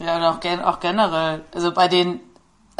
ja, 0.00 0.16
und 0.16 0.24
auch, 0.24 0.40
gen 0.40 0.60
auch 0.60 0.80
generell, 0.80 1.42
also 1.54 1.72
bei 1.72 1.86
den 1.86 2.18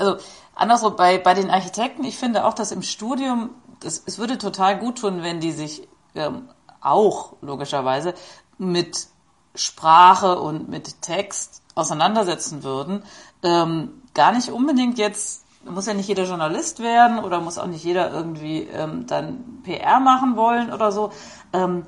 also 0.00 0.16
andersrum, 0.54 0.96
bei, 0.96 1.18
bei 1.18 1.34
den 1.34 1.50
Architekten, 1.50 2.04
ich 2.04 2.16
finde 2.16 2.44
auch, 2.44 2.54
dass 2.54 2.72
im 2.72 2.82
Studium, 2.82 3.50
das, 3.80 4.02
es 4.06 4.18
würde 4.18 4.38
total 4.38 4.78
gut 4.78 4.98
tun, 4.98 5.22
wenn 5.22 5.40
die 5.40 5.52
sich 5.52 5.86
ähm, 6.14 6.48
auch 6.80 7.34
logischerweise 7.42 8.14
mit 8.58 9.08
Sprache 9.54 10.40
und 10.40 10.68
mit 10.68 11.02
Text 11.02 11.62
auseinandersetzen 11.74 12.62
würden. 12.62 13.02
Ähm, 13.42 14.02
gar 14.14 14.32
nicht 14.32 14.50
unbedingt 14.50 14.98
jetzt, 14.98 15.44
muss 15.64 15.86
ja 15.86 15.94
nicht 15.94 16.08
jeder 16.08 16.24
Journalist 16.24 16.80
werden 16.80 17.18
oder 17.18 17.40
muss 17.40 17.58
auch 17.58 17.66
nicht 17.66 17.84
jeder 17.84 18.10
irgendwie 18.12 18.62
ähm, 18.62 19.06
dann 19.06 19.60
PR 19.62 20.00
machen 20.00 20.36
wollen 20.36 20.72
oder 20.72 20.92
so. 20.92 21.10
Ähm, 21.52 21.86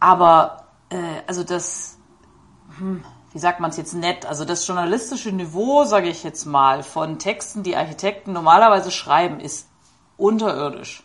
aber 0.00 0.64
äh, 0.90 1.22
also 1.26 1.44
das, 1.44 1.98
hm, 2.78 3.04
wie 3.36 3.40
sagt 3.40 3.60
man 3.60 3.68
es 3.68 3.76
jetzt 3.76 3.92
nett, 3.92 4.24
also 4.24 4.46
das 4.46 4.66
journalistische 4.66 5.30
Niveau, 5.30 5.84
sage 5.84 6.08
ich 6.08 6.24
jetzt 6.24 6.46
mal, 6.46 6.82
von 6.82 7.18
Texten, 7.18 7.62
die 7.62 7.76
Architekten 7.76 8.32
normalerweise 8.32 8.90
schreiben, 8.90 9.40
ist 9.40 9.68
unterirdisch. 10.16 11.02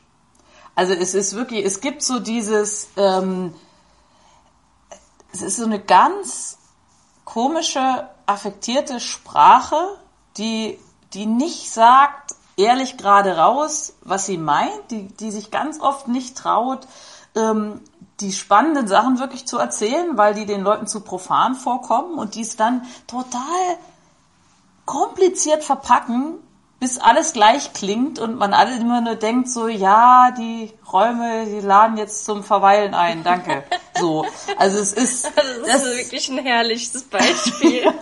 Also 0.74 0.94
es 0.94 1.14
ist 1.14 1.36
wirklich, 1.36 1.66
es 1.66 1.82
gibt 1.82 2.02
so 2.02 2.20
dieses, 2.20 2.88
ähm, 2.96 3.54
es 5.34 5.42
ist 5.42 5.58
so 5.58 5.66
eine 5.66 5.82
ganz 5.82 6.58
komische, 7.26 8.08
affektierte 8.28 9.02
Sprache, 9.02 9.98
die, 10.38 10.80
die 11.14 11.26
nicht 11.26 11.70
sagt, 11.70 12.36
ehrlich 12.56 12.96
gerade 12.96 13.36
raus, 13.36 13.98
was 14.04 14.26
sie 14.26 14.38
meint, 14.38 14.90
die, 14.90 15.10
die 15.10 15.32
sich 15.32 15.52
ganz 15.52 15.82
oft 15.82 16.08
nicht 16.08 16.38
traut, 16.38 16.88
ähm, 17.36 17.82
die 18.22 18.32
spannenden 18.32 18.88
Sachen 18.88 19.20
wirklich 19.20 19.48
zu 19.48 19.58
erzählen, 19.58 20.18
weil 20.18 20.34
die 20.34 20.46
den 20.46 20.62
Leuten 20.62 20.88
zu 20.88 21.02
profan 21.02 21.56
vorkommen 21.56 22.18
und 22.18 22.36
die 22.36 22.42
es 22.42 22.56
dann 22.56 22.86
total 23.08 23.42
kompliziert 24.86 25.64
verpacken, 25.64 26.36
bis 26.80 26.98
alles 26.98 27.34
gleich 27.34 27.74
klingt 27.74 28.18
und 28.18 28.38
man 28.38 28.54
alle 28.54 28.76
immer 28.76 29.02
nur 29.02 29.16
denkt 29.16 29.50
so, 29.50 29.68
ja, 29.68 30.32
die 30.32 30.74
Räume, 30.92 31.46
die 31.46 31.60
laden 31.60 31.98
jetzt 31.98 32.26
zum 32.26 32.44
Verweilen 32.44 32.96
ein, 32.96 33.24
danke. 33.24 33.64
So, 34.00 34.26
also 34.58 34.80
es 34.80 34.94
ist, 34.94 35.26
also 35.38 35.62
das, 35.62 35.68
das 35.68 35.84
ist 35.84 35.98
wirklich 35.98 36.30
ein 36.30 36.40
herrliches 36.40 37.04
Beispiel. 37.04 37.84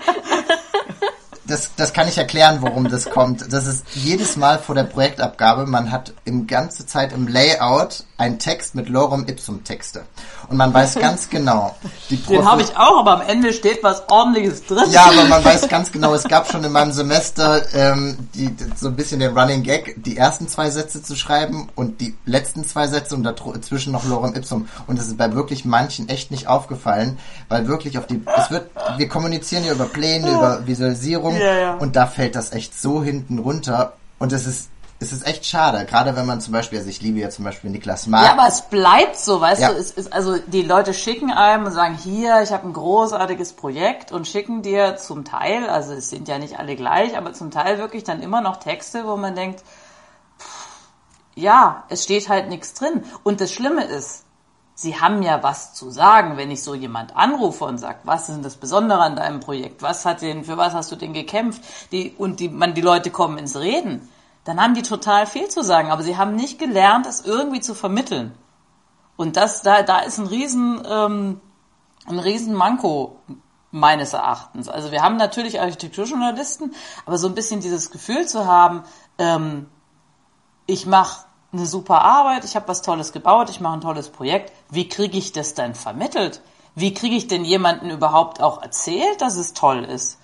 das, 1.50 1.72
das 1.76 1.94
kann 1.94 2.08
ich 2.08 2.18
erklären, 2.18 2.60
worum 2.62 2.90
das 2.90 3.10
kommt. 3.10 3.52
Das 3.52 3.66
ist 3.66 3.86
jedes 3.94 4.38
Mal 4.38 4.60
vor 4.60 4.76
der 4.76 4.84
Projektabgabe, 4.84 5.66
man 5.66 5.92
hat 5.92 6.14
im 6.26 6.48
ganze 6.48 6.86
Zeit 6.86 7.14
im 7.14 7.28
Layout 7.28 8.04
einen 8.18 8.38
Text 8.38 8.76
mit 8.76 8.90
Lorem 8.90 9.26
Ipsum 9.28 9.64
Texte. 9.64 10.04
Und 10.50 10.58
man 10.58 10.74
weiß 10.74 10.96
ganz 11.00 11.30
genau, 11.30 11.76
die 12.10 12.18
Profi 12.18 12.38
Den 12.38 12.46
habe 12.46 12.62
ich 12.62 12.76
auch, 12.76 13.00
aber 13.00 13.14
am 13.14 13.22
Ende 13.22 13.54
steht 13.54 13.82
was 13.82 14.04
ordentliches 14.10 14.66
drin. 14.66 14.86
Ja, 14.92 15.06
aber 15.06 15.24
man 15.26 15.44
weiß 15.44 15.70
ganz 15.70 15.92
genau, 15.92 16.14
es 16.14 16.26
gab 16.26 16.52
schon 16.52 16.64
in 16.64 16.72
meinem 16.72 16.92
Semester 16.92 17.64
ähm, 17.74 18.18
die, 18.36 18.54
so 18.76 18.88
ein 18.88 18.96
bisschen 18.96 19.22
den 19.22 19.38
Running 19.38 19.64
Gag, 19.64 19.96
die 20.04 20.18
ersten 20.18 20.48
zwei 20.48 20.70
Sätze 20.70 21.02
zu 21.02 21.16
schreiben 21.16 21.70
und 21.76 22.02
die 22.02 22.16
letzten 22.26 22.66
zwei 22.66 22.88
Sätze 22.88 23.16
und 23.16 23.24
dazwischen 23.24 23.94
noch 23.94 24.06
Lorem 24.06 24.36
Ipsum. 24.36 24.68
Und 24.88 25.00
das 25.00 25.08
ist 25.08 25.18
bei 25.18 25.34
wirklich 25.34 25.64
manchen 25.64 26.10
echt 26.10 26.30
nicht 26.30 26.48
aufgefallen, 26.48 27.18
weil 27.48 27.68
wirklich 27.68 27.98
auf 27.98 28.08
die, 28.08 28.22
es 28.38 28.52
wird, 28.52 28.70
wir 28.98 29.08
kommunizieren 29.08 29.64
ja 29.64 29.72
über 29.72 29.86
Pläne, 29.86 30.30
über 30.30 30.68
Visualisierung 30.68 31.39
ja, 31.40 31.58
ja. 31.58 31.74
und 31.76 31.96
da 31.96 32.08
fällt 32.08 32.36
das 32.36 32.52
echt 32.52 32.80
so 32.80 33.04
hinten 33.04 33.40
runter 33.40 33.94
und 34.20 34.32
es 34.34 34.46
ist 34.46 34.70
es 35.02 35.14
ist 35.14 35.26
echt 35.26 35.46
schade, 35.46 35.86
gerade 35.86 36.18
wenn 36.18 36.26
man 36.26 36.42
zum 36.42 36.52
Beispiel, 36.52 36.78
also 36.78 36.90
ich 36.90 37.02
liebe 37.02 37.20
ja 37.20 37.30
zum 37.30 37.46
Beispiel 37.46 37.70
Niklas 37.70 38.08
Mark. 38.08 38.26
Ja, 38.26 38.34
aber 38.34 38.48
es 38.50 38.64
bleibt 38.64 39.18
so, 39.18 39.40
weißt 39.40 39.62
ja. 39.62 39.72
du, 39.72 39.76
es 39.76 39.92
ist, 39.92 40.12
also 40.12 40.38
die 40.48 40.62
Leute 40.62 40.94
schicken 40.94 41.32
einem 41.32 41.66
und 41.68 41.72
sagen, 41.72 41.96
hier, 41.96 42.42
ich 42.42 42.52
habe 42.52 42.68
ein 42.68 42.74
großartiges 42.74 43.54
Projekt 43.54 44.12
und 44.12 44.28
schicken 44.28 44.62
dir 44.62 44.98
zum 44.98 45.24
Teil, 45.24 45.70
also 45.70 45.94
es 45.94 46.10
sind 46.10 46.28
ja 46.28 46.38
nicht 46.38 46.60
alle 46.60 46.76
gleich, 46.76 47.18
aber 47.18 47.32
zum 47.32 47.50
Teil 47.50 47.78
wirklich 47.78 48.04
dann 48.04 48.22
immer 48.22 48.42
noch 48.42 48.58
Texte, 48.58 49.06
wo 49.06 49.16
man 49.16 49.36
denkt, 49.36 49.64
pff, 50.38 50.80
ja, 51.36 51.86
es 51.88 52.04
steht 52.04 52.28
halt 52.28 52.50
nichts 52.50 52.74
drin. 52.74 53.06
Und 53.24 53.40
das 53.40 53.54
Schlimme 53.54 53.86
ist, 53.86 54.26
Sie 54.82 55.00
haben 55.00 55.22
ja 55.22 55.44
was 55.44 55.74
zu 55.74 55.92
sagen, 55.92 56.38
wenn 56.38 56.52
ich 56.52 56.64
so 56.64 56.74
jemand 56.74 57.16
anrufe 57.16 57.66
und 57.66 57.78
sage, 57.80 58.00
was 58.04 58.30
ist 58.30 58.36
denn 58.36 58.44
das 58.44 58.56
Besondere 58.56 59.02
an 59.02 59.16
deinem 59.16 59.40
Projekt? 59.40 59.82
Was 59.82 60.06
hat 60.06 60.22
denn, 60.22 60.44
für 60.44 60.58
was 60.58 60.74
hast 60.74 60.92
du 60.92 60.96
denn 60.96 61.14
gekämpft? 61.14 61.62
Die, 61.92 62.14
und 62.18 62.40
die, 62.40 62.50
man, 62.50 62.74
die 62.74 62.82
Leute 62.82 63.12
kommen 63.12 63.38
ins 63.38 63.58
Reden 63.58 64.08
dann 64.50 64.60
haben 64.60 64.74
die 64.74 64.82
total 64.82 65.28
viel 65.28 65.48
zu 65.48 65.64
sagen, 65.64 65.92
aber 65.92 66.02
sie 66.02 66.18
haben 66.18 66.36
nicht 66.36 66.58
gelernt, 66.58 67.06
es 67.06 67.22
irgendwie 67.22 67.60
zu 67.60 67.76
vermitteln. 67.76 68.34
Und 69.16 69.38
das, 69.38 69.62
da, 69.62 69.84
da 69.84 70.00
ist 70.00 70.18
ein 70.18 70.26
riesen, 70.26 70.82
ähm, 70.90 71.42
ein 72.08 72.18
riesen 72.18 72.56
Manko 72.56 73.20
meines 73.70 74.14
Erachtens. 74.14 74.68
Also 74.68 74.92
wir 74.92 75.04
haben 75.04 75.18
natürlich 75.18 75.62
Architekturjournalisten, 75.62 76.74
aber 77.06 77.20
so 77.20 77.28
ein 77.28 77.36
bisschen 77.36 77.60
dieses 77.60 77.92
Gefühl 77.92 78.28
zu 78.28 78.48
haben, 78.48 78.84
ähm, 79.20 79.68
ich 80.66 80.88
mache 80.88 81.26
eine 81.52 81.66
super 81.66 82.02
Arbeit, 82.02 82.46
ich 82.46 82.56
habe 82.56 82.68
was 82.68 82.82
Tolles 82.82 83.12
gebaut, 83.12 83.50
ich 83.50 83.60
mache 83.60 83.76
ein 83.76 83.82
tolles 83.82 84.10
Projekt. 84.10 84.52
Wie 84.70 84.88
kriege 84.88 85.18
ich 85.18 85.32
das 85.32 85.54
denn 85.54 85.76
vermittelt? 85.76 86.42
Wie 86.76 86.94
kriege 86.94 87.16
ich 87.16 87.28
denn 87.28 87.44
jemanden 87.44 87.90
überhaupt 87.90 88.42
auch 88.42 88.62
erzählt, 88.62 89.22
dass 89.22 89.36
es 89.36 89.54
toll 89.54 89.84
ist? 89.84 90.20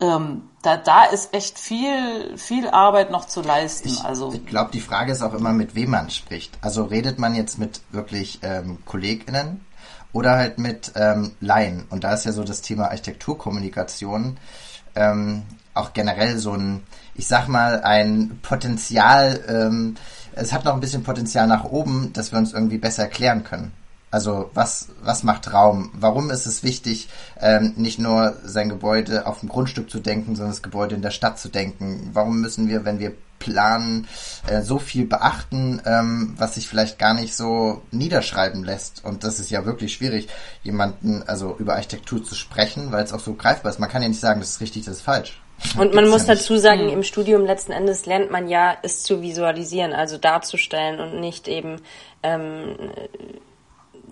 ähm, 0.00 0.42
da, 0.62 0.76
da 0.76 1.04
ist 1.04 1.32
echt 1.32 1.58
viel, 1.58 2.36
viel 2.36 2.68
Arbeit 2.68 3.10
noch 3.10 3.26
zu 3.26 3.40
leisten. 3.40 3.88
Ich, 3.88 4.04
also 4.04 4.32
ich 4.32 4.44
glaube, 4.46 4.70
die 4.72 4.80
Frage 4.80 5.12
ist 5.12 5.22
auch 5.22 5.34
immer, 5.34 5.52
mit 5.52 5.74
wem 5.74 5.90
man 5.90 6.10
spricht. 6.10 6.58
Also 6.60 6.84
redet 6.84 7.18
man 7.18 7.34
jetzt 7.34 7.58
mit 7.58 7.80
wirklich 7.90 8.40
ähm, 8.42 8.78
KollegInnen 8.84 9.64
oder 10.12 10.32
halt 10.32 10.58
mit 10.58 10.92
ähm, 10.96 11.32
Laien? 11.40 11.86
Und 11.88 12.04
da 12.04 12.12
ist 12.12 12.24
ja 12.24 12.32
so 12.32 12.44
das 12.44 12.62
Thema 12.62 12.84
Architekturkommunikation 12.88 14.38
ähm, 14.94 15.42
auch 15.72 15.92
generell 15.92 16.38
so 16.38 16.52
ein, 16.52 16.82
ich 17.14 17.26
sag 17.26 17.48
mal, 17.48 17.82
ein 17.82 18.38
Potenzial, 18.42 19.44
ähm, 19.48 19.96
es 20.36 20.52
hat 20.52 20.64
noch 20.64 20.74
ein 20.74 20.80
bisschen 20.80 21.02
Potenzial 21.02 21.46
nach 21.46 21.64
oben, 21.64 22.12
dass 22.12 22.30
wir 22.30 22.38
uns 22.38 22.52
irgendwie 22.52 22.78
besser 22.78 23.04
erklären 23.04 23.42
können. 23.42 23.72
Also 24.10 24.50
was, 24.54 24.88
was 25.02 25.24
macht 25.24 25.52
Raum? 25.52 25.90
Warum 25.94 26.30
ist 26.30 26.46
es 26.46 26.62
wichtig, 26.62 27.08
ähm, 27.40 27.74
nicht 27.76 27.98
nur 27.98 28.36
sein 28.44 28.68
Gebäude 28.68 29.26
auf 29.26 29.40
dem 29.40 29.48
Grundstück 29.48 29.90
zu 29.90 29.98
denken, 29.98 30.36
sondern 30.36 30.52
das 30.52 30.62
Gebäude 30.62 30.94
in 30.94 31.02
der 31.02 31.10
Stadt 31.10 31.38
zu 31.38 31.48
denken? 31.48 32.10
Warum 32.12 32.40
müssen 32.40 32.68
wir, 32.68 32.84
wenn 32.84 33.00
wir 33.00 33.14
planen, 33.38 34.06
äh, 34.46 34.62
so 34.62 34.78
viel 34.78 35.06
beachten, 35.06 35.82
ähm, 35.84 36.34
was 36.38 36.54
sich 36.54 36.68
vielleicht 36.68 36.98
gar 36.98 37.14
nicht 37.14 37.34
so 37.34 37.82
niederschreiben 37.90 38.62
lässt? 38.62 39.04
Und 39.04 39.24
das 39.24 39.40
ist 39.40 39.50
ja 39.50 39.66
wirklich 39.66 39.94
schwierig, 39.94 40.28
jemanden 40.62 41.22
also 41.26 41.56
über 41.58 41.74
Architektur 41.74 42.22
zu 42.22 42.34
sprechen, 42.34 42.92
weil 42.92 43.04
es 43.04 43.12
auch 43.12 43.20
so 43.20 43.34
greifbar 43.34 43.72
ist. 43.72 43.80
Man 43.80 43.90
kann 43.90 44.02
ja 44.02 44.08
nicht 44.08 44.20
sagen, 44.20 44.40
das 44.40 44.50
ist 44.50 44.60
richtig, 44.60 44.84
das 44.84 44.96
ist 44.96 45.02
falsch. 45.02 45.40
Und 45.78 45.94
man 45.94 46.08
muss 46.08 46.26
ja 46.26 46.34
dazu 46.34 46.56
sagen, 46.58 46.82
hm. 46.82 46.88
im 46.88 47.02
Studium 47.02 47.44
letzten 47.44 47.72
Endes 47.72 48.06
lernt 48.06 48.30
man 48.30 48.48
ja, 48.48 48.76
es 48.82 49.02
zu 49.02 49.22
visualisieren, 49.22 49.92
also 49.92 50.18
darzustellen 50.18 51.00
und 51.00 51.20
nicht 51.20 51.48
eben 51.48 51.80
ähm, 52.22 52.76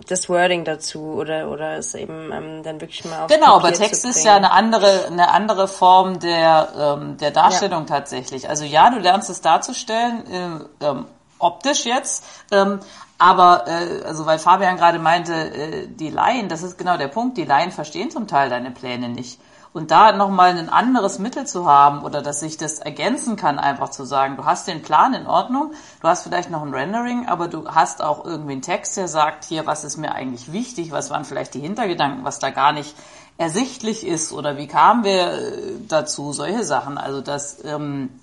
das 0.07 0.29
Wording 0.29 0.65
dazu 0.65 1.01
oder 1.01 1.49
oder 1.49 1.77
es 1.77 1.95
eben 1.95 2.31
ähm, 2.31 2.63
dann 2.63 2.81
wirklich 2.81 3.05
mal 3.05 3.23
auf 3.23 3.27
Genau, 3.27 3.59
Papier 3.59 3.69
aber 3.69 3.73
Text 3.73 4.05
ist 4.05 4.23
ja 4.23 4.35
eine 4.35 4.51
andere 4.51 5.07
eine 5.07 5.31
andere 5.31 5.67
Form 5.67 6.19
der 6.19 6.69
ähm, 6.77 7.17
der 7.17 7.31
Darstellung 7.31 7.81
ja. 7.81 7.95
tatsächlich. 7.95 8.49
Also 8.49 8.65
ja, 8.65 8.89
du 8.89 8.99
lernst 8.99 9.29
es 9.29 9.41
darzustellen, 9.41 10.69
äh, 10.81 10.85
ähm, 10.85 11.05
optisch 11.39 11.85
jetzt, 11.85 12.23
ähm, 12.51 12.79
aber 13.17 13.65
äh, 13.67 14.03
also 14.03 14.25
weil 14.25 14.39
Fabian 14.39 14.77
gerade 14.77 14.99
meinte, 14.99 15.33
äh, 15.33 15.87
die 15.87 16.09
Laien, 16.09 16.49
das 16.49 16.63
ist 16.63 16.77
genau 16.77 16.97
der 16.97 17.07
Punkt. 17.07 17.37
Die 17.37 17.45
Laien 17.45 17.71
verstehen 17.71 18.11
zum 18.11 18.27
Teil 18.27 18.49
deine 18.49 18.71
Pläne 18.71 19.09
nicht. 19.09 19.39
Und 19.75 19.91
da 19.91 20.13
nochmal 20.13 20.57
ein 20.57 20.69
anderes 20.69 21.19
Mittel 21.19 21.45
zu 21.45 21.65
haben 21.65 22.05
oder 22.05 22.21
dass 22.21 22.39
sich 22.39 22.55
das 22.55 22.79
ergänzen 22.79 23.35
kann, 23.35 23.59
einfach 23.59 23.89
zu 23.89 24.05
sagen, 24.05 24.37
du 24.37 24.45
hast 24.45 24.69
den 24.69 24.81
Plan 24.81 25.13
in 25.13 25.27
Ordnung, 25.27 25.73
du 26.01 26.07
hast 26.07 26.23
vielleicht 26.23 26.49
noch 26.49 26.61
ein 26.61 26.73
Rendering, 26.73 27.27
aber 27.27 27.49
du 27.49 27.67
hast 27.67 28.01
auch 28.01 28.23
irgendwie 28.23 28.53
einen 28.53 28.61
Text, 28.61 28.95
der 28.95 29.09
sagt, 29.09 29.43
hier, 29.43 29.65
was 29.65 29.83
ist 29.83 29.97
mir 29.97 30.13
eigentlich 30.13 30.53
wichtig, 30.53 30.93
was 30.93 31.09
waren 31.09 31.25
vielleicht 31.25 31.55
die 31.55 31.59
Hintergedanken, 31.59 32.23
was 32.23 32.39
da 32.39 32.51
gar 32.51 32.71
nicht 32.71 32.95
ersichtlich 33.37 34.07
ist 34.07 34.31
oder 34.31 34.55
wie 34.55 34.67
kamen 34.67 35.03
wir 35.03 35.33
äh, 35.33 35.73
dazu, 35.89 36.31
solche 36.31 36.63
Sachen. 36.63 36.97
Also 36.97 37.19
das, 37.19 37.61
ähm, 37.65 38.21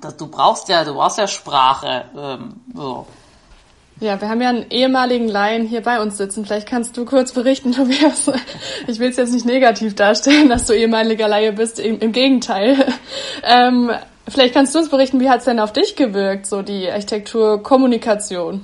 das 0.00 0.16
du 0.16 0.28
brauchst 0.28 0.68
ja, 0.68 0.84
du 0.84 0.94
brauchst 0.94 1.18
ja 1.18 1.26
Sprache. 1.26 2.04
Ähm, 2.16 2.60
so. 2.72 3.04
Ja, 4.00 4.20
wir 4.20 4.28
haben 4.28 4.40
ja 4.40 4.50
einen 4.50 4.66
ehemaligen 4.70 5.26
Laien 5.26 5.66
hier 5.66 5.80
bei 5.80 6.00
uns 6.00 6.16
sitzen. 6.16 6.44
Vielleicht 6.44 6.68
kannst 6.68 6.96
du 6.96 7.04
kurz 7.04 7.32
berichten, 7.32 7.72
Tobias. 7.72 8.30
Ich 8.86 9.00
will 9.00 9.10
es 9.10 9.16
jetzt 9.16 9.32
nicht 9.32 9.46
negativ 9.46 9.96
darstellen, 9.96 10.48
dass 10.48 10.66
du 10.66 10.72
ehemaliger 10.72 11.26
Laie 11.26 11.52
bist. 11.52 11.80
Im, 11.80 11.98
im 12.00 12.12
Gegenteil. 12.12 12.76
Ähm, 13.44 13.92
vielleicht 14.26 14.52
kannst 14.52 14.74
du 14.74 14.80
uns 14.80 14.88
berichten, 14.88 15.20
wie 15.20 15.30
hat 15.30 15.38
es 15.38 15.44
denn 15.44 15.60
auf 15.60 15.72
dich 15.72 15.94
gewirkt, 15.94 16.44
so 16.44 16.62
die 16.62 16.90
Architekturkommunikation? 16.90 18.62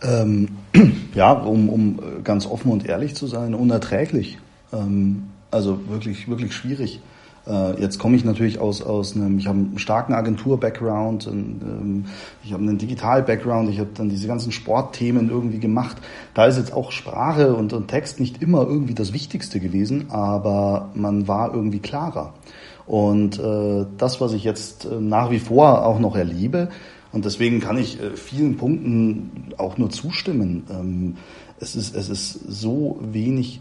Ähm, 0.00 0.48
ja, 1.14 1.32
um, 1.32 1.68
um 1.68 2.22
ganz 2.22 2.46
offen 2.46 2.70
und 2.70 2.86
ehrlich 2.86 3.16
zu 3.16 3.26
sein, 3.26 3.52
unerträglich. 3.54 4.38
Ähm, 4.72 5.24
also 5.50 5.80
wirklich, 5.88 6.28
wirklich 6.28 6.54
schwierig. 6.54 7.00
Äh, 7.46 7.80
jetzt 7.80 7.98
komme 7.98 8.16
ich 8.16 8.24
natürlich 8.24 8.58
aus, 8.58 8.82
aus 8.82 9.14
einem, 9.14 9.38
ich 9.38 9.46
habe 9.46 9.58
einen 9.58 9.78
starken 9.78 10.14
Agentur-Background, 10.14 11.26
ähm, 11.26 12.06
ich 12.42 12.52
habe 12.52 12.62
einen 12.62 12.78
Digital-Background, 12.78 13.68
ich 13.70 13.78
habe 13.80 13.90
dann 13.94 14.08
diese 14.08 14.26
ganzen 14.26 14.52
Sportthemen 14.52 15.30
irgendwie 15.30 15.58
gemacht. 15.58 15.98
Da 16.32 16.46
ist 16.46 16.56
jetzt 16.56 16.72
auch 16.72 16.90
Sprache 16.92 17.54
und, 17.54 17.72
und 17.72 17.88
Text 17.88 18.20
nicht 18.20 18.42
immer 18.42 18.62
irgendwie 18.62 18.94
das 18.94 19.12
Wichtigste 19.12 19.60
gewesen, 19.60 20.10
aber 20.10 20.90
man 20.94 21.28
war 21.28 21.54
irgendwie 21.54 21.80
klarer. 21.80 22.34
Und 22.86 23.38
äh, 23.38 23.86
das, 23.98 24.20
was 24.20 24.32
ich 24.32 24.44
jetzt 24.44 24.84
äh, 24.84 25.00
nach 25.00 25.30
wie 25.30 25.38
vor 25.38 25.84
auch 25.86 25.98
noch 25.98 26.16
erlebe, 26.16 26.68
und 27.12 27.24
deswegen 27.24 27.60
kann 27.60 27.78
ich 27.78 28.00
äh, 28.00 28.16
vielen 28.16 28.56
Punkten 28.56 29.54
auch 29.56 29.78
nur 29.78 29.90
zustimmen. 29.90 30.64
Ähm, 30.68 31.16
es, 31.60 31.76
ist, 31.76 31.94
es 31.94 32.08
ist 32.08 32.32
so 32.32 32.98
wenig 33.00 33.60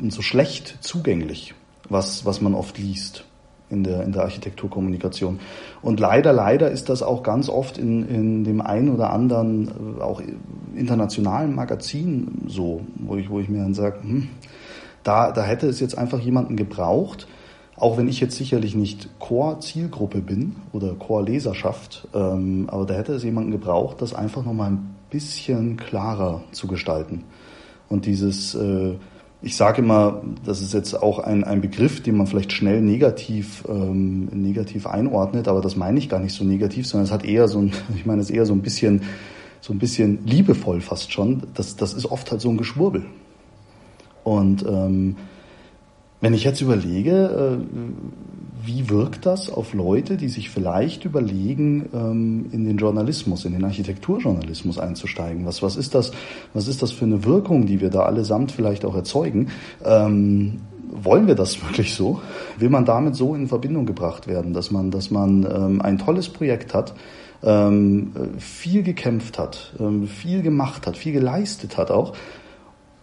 und 0.00 0.12
so 0.12 0.22
schlecht 0.22 0.78
zugänglich 0.80 1.54
was, 1.88 2.24
was 2.24 2.40
man 2.40 2.54
oft 2.54 2.78
liest 2.78 3.24
in 3.68 3.82
der, 3.82 4.02
in 4.04 4.12
der 4.12 4.22
Architekturkommunikation. 4.22 5.40
Und 5.82 5.98
leider, 5.98 6.32
leider 6.32 6.70
ist 6.70 6.88
das 6.88 7.02
auch 7.02 7.22
ganz 7.22 7.48
oft 7.48 7.78
in, 7.78 8.08
in 8.08 8.44
dem 8.44 8.60
einen 8.60 8.90
oder 8.90 9.12
anderen, 9.12 9.98
äh, 9.98 10.02
auch 10.02 10.22
internationalen 10.74 11.54
Magazin 11.54 12.42
so, 12.46 12.82
wo 12.96 13.16
ich, 13.16 13.28
wo 13.28 13.40
ich 13.40 13.48
mir 13.48 13.62
dann 13.62 13.74
sage, 13.74 14.02
hm, 14.02 14.28
da, 15.02 15.32
da 15.32 15.42
hätte 15.42 15.68
es 15.68 15.80
jetzt 15.80 15.96
einfach 15.98 16.20
jemanden 16.20 16.56
gebraucht, 16.56 17.26
auch 17.76 17.98
wenn 17.98 18.08
ich 18.08 18.20
jetzt 18.20 18.36
sicherlich 18.36 18.74
nicht 18.74 19.08
Core-Zielgruppe 19.18 20.20
bin 20.20 20.56
oder 20.72 20.94
Core-Leserschaft, 20.94 22.08
ähm, 22.14 22.68
aber 22.70 22.86
da 22.86 22.94
hätte 22.94 23.14
es 23.14 23.22
jemanden 23.22 23.50
gebraucht, 23.50 24.00
das 24.00 24.14
einfach 24.14 24.44
nochmal 24.44 24.70
ein 24.70 24.94
bisschen 25.10 25.76
klarer 25.76 26.42
zu 26.52 26.66
gestalten. 26.66 27.24
Und 27.88 28.06
dieses, 28.06 28.54
äh, 28.54 28.94
ich 29.46 29.54
sage 29.54 29.80
immer, 29.80 30.22
das 30.44 30.60
ist 30.60 30.74
jetzt 30.74 31.00
auch 31.00 31.20
ein, 31.20 31.44
ein 31.44 31.60
Begriff, 31.60 32.02
den 32.02 32.16
man 32.16 32.26
vielleicht 32.26 32.50
schnell 32.50 32.80
negativ, 32.80 33.62
ähm, 33.68 34.24
negativ 34.32 34.88
einordnet, 34.88 35.46
aber 35.46 35.60
das 35.60 35.76
meine 35.76 36.00
ich 36.00 36.08
gar 36.08 36.18
nicht 36.18 36.34
so 36.34 36.44
negativ, 36.44 36.88
sondern 36.88 37.04
es 37.04 37.12
hat 37.12 37.24
eher 37.24 37.46
so 37.46 37.60
ein, 37.60 37.72
ich 37.94 38.04
meine 38.04 38.20
es 38.20 38.28
eher 38.28 38.44
so 38.44 38.52
ein 38.54 38.60
bisschen, 38.60 39.02
so 39.60 39.72
ein 39.72 39.78
bisschen 39.78 40.26
liebevoll 40.26 40.80
fast 40.80 41.12
schon. 41.12 41.44
Das, 41.54 41.76
das 41.76 41.94
ist 41.94 42.06
oft 42.06 42.32
halt 42.32 42.40
so 42.40 42.50
ein 42.50 42.56
Geschwurbel. 42.56 43.06
Und 44.24 44.66
ähm, 44.66 45.14
wenn 46.20 46.34
ich 46.34 46.42
jetzt 46.42 46.60
überlege, 46.60 47.60
äh, 47.60 47.64
wie 48.66 48.90
wirkt 48.90 49.26
das 49.26 49.50
auf 49.50 49.72
Leute, 49.72 50.16
die 50.16 50.28
sich 50.28 50.50
vielleicht 50.50 51.04
überlegen, 51.04 51.88
ähm, 51.94 52.46
in 52.52 52.64
den 52.64 52.76
Journalismus, 52.76 53.44
in 53.44 53.52
den 53.52 53.64
Architekturjournalismus 53.64 54.78
einzusteigen? 54.78 55.46
Was, 55.46 55.62
was, 55.62 55.76
ist 55.76 55.94
das, 55.94 56.12
was 56.52 56.68
ist 56.68 56.82
das 56.82 56.92
für 56.92 57.04
eine 57.04 57.24
Wirkung, 57.24 57.66
die 57.66 57.80
wir 57.80 57.90
da 57.90 58.02
allesamt 58.02 58.52
vielleicht 58.52 58.84
auch 58.84 58.94
erzeugen? 58.94 59.48
Ähm, 59.84 60.60
wollen 60.90 61.26
wir 61.26 61.34
das 61.34 61.62
wirklich 61.68 61.94
so? 61.94 62.20
Will 62.58 62.70
man 62.70 62.84
damit 62.84 63.16
so 63.16 63.34
in 63.34 63.48
Verbindung 63.48 63.86
gebracht 63.86 64.26
werden, 64.26 64.52
dass 64.52 64.70
man, 64.70 64.90
dass 64.90 65.10
man 65.10 65.44
ähm, 65.44 65.80
ein 65.80 65.98
tolles 65.98 66.28
Projekt 66.28 66.74
hat, 66.74 66.94
ähm, 67.42 68.12
viel 68.38 68.82
gekämpft 68.82 69.38
hat, 69.38 69.74
ähm, 69.78 70.08
viel 70.08 70.42
gemacht 70.42 70.86
hat, 70.86 70.96
viel 70.96 71.12
geleistet 71.12 71.76
hat 71.76 71.90
auch 71.90 72.14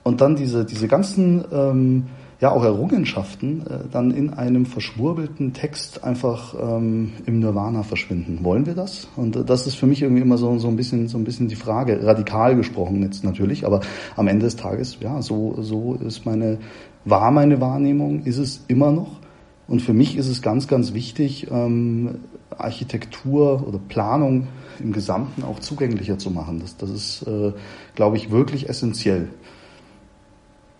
und 0.03 0.21
dann 0.21 0.35
diese, 0.35 0.65
diese 0.65 0.87
ganzen 0.87 1.45
ähm, 1.51 2.07
ja 2.43 2.51
auch 2.51 2.65
Errungenschaften 2.65 3.65
äh, 3.65 3.87
dann 3.89 4.11
in 4.11 4.31
einem 4.33 4.65
verschwurbelten 4.65 5.53
Text 5.53 6.03
einfach 6.03 6.53
ähm, 6.61 7.13
im 7.25 7.39
Nirvana 7.39 7.83
verschwinden. 7.83 8.39
Wollen 8.43 8.65
wir 8.65 8.75
das? 8.75 9.07
Und 9.15 9.37
äh, 9.37 9.45
das 9.45 9.65
ist 9.65 9.75
für 9.75 9.87
mich 9.87 10.01
irgendwie 10.01 10.21
immer 10.21 10.37
so, 10.37 10.59
so 10.59 10.67
ein 10.67 10.75
bisschen 10.75 11.07
so 11.07 11.17
ein 11.17 11.23
bisschen 11.23 11.47
die 11.47 11.55
Frage, 11.55 12.05
radikal 12.05 12.57
gesprochen 12.57 13.01
jetzt 13.01 13.23
natürlich, 13.23 13.65
aber 13.65 13.79
am 14.17 14.27
Ende 14.27 14.43
des 14.43 14.57
Tages, 14.57 14.97
ja, 14.99 15.21
so, 15.21 15.55
so 15.61 15.93
ist 15.93 16.25
meine, 16.25 16.57
war 17.05 17.31
meine 17.31 17.61
Wahrnehmung, 17.61 18.23
ist 18.23 18.39
es 18.39 18.65
immer 18.67 18.91
noch. 18.91 19.21
Und 19.65 19.81
für 19.81 19.93
mich 19.93 20.17
ist 20.17 20.27
es 20.27 20.41
ganz, 20.41 20.67
ganz 20.67 20.93
wichtig, 20.93 21.47
ähm, 21.49 22.19
Architektur 22.57 23.65
oder 23.65 23.79
Planung 23.87 24.47
im 24.81 24.91
Gesamten 24.91 25.43
auch 25.43 25.59
zugänglicher 25.59 26.17
zu 26.17 26.29
machen. 26.29 26.59
Das, 26.59 26.75
das 26.75 26.89
ist, 26.89 27.25
äh, 27.25 27.53
glaube 27.95 28.17
ich, 28.17 28.31
wirklich 28.31 28.67
essentiell. 28.67 29.29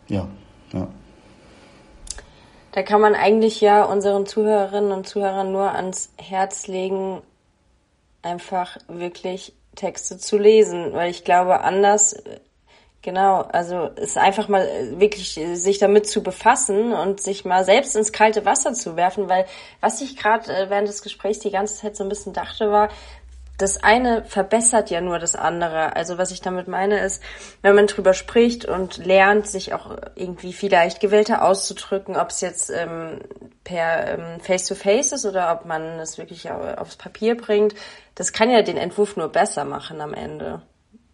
Ja. 0.10 0.28
Da 2.74 2.82
kann 2.82 3.02
man 3.02 3.14
eigentlich 3.14 3.62
ja 3.62 3.84
unseren 3.84 4.26
Zuhörerinnen 4.26 4.92
und 4.92 5.08
Zuhörern 5.08 5.52
nur 5.52 5.72
ans 5.74 6.12
Herz 6.18 6.66
legen, 6.66 7.22
einfach 8.24 8.78
wirklich 8.88 9.54
Texte 9.76 10.18
zu 10.18 10.40
lesen, 10.40 10.92
weil 10.94 11.12
ich 11.12 11.24
glaube, 11.24 11.62
anders, 11.62 12.16
genau, 13.04 13.42
also 13.42 13.92
es 13.96 14.18
einfach 14.18 14.48
mal 14.48 14.68
wirklich 15.00 15.40
sich 15.54 15.78
damit 15.78 16.08
zu 16.08 16.24
befassen 16.24 16.94
und 16.94 17.22
sich 17.22 17.46
mal 17.46 17.64
selbst 17.64 17.96
ins 17.96 18.12
kalte 18.12 18.44
Wasser 18.44 18.74
zu 18.74 18.96
werfen, 18.96 19.30
weil 19.30 19.46
was 19.80 20.02
ich 20.02 20.18
gerade 20.18 20.52
äh, 20.52 20.70
während 20.72 20.88
des 20.88 21.04
Gesprächs 21.04 21.40
die 21.40 21.52
ganze 21.52 21.76
Zeit 21.76 21.96
so 21.96 22.04
ein 22.04 22.10
bisschen 22.10 22.34
dachte, 22.34 22.72
war, 22.72 22.90
das 23.58 23.84
eine 23.84 24.24
verbessert 24.26 24.90
ja 24.90 25.00
nur 25.00 25.20
das 25.20 25.36
andere. 25.36 25.96
Also 25.96 26.18
was 26.18 26.32
ich 26.32 26.42
damit 26.42 26.68
meine 26.68 27.00
ist, 27.00 27.22
wenn 27.62 27.76
man 27.76 27.88
drüber 27.88 28.14
spricht 28.14 28.66
und 28.66 28.98
lernt, 28.98 29.48
sich 29.48 29.74
auch 29.74 29.96
irgendwie 30.16 30.54
vielleicht 30.54 31.00
gewählter 31.00 31.44
auszudrücken, 31.44 32.18
ob 32.18 32.30
es 32.30 32.42
jetzt 32.42 32.72
ähm, 32.72 33.22
per 33.64 34.08
ähm, 34.08 34.40
Face-to-Face 34.40 35.12
-face 35.12 35.16
ist 35.16 35.26
oder 35.26 35.52
ob 35.52 35.66
man 35.66 36.00
es 36.00 36.18
wirklich 36.18 36.50
aufs 36.50 36.96
Papier 36.96 37.38
bringt, 37.38 37.76
das 38.16 38.34
kann 38.34 38.50
ja 38.50 38.64
den 38.64 38.78
Entwurf 38.78 39.18
nur 39.18 39.30
besser 39.30 39.66
machen 39.66 40.02
am 40.02 40.14
Ende. 40.14 40.62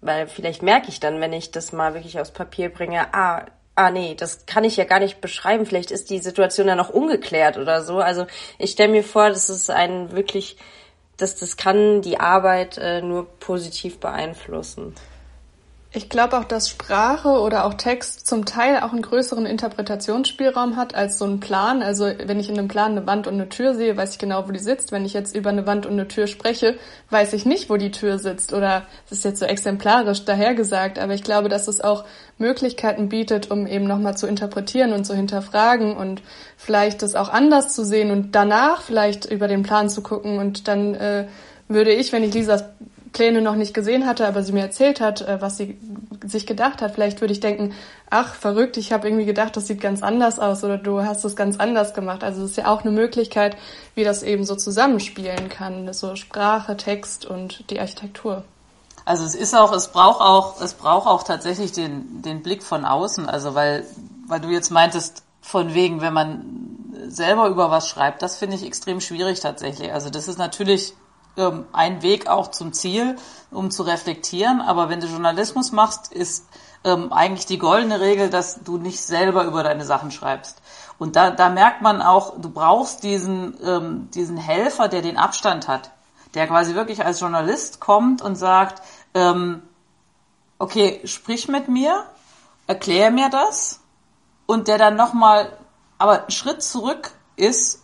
Weil 0.02 0.28
vielleicht 0.28 0.64
merke 0.64 0.88
ich 0.88 1.02
dann, 1.02 1.20
wenn 1.20 1.34
ich 1.34 1.52
das 1.52 1.74
mal 1.74 1.94
wirklich 1.94 2.20
aufs 2.20 2.32
Papier 2.32 2.70
bringe, 2.70 3.14
ah, 3.14 3.46
ah 3.76 3.92
nee, 3.92 4.16
das 4.16 4.46
kann 4.46 4.64
ich 4.64 4.78
ja 4.78 4.86
gar 4.86 5.00
nicht 5.00 5.20
beschreiben. 5.20 5.66
Vielleicht 5.66 5.92
ist 5.92 6.10
die 6.10 6.20
Situation 6.20 6.68
ja 6.68 6.76
noch 6.76 6.90
ungeklärt 6.90 7.58
oder 7.58 7.82
so. 7.82 8.00
Also 8.00 8.28
ich 8.58 8.72
stelle 8.72 8.92
mir 8.92 9.04
vor, 9.04 9.30
das 9.30 9.50
ist 9.50 9.70
ein 9.70 10.14
wirklich 10.14 10.58
das, 11.20 11.36
das 11.36 11.58
kann 11.58 12.02
die 12.02 12.20
Arbeit 12.20 12.78
äh, 12.78 13.02
nur 13.02 13.28
positiv 13.40 14.00
beeinflussen. 14.00 14.96
Ich 15.92 16.08
glaube 16.08 16.38
auch, 16.38 16.44
dass 16.44 16.70
Sprache 16.70 17.30
oder 17.30 17.66
auch 17.66 17.74
Text 17.74 18.28
zum 18.28 18.46
Teil 18.46 18.78
auch 18.78 18.92
einen 18.92 19.02
größeren 19.02 19.48
Interpretationsspielraum 19.48 20.76
hat 20.76 20.94
als 20.94 21.18
so 21.18 21.26
ein 21.26 21.40
Plan. 21.40 21.82
Also 21.82 22.06
wenn 22.06 22.40
ich 22.40 22.48
in 22.48 22.60
einem 22.60 22.68
Plan 22.68 22.92
eine 22.92 23.08
Wand 23.08 23.26
und 23.26 23.34
eine 23.34 23.50
Tür 23.50 23.74
sehe, 23.74 23.98
weiß 23.98 24.12
ich 24.14 24.20
genau, 24.20 24.48
wo 24.48 24.52
die 24.52 24.60
sitzt. 24.60 24.92
Wenn 24.92 25.04
ich 25.04 25.14
jetzt 25.14 25.36
über 25.36 25.50
eine 25.50 25.66
Wand 25.66 25.88
und 25.88 25.94
eine 25.94 26.08
Tür 26.08 26.28
spreche, 26.28 26.78
weiß 27.10 27.34
ich 27.34 27.48
nicht, 27.48 27.72
wo 27.72 27.78
die 27.78 27.90
Tür 27.90 28.20
sitzt. 28.20 28.54
Oder 28.54 28.86
es 29.08 29.14
ist 29.14 29.26
jetzt 29.26 29.40
so 29.40 29.46
exemplarisch 29.46 30.26
dahergesagt, 30.26 31.00
aber 31.00 31.16
ich 31.16 31.24
glaube, 31.24 31.50
dass 31.50 31.68
es 31.68 31.82
auch 31.82 32.06
Möglichkeiten 32.38 33.10
bietet, 33.10 33.50
um 33.50 33.66
eben 33.66 33.88
nochmal 33.88 34.16
zu 34.16 34.28
interpretieren 34.28 34.94
und 34.94 35.06
zu 35.06 35.16
hinterfragen 35.16 35.98
und 35.98 36.22
vielleicht 36.56 37.02
das 37.02 37.16
auch 37.16 37.30
anders 37.30 37.74
zu 37.74 37.84
sehen 37.84 38.12
und 38.12 38.36
danach 38.36 38.84
vielleicht 38.84 39.26
über 39.26 39.48
den 39.48 39.64
Plan 39.64 39.90
zu 39.90 40.04
gucken 40.04 40.38
und 40.38 40.68
dann 40.68 40.94
äh, 40.94 41.26
würde 41.68 41.92
ich, 41.92 42.12
wenn 42.12 42.24
ich 42.24 42.34
Lisas 42.34 42.64
Pläne 43.12 43.42
noch 43.42 43.56
nicht 43.56 43.74
gesehen 43.74 44.06
hatte, 44.06 44.28
aber 44.28 44.44
sie 44.44 44.52
mir 44.52 44.62
erzählt 44.62 45.02
hat, 45.02 45.22
äh, 45.22 45.42
was 45.42 45.58
sie 45.58 45.78
sich 46.26 46.46
gedacht 46.46 46.82
hat, 46.82 46.94
vielleicht 46.94 47.22
würde 47.22 47.34
ich 47.34 47.40
denken, 47.40 47.74
ach, 48.10 48.36
verrückt, 48.36 48.78
ich 48.78 48.92
habe 48.92 49.08
irgendwie 49.08 49.26
gedacht, 49.26 49.56
das 49.58 49.68
sieht 49.68 49.82
ganz 49.82 50.04
anders 50.04 50.40
aus 50.40 50.64
oder 50.64 50.78
du 50.78 51.02
hast 51.02 51.24
es 51.26 51.36
ganz 51.36 51.60
anders 51.60 51.94
gemacht. 51.94 52.24
Also 52.24 52.44
es 52.44 52.52
ist 52.52 52.58
ja 52.58 52.68
auch 52.68 52.82
eine 52.82 52.92
Möglichkeit, 52.92 53.58
wie 53.96 54.04
das 54.04 54.24
eben 54.24 54.44
so 54.44 54.56
zusammenspielen 54.56 55.50
kann, 55.50 55.92
so 55.94 56.16
Sprache, 56.16 56.78
Text 56.78 57.26
und 57.26 57.70
die 57.70 57.80
Architektur. 57.80 58.44
Also 59.06 59.24
es 59.24 59.34
ist 59.34 59.56
auch, 59.56 59.72
es 59.72 59.88
braucht 59.88 60.22
auch, 60.22 60.62
es 60.62 60.74
braucht 60.74 61.08
auch 61.08 61.24
tatsächlich 61.24 61.72
den, 61.72 62.22
den 62.22 62.44
Blick 62.44 62.64
von 62.64 62.86
außen. 62.86 63.28
Also 63.28 63.56
weil, 63.56 63.86
weil 64.28 64.40
du 64.40 64.50
jetzt 64.50 64.70
meintest, 64.70 65.24
von 65.42 65.74
wegen, 65.74 66.02
wenn 66.02 66.14
man 66.14 66.46
selber 67.08 67.48
über 67.48 67.72
was 67.72 67.88
schreibt, 67.88 68.22
das 68.22 68.38
finde 68.38 68.56
ich 68.56 68.66
extrem 68.66 69.02
schwierig 69.02 69.40
tatsächlich. 69.40 69.92
Also 69.94 70.10
das 70.10 70.28
ist 70.28 70.38
natürlich 70.38 70.94
ähm, 71.40 71.66
ein 71.72 72.02
Weg 72.02 72.28
auch 72.28 72.52
zum 72.52 72.74
Ziel, 72.74 73.16
um 73.50 73.72
zu 73.72 73.84
reflektieren. 73.84 74.62
Aber 74.62 74.90
wenn 74.90 75.00
du 75.00 75.08
Journalismus 75.08 75.72
machst, 75.72 76.12
ist 76.12 76.46
ähm, 76.84 77.12
eigentlich 77.12 77.46
die 77.46 77.58
goldene 77.58 78.00
Regel, 78.00 78.30
dass 78.30 78.64
du 78.64 78.78
nicht 78.78 79.02
selber 79.02 79.46
über 79.46 79.64
deine 79.64 79.86
Sachen 79.86 80.12
schreibst. 80.12 80.62
Und 80.98 81.16
da, 81.16 81.32
da 81.32 81.50
merkt 81.50 81.82
man 81.82 82.02
auch, 82.02 82.40
du 82.40 82.50
brauchst 82.50 83.04
diesen, 83.04 83.58
ähm, 83.64 84.10
diesen 84.14 84.38
Helfer, 84.38 84.88
der 84.90 85.02
den 85.02 85.18
Abstand 85.18 85.68
hat, 85.68 85.92
der 86.34 86.48
quasi 86.48 86.76
wirklich 86.76 87.04
als 87.06 87.22
Journalist 87.22 87.80
kommt 87.80 88.22
und 88.22 88.36
sagt, 88.36 88.84
ähm, 89.14 89.64
okay, 90.60 91.02
sprich 91.06 91.48
mit 91.48 91.70
mir, 91.70 92.04
erklär 92.68 93.12
mir 93.12 93.30
das 93.30 93.80
und 94.46 94.68
der 94.68 94.78
dann 94.78 94.96
nochmal, 94.96 95.58
aber 95.98 96.22
einen 96.22 96.32
Schritt 96.32 96.62
zurück 96.62 97.12
ist 97.36 97.84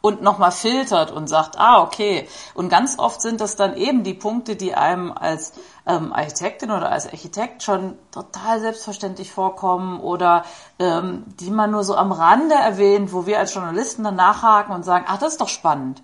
und 0.00 0.22
nochmal 0.22 0.52
filtert 0.52 1.10
und 1.10 1.28
sagt, 1.28 1.58
ah, 1.58 1.82
okay. 1.82 2.28
Und 2.54 2.68
ganz 2.68 2.98
oft 2.98 3.20
sind 3.20 3.40
das 3.40 3.56
dann 3.56 3.76
eben 3.76 4.04
die 4.04 4.14
Punkte, 4.14 4.54
die 4.54 4.74
einem 4.74 5.12
als 5.12 5.54
ähm, 5.86 6.12
Architektin 6.12 6.70
oder 6.70 6.92
als 6.92 7.06
Architekt 7.06 7.62
schon 7.62 7.98
total 8.12 8.60
selbstverständlich 8.60 9.32
vorkommen 9.32 10.00
oder 10.00 10.44
ähm, 10.78 11.24
die 11.40 11.50
man 11.50 11.72
nur 11.72 11.82
so 11.82 11.96
am 11.96 12.12
Rande 12.12 12.54
erwähnt, 12.54 13.12
wo 13.12 13.26
wir 13.26 13.38
als 13.38 13.54
Journalisten 13.54 14.04
dann 14.04 14.16
nachhaken 14.16 14.74
und 14.74 14.84
sagen, 14.84 15.04
ach, 15.08 15.18
das 15.18 15.32
ist 15.32 15.40
doch 15.40 15.48
spannend. 15.48 16.02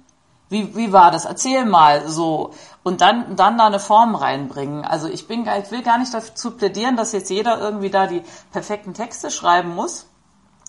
Wie, 0.48 0.76
wie 0.76 0.92
war 0.92 1.10
das? 1.10 1.24
Erzähl 1.24 1.64
mal 1.64 2.08
so. 2.08 2.50
Und 2.82 3.00
dann, 3.00 3.36
dann 3.36 3.58
da 3.58 3.66
eine 3.66 3.80
Form 3.80 4.14
reinbringen. 4.14 4.84
Also 4.84 5.08
ich 5.08 5.26
bin, 5.26 5.46
ich 5.46 5.70
will 5.70 5.82
gar 5.82 5.98
nicht 5.98 6.12
dazu 6.12 6.50
plädieren, 6.50 6.96
dass 6.96 7.12
jetzt 7.12 7.30
jeder 7.30 7.58
irgendwie 7.60 7.90
da 7.90 8.06
die 8.06 8.22
perfekten 8.52 8.92
Texte 8.92 9.30
schreiben 9.30 9.74
muss. 9.74 10.06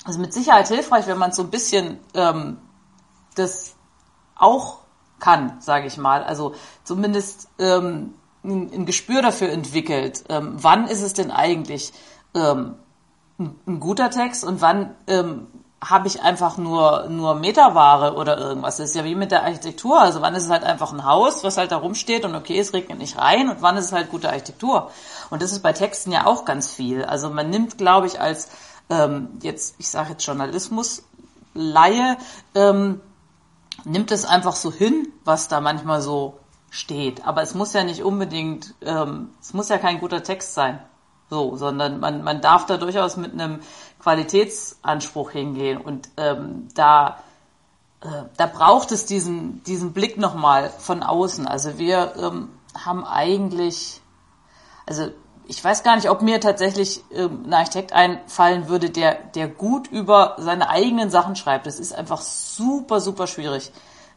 Also 0.06 0.20
mit 0.20 0.34
Sicherheit 0.34 0.68
hilfreich, 0.68 1.08
wenn 1.08 1.18
man 1.18 1.34
so 1.34 1.42
ein 1.42 1.50
bisschen 1.50 2.00
ähm, 2.14 2.58
das 3.36 3.76
auch 4.36 4.80
kann, 5.20 5.58
sage 5.60 5.88
ich 5.88 5.98
mal. 5.98 6.24
Also 6.24 6.56
zumindest 6.84 7.50
ähm, 7.60 8.14
ein, 8.44 8.72
ein 8.74 8.86
Gespür 8.86 9.22
dafür 9.22 9.50
entwickelt. 9.50 10.24
Ähm, 10.30 10.56
wann 10.58 10.88
ist 10.88 11.02
es 11.02 11.14
denn 11.14 11.32
eigentlich 11.32 11.94
ähm, 12.34 12.76
ein, 13.40 13.56
ein 13.68 13.80
guter 13.80 14.10
Text 14.10 14.44
und 14.44 14.62
wann 14.62 14.96
ähm, 15.08 15.48
habe 15.84 16.08
ich 16.08 16.22
einfach 16.22 16.58
nur, 16.58 17.08
nur 17.10 17.36
Meterware 17.36 18.16
oder 18.16 18.38
irgendwas. 18.38 18.78
Das 18.78 18.90
ist 18.90 18.96
ja 18.96 19.04
wie 19.04 19.16
mit 19.16 19.32
der 19.32 19.44
Architektur. 19.44 20.00
Also 20.00 20.22
wann 20.22 20.34
ist 20.34 20.46
es 20.46 20.50
halt 20.50 20.64
einfach 20.64 20.92
ein 20.94 21.06
Haus, 21.06 21.44
was 21.44 21.58
halt 21.58 21.72
da 21.72 21.78
rumsteht 21.78 22.26
und 22.26 22.36
okay, 22.36 22.60
es 22.60 22.74
regnet 22.74 22.98
nicht 22.98 23.18
rein 23.18 23.50
und 23.50 23.62
wann 23.62 23.78
ist 23.78 23.86
es 23.86 23.92
halt 23.92 24.10
gute 24.10 24.30
Architektur. 24.30 24.90
Und 25.30 25.42
das 25.42 25.52
ist 25.52 25.62
bei 25.62 25.74
Texten 25.74 26.12
ja 26.12 26.26
auch 26.26 26.46
ganz 26.46 26.72
viel. 26.72 27.04
Also 27.04 27.30
man 27.30 27.50
nimmt, 27.50 27.78
glaube 27.78 28.08
ich, 28.08 28.20
als 28.20 28.50
ähm, 28.90 29.30
jetzt, 29.42 29.76
ich 29.78 29.90
sage 29.90 30.12
jetzt 30.12 30.26
Journalismus, 30.26 31.04
Laie, 31.54 32.18
ähm, 32.54 33.02
nimmt 33.84 34.12
es 34.12 34.26
einfach 34.26 34.56
so 34.56 34.72
hin, 34.72 35.12
was 35.24 35.48
da 35.48 35.60
manchmal 35.62 36.02
so 36.02 36.40
steht. 36.70 37.26
Aber 37.26 37.42
es 37.42 37.56
muss 37.56 37.74
ja 37.74 37.84
nicht 37.84 38.04
unbedingt, 38.04 38.74
ähm, 38.82 39.30
es 39.42 39.54
muss 39.54 39.70
ja 39.70 39.78
kein 39.78 40.00
guter 40.00 40.24
Text 40.24 40.54
sein. 40.54 40.80
So, 41.30 41.56
sondern 41.56 42.00
man, 42.00 42.24
man 42.24 42.42
darf 42.42 42.68
da 42.68 42.78
durchaus 42.78 43.18
mit 43.18 43.34
einem 43.34 43.60
Qualitätsanspruch 44.00 45.32
hingehen. 45.32 45.80
Und 45.80 46.10
ähm, 46.18 46.68
da, 46.76 47.18
äh, 48.02 48.24
da 48.38 48.46
braucht 48.46 48.92
es 48.92 49.06
diesen, 49.06 49.64
diesen 49.64 49.94
Blick 49.94 50.18
nochmal 50.18 50.70
von 50.70 51.02
außen. 51.02 51.48
Also 51.48 51.80
wir 51.80 52.14
ähm, 52.18 52.50
haben 52.76 53.04
eigentlich, 53.04 54.02
also 54.86 55.10
ich 55.48 55.64
weiß 55.64 55.84
gar 55.84 55.96
nicht, 55.96 56.10
ob 56.10 56.22
mir 56.22 56.40
tatsächlich 56.40 57.04
ähm, 57.12 57.44
ein 57.46 57.54
Architekt 57.54 57.94
einfallen 57.94 58.68
würde, 58.68 58.90
der, 58.90 59.16
der 59.16 59.48
gut 59.48 59.88
über 59.88 60.36
seine 60.40 60.70
eigenen 60.70 61.10
Sachen 61.10 61.36
schreibt. 61.36 61.66
Das 61.66 61.80
ist 61.80 61.94
einfach 61.94 62.22
super, 62.22 63.00
super 63.00 63.28
schwierig. 63.28 63.72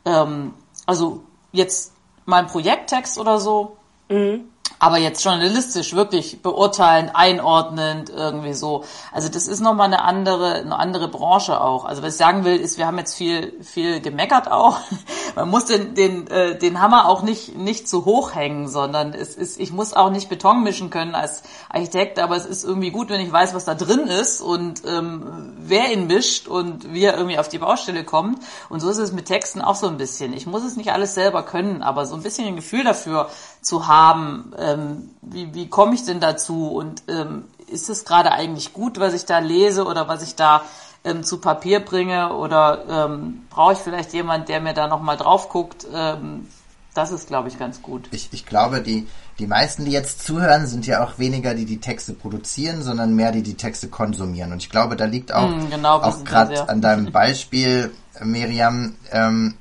Ähm, 0.05 0.55
also 0.87 1.23
jetzt 1.53 1.93
mal 2.25 2.39
ein 2.43 2.47
Projekttext 2.47 3.19
oder 3.19 3.39
so. 3.41 3.77
Mhm 4.09 4.49
aber 4.79 4.99
jetzt 4.99 5.25
journalistisch 5.25 5.95
wirklich 5.95 6.43
beurteilen, 6.43 7.11
einordnend, 7.13 8.11
irgendwie 8.11 8.55
so. 8.55 8.85
Also 9.13 9.29
das 9.29 9.49
ist 9.49 9.61
nochmal 9.61 9.87
eine 9.87 10.03
andere, 10.03 10.55
eine 10.55 10.79
andere 10.79 11.09
Branche 11.09 11.61
auch. 11.61 11.85
Also 11.85 12.03
was 12.03 12.15
ich 12.15 12.19
sagen 12.19 12.45
will, 12.45 12.57
ist, 12.57 12.79
wir 12.79 12.87
haben 12.87 12.99
jetzt 12.99 13.15
viel, 13.15 13.55
viel 13.63 14.01
gemeckert 14.01 14.51
auch. 14.51 14.79
Man 15.37 15.51
muss 15.51 15.67
den, 15.67 15.95
den, 15.95 16.27
äh, 16.29 16.59
den 16.59 16.81
Hammer 16.81 17.09
auch 17.09 17.23
nicht, 17.23 17.57
nicht 17.57 17.89
zu 17.89 18.05
hoch 18.05 18.35
hängen, 18.35 18.69
sondern 18.69 19.15
es 19.15 19.35
ist, 19.35 19.59
ich 19.61 19.73
muss 19.73 19.95
auch 19.95 20.11
nicht 20.11 20.29
Beton 20.29 20.63
mischen 20.63 20.91
können 20.91 21.15
als 21.15 21.43
Architekt, 21.69 22.19
aber 22.19 22.37
es 22.37 22.47
ist 22.47 22.65
irgendwie 22.65 22.91
gut, 22.91 23.11
wenn 23.11 23.21
ich 23.21 23.33
weiß, 23.33 23.55
was 23.55 23.65
da 23.65 23.75
drin 23.75 24.07
ist 24.07 24.41
und 24.41 24.83
ähm, 24.87 25.55
wer 25.59 25.93
ihn 25.93 26.07
mischt 26.07 26.49
und 26.49 26.93
wie 26.93 27.05
er 27.05 27.17
irgendwie 27.17 27.39
auf 27.39 27.49
die 27.49 27.59
Baustelle 27.59 28.05
kommt. 28.05 28.43
Und 28.69 28.81
so 28.81 28.89
ist 28.91 28.99
es 28.99 29.13
mit 29.13 29.27
Texten 29.27 29.61
auch 29.61 29.75
so 29.75 29.89
ein 29.89 29.97
bisschen. 29.97 30.33
Ich 30.33 30.47
muss 30.47 30.65
es 30.65 30.77
nicht 30.77 30.93
alles 30.93 31.15
selber 31.15 31.43
können, 31.43 31.83
aber 31.83 32.07
so 32.07 32.15
ein 32.15 32.23
bisschen 32.23 32.47
ein 32.47 32.57
Gefühl 32.57 32.85
dafür 32.85 33.29
zu 33.61 33.87
haben, 33.87 34.53
ähm, 34.59 35.11
wie, 35.23 35.55
wie 35.55 35.69
komme 35.69 35.95
ich 35.95 36.05
denn 36.05 36.21
dazu 36.21 36.69
und 36.69 37.03
ähm, 37.09 37.45
ist 37.67 37.89
es 37.89 38.05
gerade 38.05 38.33
eigentlich 38.33 38.73
gut, 38.73 38.99
was 38.99 39.15
ich 39.15 39.25
da 39.27 39.39
lese 39.39 39.85
oder 39.85 40.09
was 40.09 40.23
ich 40.23 40.35
da 40.35 40.63
ähm, 41.05 41.23
zu 41.23 41.39
Papier 41.39 41.81
bringe 41.81 42.35
oder 42.35 42.85
ähm, 43.07 43.47
brauche 43.51 43.75
ich 43.75 43.79
vielleicht 43.79 44.13
jemand, 44.13 44.49
der 44.49 44.61
mir 44.61 44.75
da 44.75 44.89
nochmal 44.89 45.17
drauf 45.17 45.49
guckt? 45.49 45.87
Ähm, 45.93 46.47
das 46.95 47.13
ist, 47.13 47.29
glaube 47.29 47.49
ich, 47.49 47.59
ganz 47.59 47.81
gut. 47.81 48.09
Ich, 48.11 48.31
ich 48.33 48.45
glaube, 48.45 48.81
die, 48.81 49.07
die 49.39 49.47
meisten, 49.47 49.85
die 49.85 49.93
jetzt 49.93 50.27
zuhören, 50.27 50.67
sind 50.67 50.87
ja 50.87 51.05
auch 51.05 51.19
weniger, 51.19 51.55
die 51.55 51.65
die 51.65 51.79
Texte 51.79 52.13
produzieren, 52.13 52.83
sondern 52.83 53.15
mehr, 53.15 53.31
die 53.31 53.43
die 53.43 53.55
Texte 53.55 53.89
konsumieren. 53.89 54.51
Und 54.51 54.63
ich 54.63 54.71
glaube, 54.71 54.97
da 54.97 55.05
liegt 55.05 55.33
auch, 55.33 55.49
mm, 55.49 55.71
genau, 55.71 56.01
auch 56.01 56.25
gerade 56.25 56.69
an 56.69 56.81
deinem 56.81 57.13
Beispiel, 57.13 57.93
Miriam, 58.25 58.95
ähm, 59.13 59.55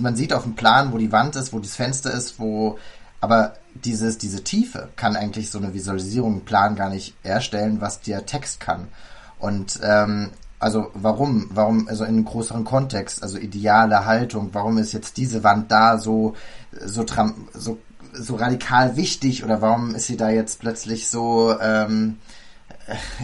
man 0.00 0.16
sieht 0.16 0.32
auf 0.32 0.44
dem 0.44 0.54
Plan, 0.54 0.92
wo 0.92 0.98
die 0.98 1.12
Wand 1.12 1.36
ist, 1.36 1.52
wo 1.52 1.58
das 1.58 1.74
Fenster 1.74 2.12
ist, 2.12 2.38
wo 2.38 2.78
aber 3.20 3.54
dieses, 3.74 4.18
diese 4.18 4.44
Tiefe 4.44 4.88
kann 4.96 5.16
eigentlich 5.16 5.50
so 5.50 5.58
eine 5.58 5.74
Visualisierung, 5.74 6.32
einen 6.32 6.44
Plan 6.44 6.76
gar 6.76 6.88
nicht 6.88 7.14
erstellen, 7.22 7.80
was 7.80 8.00
der 8.00 8.26
Text 8.26 8.60
kann. 8.60 8.88
Und 9.38 9.80
ähm, 9.82 10.30
also 10.60 10.90
warum, 10.94 11.48
warum, 11.50 11.88
also 11.88 12.04
in 12.04 12.10
einem 12.10 12.24
größeren 12.24 12.64
Kontext, 12.64 13.22
also 13.22 13.38
ideale 13.38 14.06
Haltung, 14.06 14.50
warum 14.52 14.78
ist 14.78 14.92
jetzt 14.92 15.16
diese 15.16 15.44
Wand 15.44 15.70
da 15.70 15.98
so, 15.98 16.34
so, 16.84 17.04
so, 17.54 17.78
so 18.12 18.34
radikal 18.36 18.96
wichtig 18.96 19.44
oder 19.44 19.60
warum 19.62 19.94
ist 19.94 20.06
sie 20.06 20.16
da 20.16 20.30
jetzt 20.30 20.60
plötzlich 20.60 21.08
so, 21.08 21.56
ähm, 21.60 22.18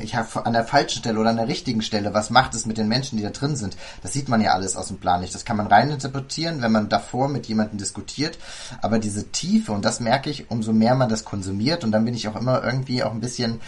ich 0.02 0.14
habe 0.14 0.46
an 0.46 0.52
der 0.52 0.64
falschen 0.64 0.98
Stelle 0.98 1.18
oder 1.18 1.30
an 1.30 1.36
der 1.36 1.48
richtigen 1.48 1.82
Stelle, 1.82 2.14
was 2.14 2.30
macht 2.30 2.54
es 2.54 2.66
mit 2.66 2.78
den 2.78 2.88
Menschen, 2.88 3.16
die 3.16 3.22
da 3.22 3.30
drin 3.30 3.56
sind? 3.56 3.76
Das 4.02 4.12
sieht 4.12 4.28
man 4.28 4.40
ja 4.40 4.52
alles 4.52 4.76
aus 4.76 4.88
dem 4.88 4.98
Plan 4.98 5.20
nicht. 5.20 5.34
Das 5.34 5.44
kann 5.44 5.56
man 5.56 5.66
reininterpretieren, 5.66 6.62
wenn 6.62 6.72
man 6.72 6.88
davor 6.88 7.28
mit 7.28 7.46
jemandem 7.46 7.78
diskutiert. 7.78 8.38
Aber 8.82 8.98
diese 8.98 9.30
Tiefe, 9.30 9.72
und 9.72 9.84
das 9.84 10.00
merke 10.00 10.30
ich, 10.30 10.50
umso 10.50 10.72
mehr 10.72 10.94
man 10.94 11.08
das 11.08 11.24
konsumiert, 11.24 11.84
und 11.84 11.92
dann 11.92 12.04
bin 12.04 12.14
ich 12.14 12.28
auch 12.28 12.36
immer 12.36 12.62
irgendwie 12.62 13.02
auch 13.02 13.12
ein 13.12 13.20
bisschen 13.20 13.60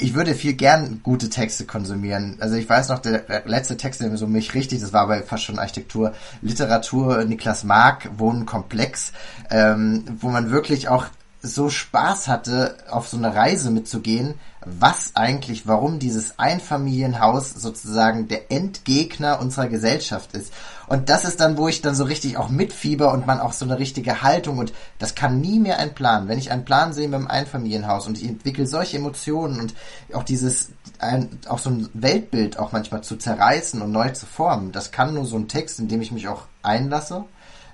ich 0.00 0.14
würde 0.14 0.34
viel 0.34 0.54
gern 0.54 1.00
gute 1.02 1.28
Texte 1.28 1.66
konsumieren. 1.66 2.36
Also 2.38 2.54
ich 2.54 2.68
weiß 2.68 2.88
noch, 2.88 3.00
der 3.00 3.24
letzte 3.46 3.76
Text, 3.76 4.00
der 4.00 4.16
so 4.16 4.28
mich 4.28 4.54
richtig, 4.54 4.80
das 4.80 4.92
war 4.92 5.02
aber 5.02 5.22
fast 5.24 5.42
schon 5.42 5.58
Architektur, 5.58 6.14
Literatur, 6.40 7.24
Niklas 7.24 7.64
Mark, 7.64 8.08
Wohnen 8.16 8.46
komplex, 8.46 9.12
ähm, 9.50 10.04
wo 10.20 10.28
man 10.28 10.52
wirklich 10.52 10.88
auch 10.88 11.06
so 11.42 11.68
Spaß 11.68 12.28
hatte, 12.28 12.76
auf 12.88 13.08
so 13.08 13.16
eine 13.16 13.34
Reise 13.34 13.70
mitzugehen, 13.70 14.34
was 14.64 15.14
eigentlich, 15.14 15.66
warum 15.66 15.98
dieses 15.98 16.38
Einfamilienhaus 16.38 17.50
sozusagen 17.50 18.28
der 18.28 18.50
Endgegner 18.50 19.40
unserer 19.40 19.68
Gesellschaft 19.68 20.34
ist. 20.34 20.52
Und 20.88 21.08
das 21.10 21.24
ist 21.24 21.40
dann, 21.40 21.56
wo 21.56 21.68
ich 21.68 21.80
dann 21.80 21.94
so 21.94 22.04
richtig 22.04 22.36
auch 22.38 22.48
mitfieber 22.48 23.12
und 23.12 23.26
man 23.26 23.40
auch 23.40 23.52
so 23.52 23.64
eine 23.64 23.78
richtige 23.78 24.22
Haltung 24.22 24.58
und 24.58 24.72
das 24.98 25.14
kann 25.14 25.40
nie 25.40 25.60
mehr 25.60 25.78
ein 25.78 25.94
Plan. 25.94 26.28
Wenn 26.28 26.38
ich 26.38 26.50
einen 26.50 26.64
Plan 26.64 26.92
sehe 26.92 27.08
mit 27.08 27.16
einem 27.16 27.28
Einfamilienhaus 27.28 28.06
und 28.06 28.18
ich 28.18 28.26
entwickle 28.26 28.66
solche 28.66 28.96
Emotionen 28.96 29.60
und 29.60 29.74
auch 30.12 30.24
dieses, 30.24 30.70
ein, 30.98 31.28
auch 31.48 31.58
so 31.58 31.70
ein 31.70 31.88
Weltbild 31.94 32.58
auch 32.58 32.72
manchmal 32.72 33.02
zu 33.02 33.16
zerreißen 33.16 33.80
und 33.80 33.92
neu 33.92 34.10
zu 34.10 34.26
formen, 34.26 34.72
das 34.72 34.90
kann 34.90 35.14
nur 35.14 35.24
so 35.24 35.36
ein 35.36 35.48
Text, 35.48 35.78
in 35.78 35.88
dem 35.88 36.00
ich 36.00 36.10
mich 36.10 36.26
auch 36.26 36.42
einlasse. 36.62 37.24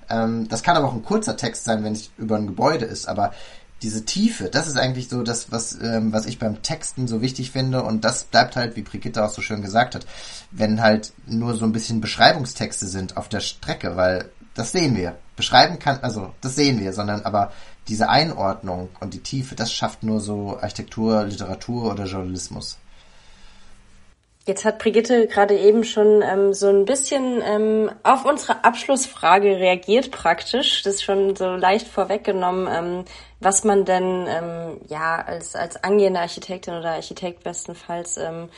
Ähm, 0.09 0.47
das 0.49 0.61
kann 0.61 0.77
aber 0.77 0.87
auch 0.87 0.93
ein 0.93 1.03
kurzer 1.03 1.37
Text 1.37 1.63
sein, 1.63 1.83
wenn 1.83 1.93
es 1.93 2.11
über 2.17 2.35
ein 2.35 2.47
Gebäude 2.47 2.85
ist, 2.85 3.07
aber 3.07 3.31
diese 3.85 4.03
Tiefe, 4.03 4.49
das 4.49 4.67
ist 4.67 4.77
eigentlich 4.77 5.09
so 5.09 5.21
das, 5.21 5.51
was, 5.51 5.77
ähm, 5.79 6.11
was 6.11 6.25
ich 6.25 6.39
beim 6.39 6.63
Texten 6.63 7.07
so 7.07 7.21
wichtig 7.21 7.51
finde 7.51 7.83
und 7.83 8.03
das 8.03 8.23
bleibt 8.23 8.55
halt, 8.55 8.75
wie 8.75 8.81
Brigitte 8.81 9.23
auch 9.23 9.29
so 9.29 9.43
schön 9.43 9.61
gesagt 9.61 9.93
hat, 9.93 10.07
wenn 10.49 10.81
halt 10.81 11.13
nur 11.27 11.53
so 11.53 11.65
ein 11.65 11.71
bisschen 11.71 12.01
Beschreibungstexte 12.01 12.87
sind 12.87 13.15
auf 13.15 13.29
der 13.29 13.41
Strecke, 13.41 13.95
weil 13.95 14.31
das 14.55 14.71
sehen 14.71 14.95
wir. 14.95 15.15
Beschreiben 15.35 15.77
kann, 15.77 15.99
also 16.01 16.33
das 16.41 16.55
sehen 16.55 16.79
wir, 16.79 16.93
sondern 16.93 17.21
aber 17.21 17.51
diese 17.87 18.09
Einordnung 18.09 18.89
und 19.01 19.13
die 19.13 19.19
Tiefe, 19.19 19.53
das 19.53 19.71
schafft 19.71 20.01
nur 20.01 20.19
so 20.19 20.57
Architektur, 20.59 21.23
Literatur 21.25 21.91
oder 21.91 22.05
Journalismus. 22.05 22.79
Jetzt 24.47 24.63
hat 24.63 24.77
Brigitte 24.77 25.25
gerade 25.25 25.57
eben 25.57 25.83
schon 25.83 26.21
ähm, 26.21 26.53
so 26.53 26.67
ein 26.67 26.85
bisschen 26.85 27.41
ähm, 27.43 27.89
auf 28.03 28.25
unsere 28.25 28.63
Abschlussfrage 28.63 29.57
reagiert 29.57 30.11
praktisch. 30.11 30.83
Das 30.83 30.95
ist 30.95 31.03
schon 31.03 31.35
so 31.35 31.55
leicht 31.55 31.87
vorweggenommen, 31.87 32.67
ähm, 32.71 33.05
was 33.39 33.63
man 33.63 33.85
denn 33.85 34.27
ähm, 34.27 34.81
ja 34.87 35.19
als 35.19 35.55
als 35.55 35.83
angehende 35.83 36.19
Architektin 36.19 36.75
oder 36.75 36.91
Architekt 36.91 37.43
bestenfalls 37.43 38.17
ähm, 38.17 38.49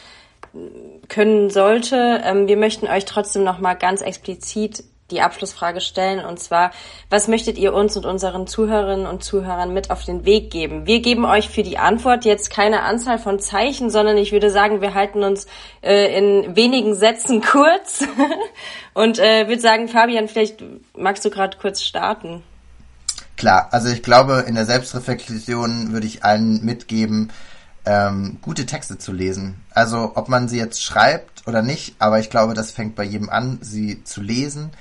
können 1.07 1.49
sollte. 1.49 2.21
Ähm, 2.21 2.49
wir 2.49 2.57
möchten 2.57 2.88
euch 2.88 3.05
trotzdem 3.05 3.45
noch 3.45 3.59
mal 3.59 3.75
ganz 3.75 4.01
explizit 4.01 4.83
die 5.11 5.21
Abschlussfrage 5.21 5.81
stellen 5.81 6.23
und 6.23 6.39
zwar, 6.39 6.71
was 7.09 7.27
möchtet 7.27 7.57
ihr 7.57 7.73
uns 7.73 7.95
und 7.95 8.05
unseren 8.05 8.45
Zuhörerinnen 8.45 9.05
und 9.05 9.23
Zuhörern 9.23 9.73
mit 9.73 9.89
auf 9.89 10.03
den 10.03 10.25
Weg 10.25 10.51
geben? 10.51 10.85
Wir 10.85 11.01
geben 11.01 11.25
euch 11.25 11.49
für 11.49 11.63
die 11.63 11.77
Antwort 11.77 12.25
jetzt 12.25 12.49
keine 12.49 12.81
Anzahl 12.81 13.17
von 13.17 13.39
Zeichen, 13.39 13.89
sondern 13.89 14.17
ich 14.17 14.31
würde 14.31 14.49
sagen, 14.49 14.81
wir 14.81 14.93
halten 14.93 15.23
uns 15.23 15.47
äh, 15.81 16.17
in 16.17 16.55
wenigen 16.55 16.95
Sätzen 16.95 17.41
kurz 17.51 18.03
und 18.93 19.19
äh, 19.19 19.47
würde 19.47 19.61
sagen, 19.61 19.87
Fabian, 19.87 20.27
vielleicht 20.27 20.63
magst 20.95 21.23
du 21.23 21.29
gerade 21.29 21.57
kurz 21.57 21.81
starten. 21.81 22.43
Klar, 23.37 23.69
also 23.71 23.89
ich 23.89 24.03
glaube, 24.03 24.45
in 24.47 24.55
der 24.55 24.65
Selbstreflexion 24.65 25.93
würde 25.93 26.07
ich 26.07 26.25
allen 26.25 26.65
mitgeben, 26.65 27.31
ähm, 27.85 28.39
gute 28.41 28.65
Texte 28.65 28.97
zu 28.97 29.13
lesen. 29.13 29.61
Also 29.69 30.11
ob 30.15 30.27
man 30.27 30.49
sie 30.49 30.57
jetzt 30.57 30.83
schreibt 30.83 31.47
oder 31.47 31.61
nicht, 31.61 31.95
aber 31.99 32.19
ich 32.19 32.29
glaube, 32.29 32.53
das 32.53 32.71
fängt 32.71 32.95
bei 32.95 33.03
jedem 33.03 33.29
an, 33.29 33.59
sie 33.61 34.03
zu 34.03 34.21
lesen 34.21 34.71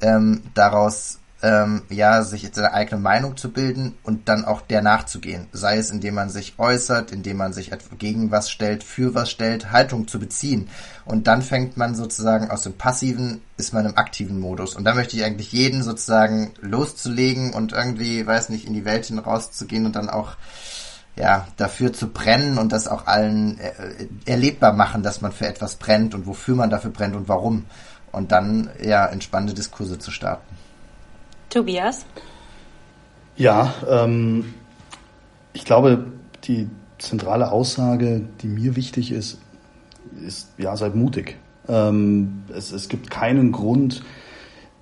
ähm, 0.00 0.42
daraus 0.54 1.20
ähm, 1.42 1.82
ja 1.88 2.22
sich 2.22 2.42
jetzt 2.42 2.58
eine 2.58 2.72
eigene 2.74 3.00
Meinung 3.00 3.36
zu 3.36 3.50
bilden 3.50 3.94
und 4.02 4.28
dann 4.28 4.44
auch 4.44 4.60
der 4.60 4.82
nachzugehen. 4.82 5.46
Sei 5.52 5.78
es, 5.78 5.90
indem 5.90 6.14
man 6.14 6.30
sich 6.30 6.58
äußert, 6.58 7.12
indem 7.12 7.38
man 7.38 7.52
sich 7.52 7.70
gegen 7.98 8.30
was 8.30 8.50
stellt, 8.50 8.84
für 8.84 9.14
was 9.14 9.30
stellt, 9.30 9.72
Haltung 9.72 10.06
zu 10.06 10.18
beziehen. 10.18 10.68
Und 11.04 11.26
dann 11.26 11.42
fängt 11.42 11.76
man 11.76 11.94
sozusagen 11.94 12.50
aus 12.50 12.62
dem 12.62 12.74
passiven, 12.74 13.40
ist 13.56 13.72
man 13.72 13.86
im 13.86 13.96
aktiven 13.96 14.38
Modus. 14.38 14.74
Und 14.74 14.84
da 14.84 14.94
möchte 14.94 15.16
ich 15.16 15.24
eigentlich 15.24 15.52
jeden 15.52 15.82
sozusagen 15.82 16.52
loszulegen 16.60 17.54
und 17.54 17.72
irgendwie, 17.72 18.26
weiß 18.26 18.50
nicht, 18.50 18.66
in 18.66 18.74
die 18.74 18.84
Welt 18.84 19.06
hinauszugehen 19.06 19.86
und 19.86 19.96
dann 19.96 20.10
auch 20.10 20.36
ja, 21.16 21.46
dafür 21.56 21.92
zu 21.92 22.08
brennen 22.08 22.56
und 22.56 22.72
das 22.72 22.88
auch 22.88 23.06
allen 23.06 23.58
äh, 23.58 23.72
erlebbar 24.26 24.72
machen, 24.72 25.02
dass 25.02 25.20
man 25.20 25.32
für 25.32 25.46
etwas 25.46 25.76
brennt 25.76 26.14
und 26.14 26.26
wofür 26.26 26.54
man 26.54 26.70
dafür 26.70 26.90
brennt 26.90 27.16
und 27.16 27.28
warum 27.28 27.66
und 28.12 28.32
dann 28.32 28.70
ja 28.82 29.06
entspannte 29.06 29.54
Diskurse 29.54 29.98
zu 29.98 30.10
starten. 30.10 30.56
Tobias? 31.48 32.04
Ja, 33.36 33.74
ähm, 33.88 34.54
ich 35.52 35.64
glaube, 35.64 36.06
die 36.44 36.68
zentrale 36.98 37.50
Aussage, 37.50 38.22
die 38.42 38.46
mir 38.46 38.76
wichtig 38.76 39.12
ist, 39.12 39.38
ist, 40.24 40.48
ja, 40.58 40.76
seid 40.76 40.94
mutig. 40.94 41.36
Ähm, 41.68 42.44
es, 42.54 42.72
es 42.72 42.88
gibt 42.88 43.10
keinen 43.10 43.52
Grund, 43.52 44.02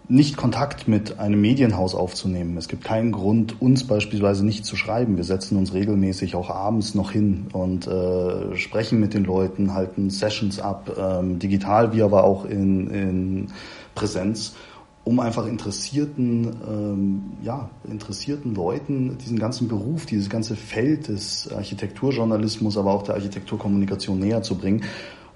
nicht 0.08 0.38
Kontakt 0.38 0.88
mit 0.88 1.18
einem 1.18 1.40
Medienhaus 1.40 1.94
aufzunehmen. 1.94 2.56
Es 2.56 2.68
gibt 2.68 2.82
keinen 2.82 3.12
Grund, 3.12 3.60
uns 3.60 3.84
beispielsweise 3.84 4.44
nicht 4.44 4.64
zu 4.64 4.74
schreiben. 4.74 5.18
Wir 5.18 5.24
setzen 5.24 5.58
uns 5.58 5.74
regelmäßig 5.74 6.34
auch 6.34 6.48
abends 6.48 6.94
noch 6.94 7.10
hin 7.10 7.48
und 7.52 7.86
äh, 7.86 8.56
sprechen 8.56 9.00
mit 9.00 9.12
den 9.12 9.24
Leuten, 9.24 9.74
halten 9.74 10.08
Sessions 10.08 10.60
ab, 10.60 10.90
ähm, 10.98 11.38
digital 11.38 11.92
wie 11.92 12.02
aber 12.02 12.24
auch 12.24 12.46
in, 12.46 12.88
in 12.88 13.46
Präsenz, 13.94 14.54
um 15.04 15.20
einfach 15.20 15.46
interessierten, 15.46 16.56
ähm, 16.66 17.22
ja, 17.42 17.68
interessierten 17.90 18.54
Leuten 18.54 19.18
diesen 19.18 19.38
ganzen 19.38 19.68
Beruf, 19.68 20.06
dieses 20.06 20.30
ganze 20.30 20.56
Feld 20.56 21.08
des 21.08 21.52
Architekturjournalismus, 21.52 22.78
aber 22.78 22.92
auch 22.92 23.02
der 23.02 23.14
Architekturkommunikation 23.14 24.18
näher 24.18 24.42
zu 24.42 24.54
bringen 24.54 24.84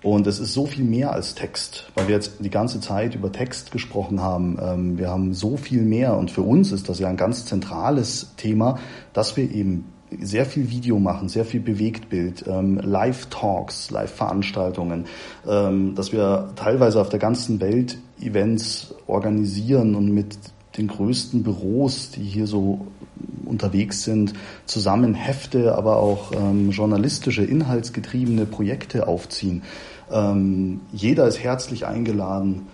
und 0.02 0.26
es 0.26 0.40
ist 0.40 0.52
so 0.52 0.66
viel 0.66 0.84
mehr 0.84 1.12
als 1.12 1.34
Text, 1.34 1.90
weil 1.94 2.08
wir 2.08 2.14
jetzt 2.14 2.32
die 2.40 2.50
ganze 2.50 2.80
Zeit 2.80 3.14
über 3.14 3.30
Text 3.30 3.70
gesprochen 3.70 4.20
haben. 4.20 4.58
Ähm, 4.60 4.98
wir 4.98 5.08
haben 5.08 5.32
so 5.32 5.56
viel 5.56 5.82
mehr 5.82 6.16
und 6.16 6.30
für 6.30 6.42
uns 6.42 6.72
ist 6.72 6.88
das 6.88 6.98
ja 6.98 7.08
ein 7.08 7.16
ganz 7.16 7.44
zentrales 7.44 8.34
Thema, 8.36 8.78
dass 9.12 9.36
wir 9.36 9.50
eben 9.50 9.84
sehr 10.20 10.44
viel 10.44 10.70
Video 10.70 10.98
machen, 10.98 11.28
sehr 11.28 11.44
viel 11.44 11.60
Bewegtbild, 11.60 12.44
ähm, 12.46 12.78
Live-Talks, 12.78 13.90
Live-Veranstaltungen, 13.90 15.06
ähm, 15.46 15.94
dass 15.94 16.12
wir 16.12 16.50
teilweise 16.56 17.00
auf 17.00 17.08
der 17.08 17.18
ganzen 17.18 17.60
Welt 17.60 17.98
Events 18.20 18.94
organisieren 19.06 19.94
und 19.94 20.12
mit 20.12 20.36
den 20.76 20.88
größten 20.88 21.42
Büros, 21.42 22.10
die 22.10 22.22
hier 22.22 22.46
so 22.46 22.86
unterwegs 23.44 24.04
sind, 24.04 24.32
zusammen 24.66 25.14
Hefte, 25.14 25.74
aber 25.76 25.98
auch 25.98 26.32
ähm, 26.32 26.70
journalistische, 26.70 27.44
inhaltsgetriebene 27.44 28.46
Projekte 28.46 29.06
aufziehen. 29.06 29.62
Ähm, 30.12 30.80
jeder 30.92 31.26
ist 31.26 31.42
herzlich 31.42 31.86
eingeladen, 31.86 32.68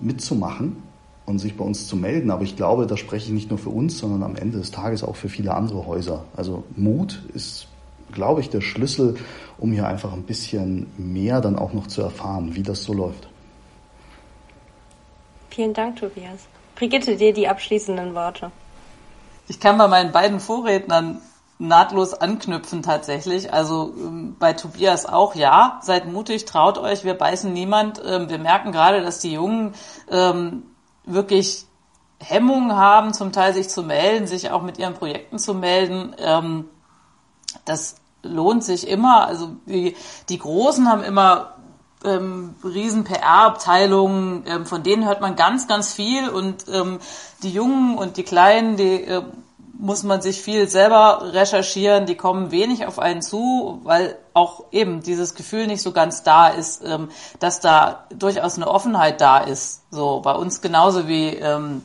mitzumachen 0.00 0.82
und 1.26 1.38
sich 1.38 1.56
bei 1.56 1.64
uns 1.64 1.86
zu 1.86 1.96
melden. 1.96 2.30
Aber 2.30 2.42
ich 2.42 2.56
glaube, 2.56 2.86
da 2.86 2.96
spreche 2.96 3.26
ich 3.26 3.32
nicht 3.32 3.50
nur 3.50 3.58
für 3.58 3.70
uns, 3.70 3.98
sondern 3.98 4.22
am 4.22 4.36
Ende 4.36 4.58
des 4.58 4.70
Tages 4.70 5.04
auch 5.04 5.16
für 5.16 5.28
viele 5.28 5.54
andere 5.54 5.86
Häuser. 5.86 6.24
Also 6.36 6.64
Mut 6.76 7.22
ist, 7.32 7.68
glaube 8.12 8.40
ich, 8.40 8.50
der 8.50 8.60
Schlüssel, 8.60 9.16
um 9.58 9.72
hier 9.72 9.86
einfach 9.86 10.12
ein 10.12 10.24
bisschen 10.24 10.86
mehr 10.98 11.40
dann 11.40 11.56
auch 11.56 11.72
noch 11.72 11.86
zu 11.86 12.02
erfahren, 12.02 12.54
wie 12.54 12.62
das 12.62 12.82
so 12.82 12.92
läuft. 12.92 13.28
Vielen 15.50 15.74
Dank, 15.74 15.96
Tobias. 15.96 16.46
Brigitte, 16.74 17.16
dir 17.16 17.32
die 17.32 17.48
abschließenden 17.48 18.14
Worte. 18.14 18.50
Ich 19.48 19.60
kann 19.60 19.78
bei 19.78 19.88
meinen 19.88 20.12
beiden 20.12 20.40
Vorrednern 20.40 21.18
nahtlos 21.60 22.14
anknüpfen 22.14 22.82
tatsächlich. 22.82 23.52
Also 23.52 23.94
ähm, 23.96 24.36
bei 24.38 24.52
Tobias 24.54 25.06
auch, 25.06 25.34
ja, 25.34 25.78
seid 25.82 26.10
mutig, 26.10 26.44
traut 26.44 26.78
euch, 26.78 27.04
wir 27.04 27.14
beißen 27.14 27.52
niemand. 27.52 28.02
Ähm, 28.04 28.28
wir 28.28 28.38
merken 28.38 28.72
gerade, 28.72 29.02
dass 29.02 29.20
die 29.20 29.32
Jungen 29.32 29.74
ähm, 30.10 30.64
wirklich 31.04 31.66
Hemmungen 32.18 32.76
haben, 32.76 33.14
zum 33.14 33.32
Teil 33.32 33.54
sich 33.54 33.68
zu 33.68 33.82
melden, 33.82 34.26
sich 34.26 34.50
auch 34.50 34.62
mit 34.62 34.78
ihren 34.78 34.94
Projekten 34.94 35.38
zu 35.38 35.54
melden. 35.54 36.14
Das 37.64 37.96
lohnt 38.22 38.62
sich 38.62 38.86
immer. 38.86 39.26
Also 39.26 39.56
die, 39.64 39.96
die 40.28 40.38
Großen 40.38 40.86
haben 40.86 41.02
immer 41.02 41.54
ähm, 42.04 42.54
riesen 42.64 43.04
PR-Abteilungen, 43.04 44.44
ähm, 44.46 44.66
von 44.66 44.82
denen 44.82 45.06
hört 45.06 45.20
man 45.20 45.36
ganz, 45.36 45.68
ganz 45.68 45.92
viel 45.92 46.28
und 46.28 46.64
ähm, 46.72 46.98
die 47.42 47.50
Jungen 47.50 47.98
und 47.98 48.16
die 48.16 48.22
Kleinen, 48.22 48.76
die 48.76 49.04
äh, 49.04 49.22
muss 49.80 50.02
man 50.02 50.20
sich 50.20 50.42
viel 50.42 50.68
selber 50.68 51.32
recherchieren, 51.32 52.04
die 52.04 52.14
kommen 52.14 52.50
wenig 52.50 52.86
auf 52.86 52.98
einen 52.98 53.22
zu, 53.22 53.80
weil 53.82 54.18
auch 54.34 54.64
eben 54.72 55.02
dieses 55.02 55.34
Gefühl 55.34 55.66
nicht 55.66 55.80
so 55.80 55.92
ganz 55.92 56.22
da 56.22 56.48
ist, 56.48 56.84
ähm, 56.84 57.08
dass 57.38 57.60
da 57.60 58.04
durchaus 58.14 58.56
eine 58.56 58.68
Offenheit 58.68 59.22
da 59.22 59.38
ist. 59.38 59.84
So 59.90 60.20
bei 60.20 60.34
uns 60.34 60.60
genauso 60.60 61.08
wie 61.08 61.28
ähm, 61.30 61.82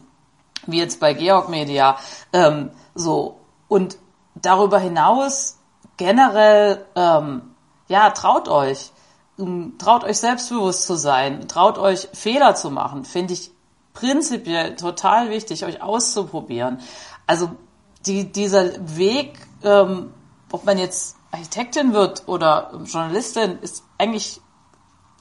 wie 0.67 0.79
jetzt 0.79 0.99
bei 0.99 1.13
Georg 1.13 1.47
Media. 1.47 1.97
Ähm, 2.33 2.71
so 2.95 3.39
und 3.69 3.97
darüber 4.35 4.79
hinaus 4.79 5.59
generell 5.95 6.85
ähm, 6.97 7.55
ja 7.87 8.09
traut 8.09 8.49
euch, 8.49 8.91
ähm, 9.39 9.75
traut 9.77 10.03
euch 10.03 10.17
selbstbewusst 10.17 10.83
zu 10.83 10.95
sein, 10.95 11.47
traut 11.47 11.77
euch 11.77 12.09
Fehler 12.11 12.55
zu 12.55 12.71
machen, 12.71 13.05
finde 13.05 13.33
ich 13.33 13.51
prinzipiell 13.93 14.75
total 14.75 15.29
wichtig, 15.29 15.63
euch 15.63 15.81
auszuprobieren. 15.81 16.81
Also 17.25 17.51
die, 18.05 18.31
dieser 18.31 18.71
Weg, 18.97 19.39
ähm, 19.63 20.13
ob 20.51 20.65
man 20.65 20.77
jetzt 20.77 21.17
Architektin 21.31 21.93
wird 21.93 22.23
oder 22.27 22.71
Journalistin, 22.85 23.59
ist 23.61 23.83
eigentlich 23.97 24.41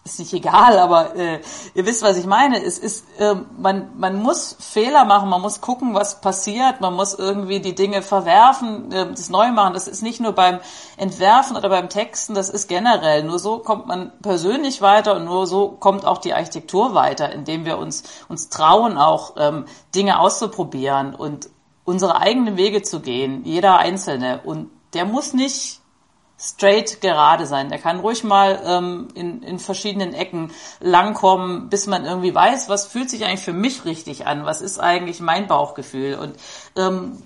ist 0.05 0.19
nicht 0.19 0.35
egal, 0.35 0.79
aber 0.79 1.17
äh, 1.17 1.41
ihr 1.75 1.87
wisst, 1.87 2.03
was 2.03 2.19
ich 2.19 2.27
meine. 2.27 2.63
Es 2.63 2.79
ist, 2.79 3.07
äh, 3.19 3.35
man, 3.57 3.99
man 3.99 4.23
muss 4.23 4.55
Fehler 4.61 5.07
machen, 5.07 5.31
man 5.31 5.41
muss 5.41 5.63
gucken, 5.63 5.95
was 5.95 6.21
passiert, 6.21 6.83
man 6.83 6.95
muss 6.95 7.15
irgendwie 7.15 7.61
die 7.61 7.75
Dinge 7.75 8.03
verwerfen, 8.03 8.93
äh, 8.93 9.09
das 9.11 9.31
neu 9.31 9.51
machen. 9.53 9.73
Das 9.73 9.89
ist 9.89 10.03
nicht 10.03 10.21
nur 10.21 10.33
beim 10.33 10.61
Entwerfen 10.99 11.57
oder 11.57 11.71
beim 11.71 11.89
Texten, 11.89 12.35
das 12.35 12.51
ist 12.51 12.69
generell. 12.69 13.25
Nur 13.25 13.39
so 13.39 13.61
kommt 13.61 13.87
man 13.87 14.13
persönlich 14.21 14.83
weiter 14.83 15.17
und 15.17 15.25
nur 15.25 15.47
so 15.47 15.69
kommt 15.69 16.05
auch 16.05 16.19
die 16.19 16.35
Architektur 16.35 16.95
weiter, 16.95 17.33
indem 17.33 17.65
wir 17.65 17.79
uns 17.79 18.03
uns 18.29 18.51
trauen, 18.51 18.99
auch 18.99 19.35
ähm, 19.39 19.65
Dinge 19.95 20.21
auszuprobieren 20.21 21.15
und 21.15 21.49
unsere 21.85 22.21
eigenen 22.21 22.57
Wege 22.57 22.83
zu 22.83 23.01
gehen, 23.01 23.45
jeder 23.45 23.79
Einzelne. 23.79 24.41
Und 24.45 24.71
der 24.95 25.05
muss 25.05 25.35
nicht 25.35 25.81
straight 26.39 27.01
gerade 27.01 27.47
sein. 27.47 27.69
Der 27.69 27.79
kann 27.79 28.01
ruhig 28.01 28.25
mal 28.25 28.61
ähm, 28.65 29.09
in, 29.15 29.43
in 29.43 29.59
verschiedenen 29.59 30.15
Ecken 30.15 30.51
langkommen, 30.81 31.69
bis 31.69 31.87
man 31.87 32.05
irgendwie 32.05 32.35
weiß, 32.35 32.69
was 32.69 32.87
fühlt 32.87 33.11
sich 33.11 33.25
eigentlich 33.25 33.45
für 33.45 33.53
mich 33.53 33.85
richtig 33.85 34.27
an, 34.27 34.45
was 34.45 34.61
ist 34.61 34.79
eigentlich 34.79 35.21
mein 35.21 35.47
Bauchgefühl. 35.47 36.17
Und 36.17 36.35
ähm, 36.77 37.23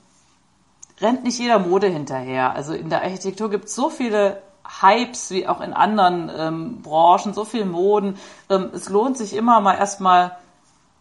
rennt 1.00 1.24
nicht 1.24 1.38
jeder 1.38 1.58
Mode 1.58 1.88
hinterher. 1.88 2.54
Also 2.54 2.74
in 2.74 2.90
der 2.90 3.02
Architektur 3.02 3.50
gibt 3.50 3.66
es 3.66 3.74
so 3.74 3.90
viele 3.90 4.42
Hypes 4.80 5.30
wie 5.30 5.46
auch 5.46 5.60
in 5.60 5.72
anderen 5.72 6.30
ähm, 6.36 6.82
Branchen, 6.82 7.32
so 7.32 7.44
viel 7.44 7.64
Moden. 7.64 8.18
Ähm, 8.50 8.70
es 8.74 8.88
lohnt 8.88 9.16
sich 9.16 9.34
immer 9.34 9.60
mal 9.60 9.74
erstmal 9.74 10.36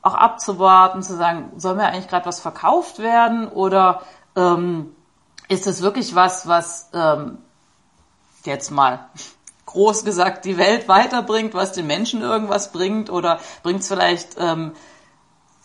auch 0.07 0.15
abzuwarten, 0.15 1.03
zu 1.03 1.15
sagen, 1.15 1.51
soll 1.57 1.75
mir 1.75 1.85
eigentlich 1.85 2.07
gerade 2.07 2.25
was 2.25 2.39
verkauft 2.39 2.99
werden? 2.99 3.47
Oder 3.47 4.01
ähm, 4.35 4.95
ist 5.47 5.67
es 5.67 5.81
wirklich 5.81 6.15
was, 6.15 6.47
was 6.47 6.89
ähm, 6.93 7.39
jetzt 8.43 8.71
mal 8.71 9.09
groß 9.65 10.05
gesagt 10.05 10.45
die 10.45 10.57
Welt 10.57 10.87
weiterbringt, 10.87 11.53
was 11.53 11.73
den 11.73 11.87
Menschen 11.87 12.21
irgendwas 12.21 12.71
bringt? 12.71 13.09
Oder 13.09 13.39
bringt 13.63 13.81
es 13.81 13.87
vielleicht 13.87 14.35
ähm, 14.39 14.73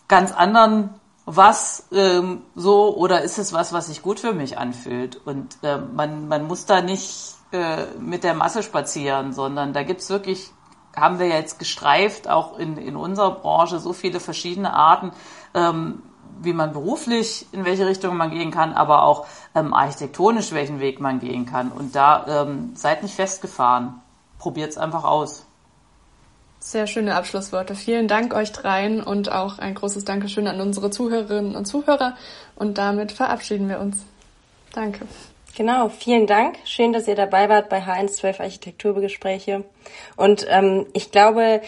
ganz 0.07 0.31
anderen 0.33 0.89
was 1.25 1.87
ähm, 1.93 2.41
so? 2.53 2.95
Oder 2.95 3.21
ist 3.21 3.39
es 3.39 3.53
was, 3.53 3.71
was 3.71 3.87
sich 3.87 4.01
gut 4.01 4.19
für 4.19 4.33
mich 4.33 4.57
anfühlt? 4.57 5.15
Und 5.25 5.57
äh, 5.63 5.77
man, 5.77 6.27
man 6.27 6.47
muss 6.47 6.65
da 6.65 6.81
nicht 6.81 7.35
äh, 7.53 7.85
mit 7.99 8.23
der 8.23 8.33
Masse 8.33 8.63
spazieren, 8.63 9.31
sondern 9.31 9.73
da 9.73 9.83
gibt's 9.83 10.09
wirklich, 10.09 10.51
haben 10.95 11.19
wir 11.19 11.27
jetzt 11.27 11.59
gestreift, 11.59 12.29
auch 12.29 12.57
in, 12.57 12.77
in 12.77 12.95
unserer 12.95 13.31
Branche, 13.31 13.79
so 13.79 13.93
viele 13.93 14.19
verschiedene 14.19 14.73
Arten, 14.73 15.11
ähm, 15.53 16.01
wie 16.41 16.53
man 16.53 16.73
beruflich, 16.73 17.47
in 17.51 17.65
welche 17.65 17.85
Richtung 17.85 18.17
man 18.17 18.31
gehen 18.31 18.51
kann, 18.51 18.73
aber 18.73 19.03
auch 19.03 19.25
ähm, 19.55 19.73
architektonisch, 19.73 20.51
welchen 20.51 20.79
Weg 20.79 20.99
man 20.99 21.19
gehen 21.19 21.45
kann. 21.45 21.71
Und 21.71 21.95
da 21.95 22.43
ähm, 22.43 22.71
seid 22.75 23.03
nicht 23.03 23.15
festgefahren. 23.15 24.01
Probiert's 24.39 24.77
einfach 24.77 25.03
aus. 25.03 25.45
Sehr 26.59 26.87
schöne 26.87 27.15
Abschlussworte. 27.15 27.75
Vielen 27.75 28.07
Dank 28.07 28.33
euch 28.33 28.51
dreien 28.51 29.03
und 29.03 29.31
auch 29.31 29.59
ein 29.59 29.75
großes 29.75 30.05
Dankeschön 30.05 30.47
an 30.47 30.61
unsere 30.61 30.91
Zuhörerinnen 30.91 31.55
und 31.55 31.65
Zuhörer. 31.65 32.15
Und 32.55 32.77
damit 32.77 33.11
verabschieden 33.11 33.67
wir 33.67 33.79
uns. 33.79 33.97
Danke. 34.73 35.05
Genau, 35.55 35.89
vielen 35.89 36.25
Dank. 36.25 36.57
Schön, 36.65 36.93
dass 36.93 37.07
ihr 37.07 37.13
dabei 37.13 37.47
wart 37.47 37.69
bei 37.69 37.79
H112 37.79 38.39
Architekturbegespräche. 38.39 39.63
Und 40.15 40.47
ähm, 40.49 40.87
ich 40.93 41.11
glaube, 41.11 41.61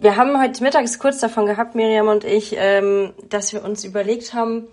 wir 0.00 0.16
haben 0.16 0.40
heute 0.40 0.62
mittags 0.62 1.00
kurz 1.00 1.18
davon 1.18 1.46
gehabt, 1.46 1.74
Miriam 1.74 2.06
und 2.06 2.22
ich, 2.22 2.54
ähm, 2.56 3.14
dass 3.28 3.52
wir 3.52 3.64
uns 3.64 3.82
überlegt 3.84 4.32
haben, 4.32 4.68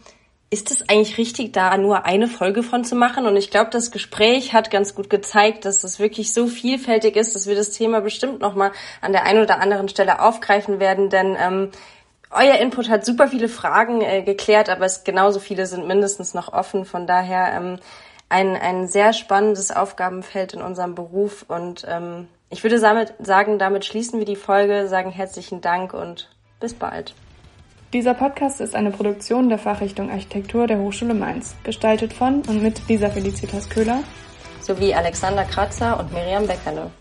ist 0.51 0.69
es 0.69 0.87
eigentlich 0.87 1.17
richtig, 1.17 1.51
da 1.53 1.75
nur 1.77 2.05
eine 2.05 2.27
Folge 2.27 2.61
von 2.61 2.85
zu 2.85 2.95
machen? 2.95 3.25
Und 3.25 3.35
ich 3.37 3.49
glaube, 3.49 3.71
das 3.71 3.89
Gespräch 3.89 4.53
hat 4.53 4.69
ganz 4.69 4.93
gut 4.93 5.09
gezeigt, 5.09 5.65
dass 5.65 5.83
es 5.83 5.99
wirklich 5.99 6.31
so 6.31 6.45
vielfältig 6.45 7.15
ist, 7.15 7.33
dass 7.33 7.47
wir 7.47 7.55
das 7.55 7.71
Thema 7.71 8.01
bestimmt 8.01 8.39
nochmal 8.39 8.71
an 9.01 9.13
der 9.13 9.23
einen 9.23 9.41
oder 9.41 9.59
anderen 9.59 9.89
Stelle 9.89 10.21
aufgreifen 10.21 10.79
werden. 10.79 11.09
Denn 11.09 11.35
ähm, 11.39 11.71
euer 12.35 12.55
Input 12.55 12.89
hat 12.89 13.05
super 13.05 13.27
viele 13.27 13.49
Fragen 13.49 14.01
äh, 14.01 14.21
geklärt, 14.21 14.69
aber 14.69 14.85
es 14.85 15.03
genauso 15.03 15.39
viele 15.39 15.65
sind 15.65 15.87
mindestens 15.87 16.33
noch 16.33 16.53
offen. 16.53 16.85
Von 16.85 17.07
daher 17.07 17.53
ähm, 17.53 17.79
ein, 18.29 18.55
ein 18.55 18.87
sehr 18.87 19.13
spannendes 19.13 19.71
Aufgabenfeld 19.71 20.53
in 20.53 20.61
unserem 20.61 20.95
Beruf. 20.95 21.45
Und 21.47 21.85
ähm, 21.87 22.27
ich 22.49 22.63
würde 22.63 22.79
damit 22.79 23.13
sagen, 23.19 23.59
damit 23.59 23.85
schließen 23.85 24.19
wir 24.19 24.25
die 24.25 24.35
Folge, 24.35 24.87
sagen 24.87 25.11
herzlichen 25.11 25.61
Dank 25.61 25.93
und 25.93 26.29
bis 26.59 26.73
bald. 26.73 27.13
Dieser 27.93 28.13
Podcast 28.13 28.59
ist 28.61 28.75
eine 28.75 28.91
Produktion 28.91 29.47
der 29.47 29.57
Fachrichtung 29.57 30.09
Architektur 30.11 30.67
der 30.67 30.79
Hochschule 30.79 31.13
Mainz, 31.13 31.55
gestaltet 31.63 32.13
von 32.13 32.41
und 32.47 32.61
mit 32.61 32.81
Lisa 32.89 33.09
Felicitas 33.09 33.69
Köhler 33.69 34.03
sowie 34.59 34.93
Alexander 34.93 35.43
Kratzer 35.43 35.99
und 35.99 36.11
Miriam 36.11 36.47
Beckerle. 36.47 36.91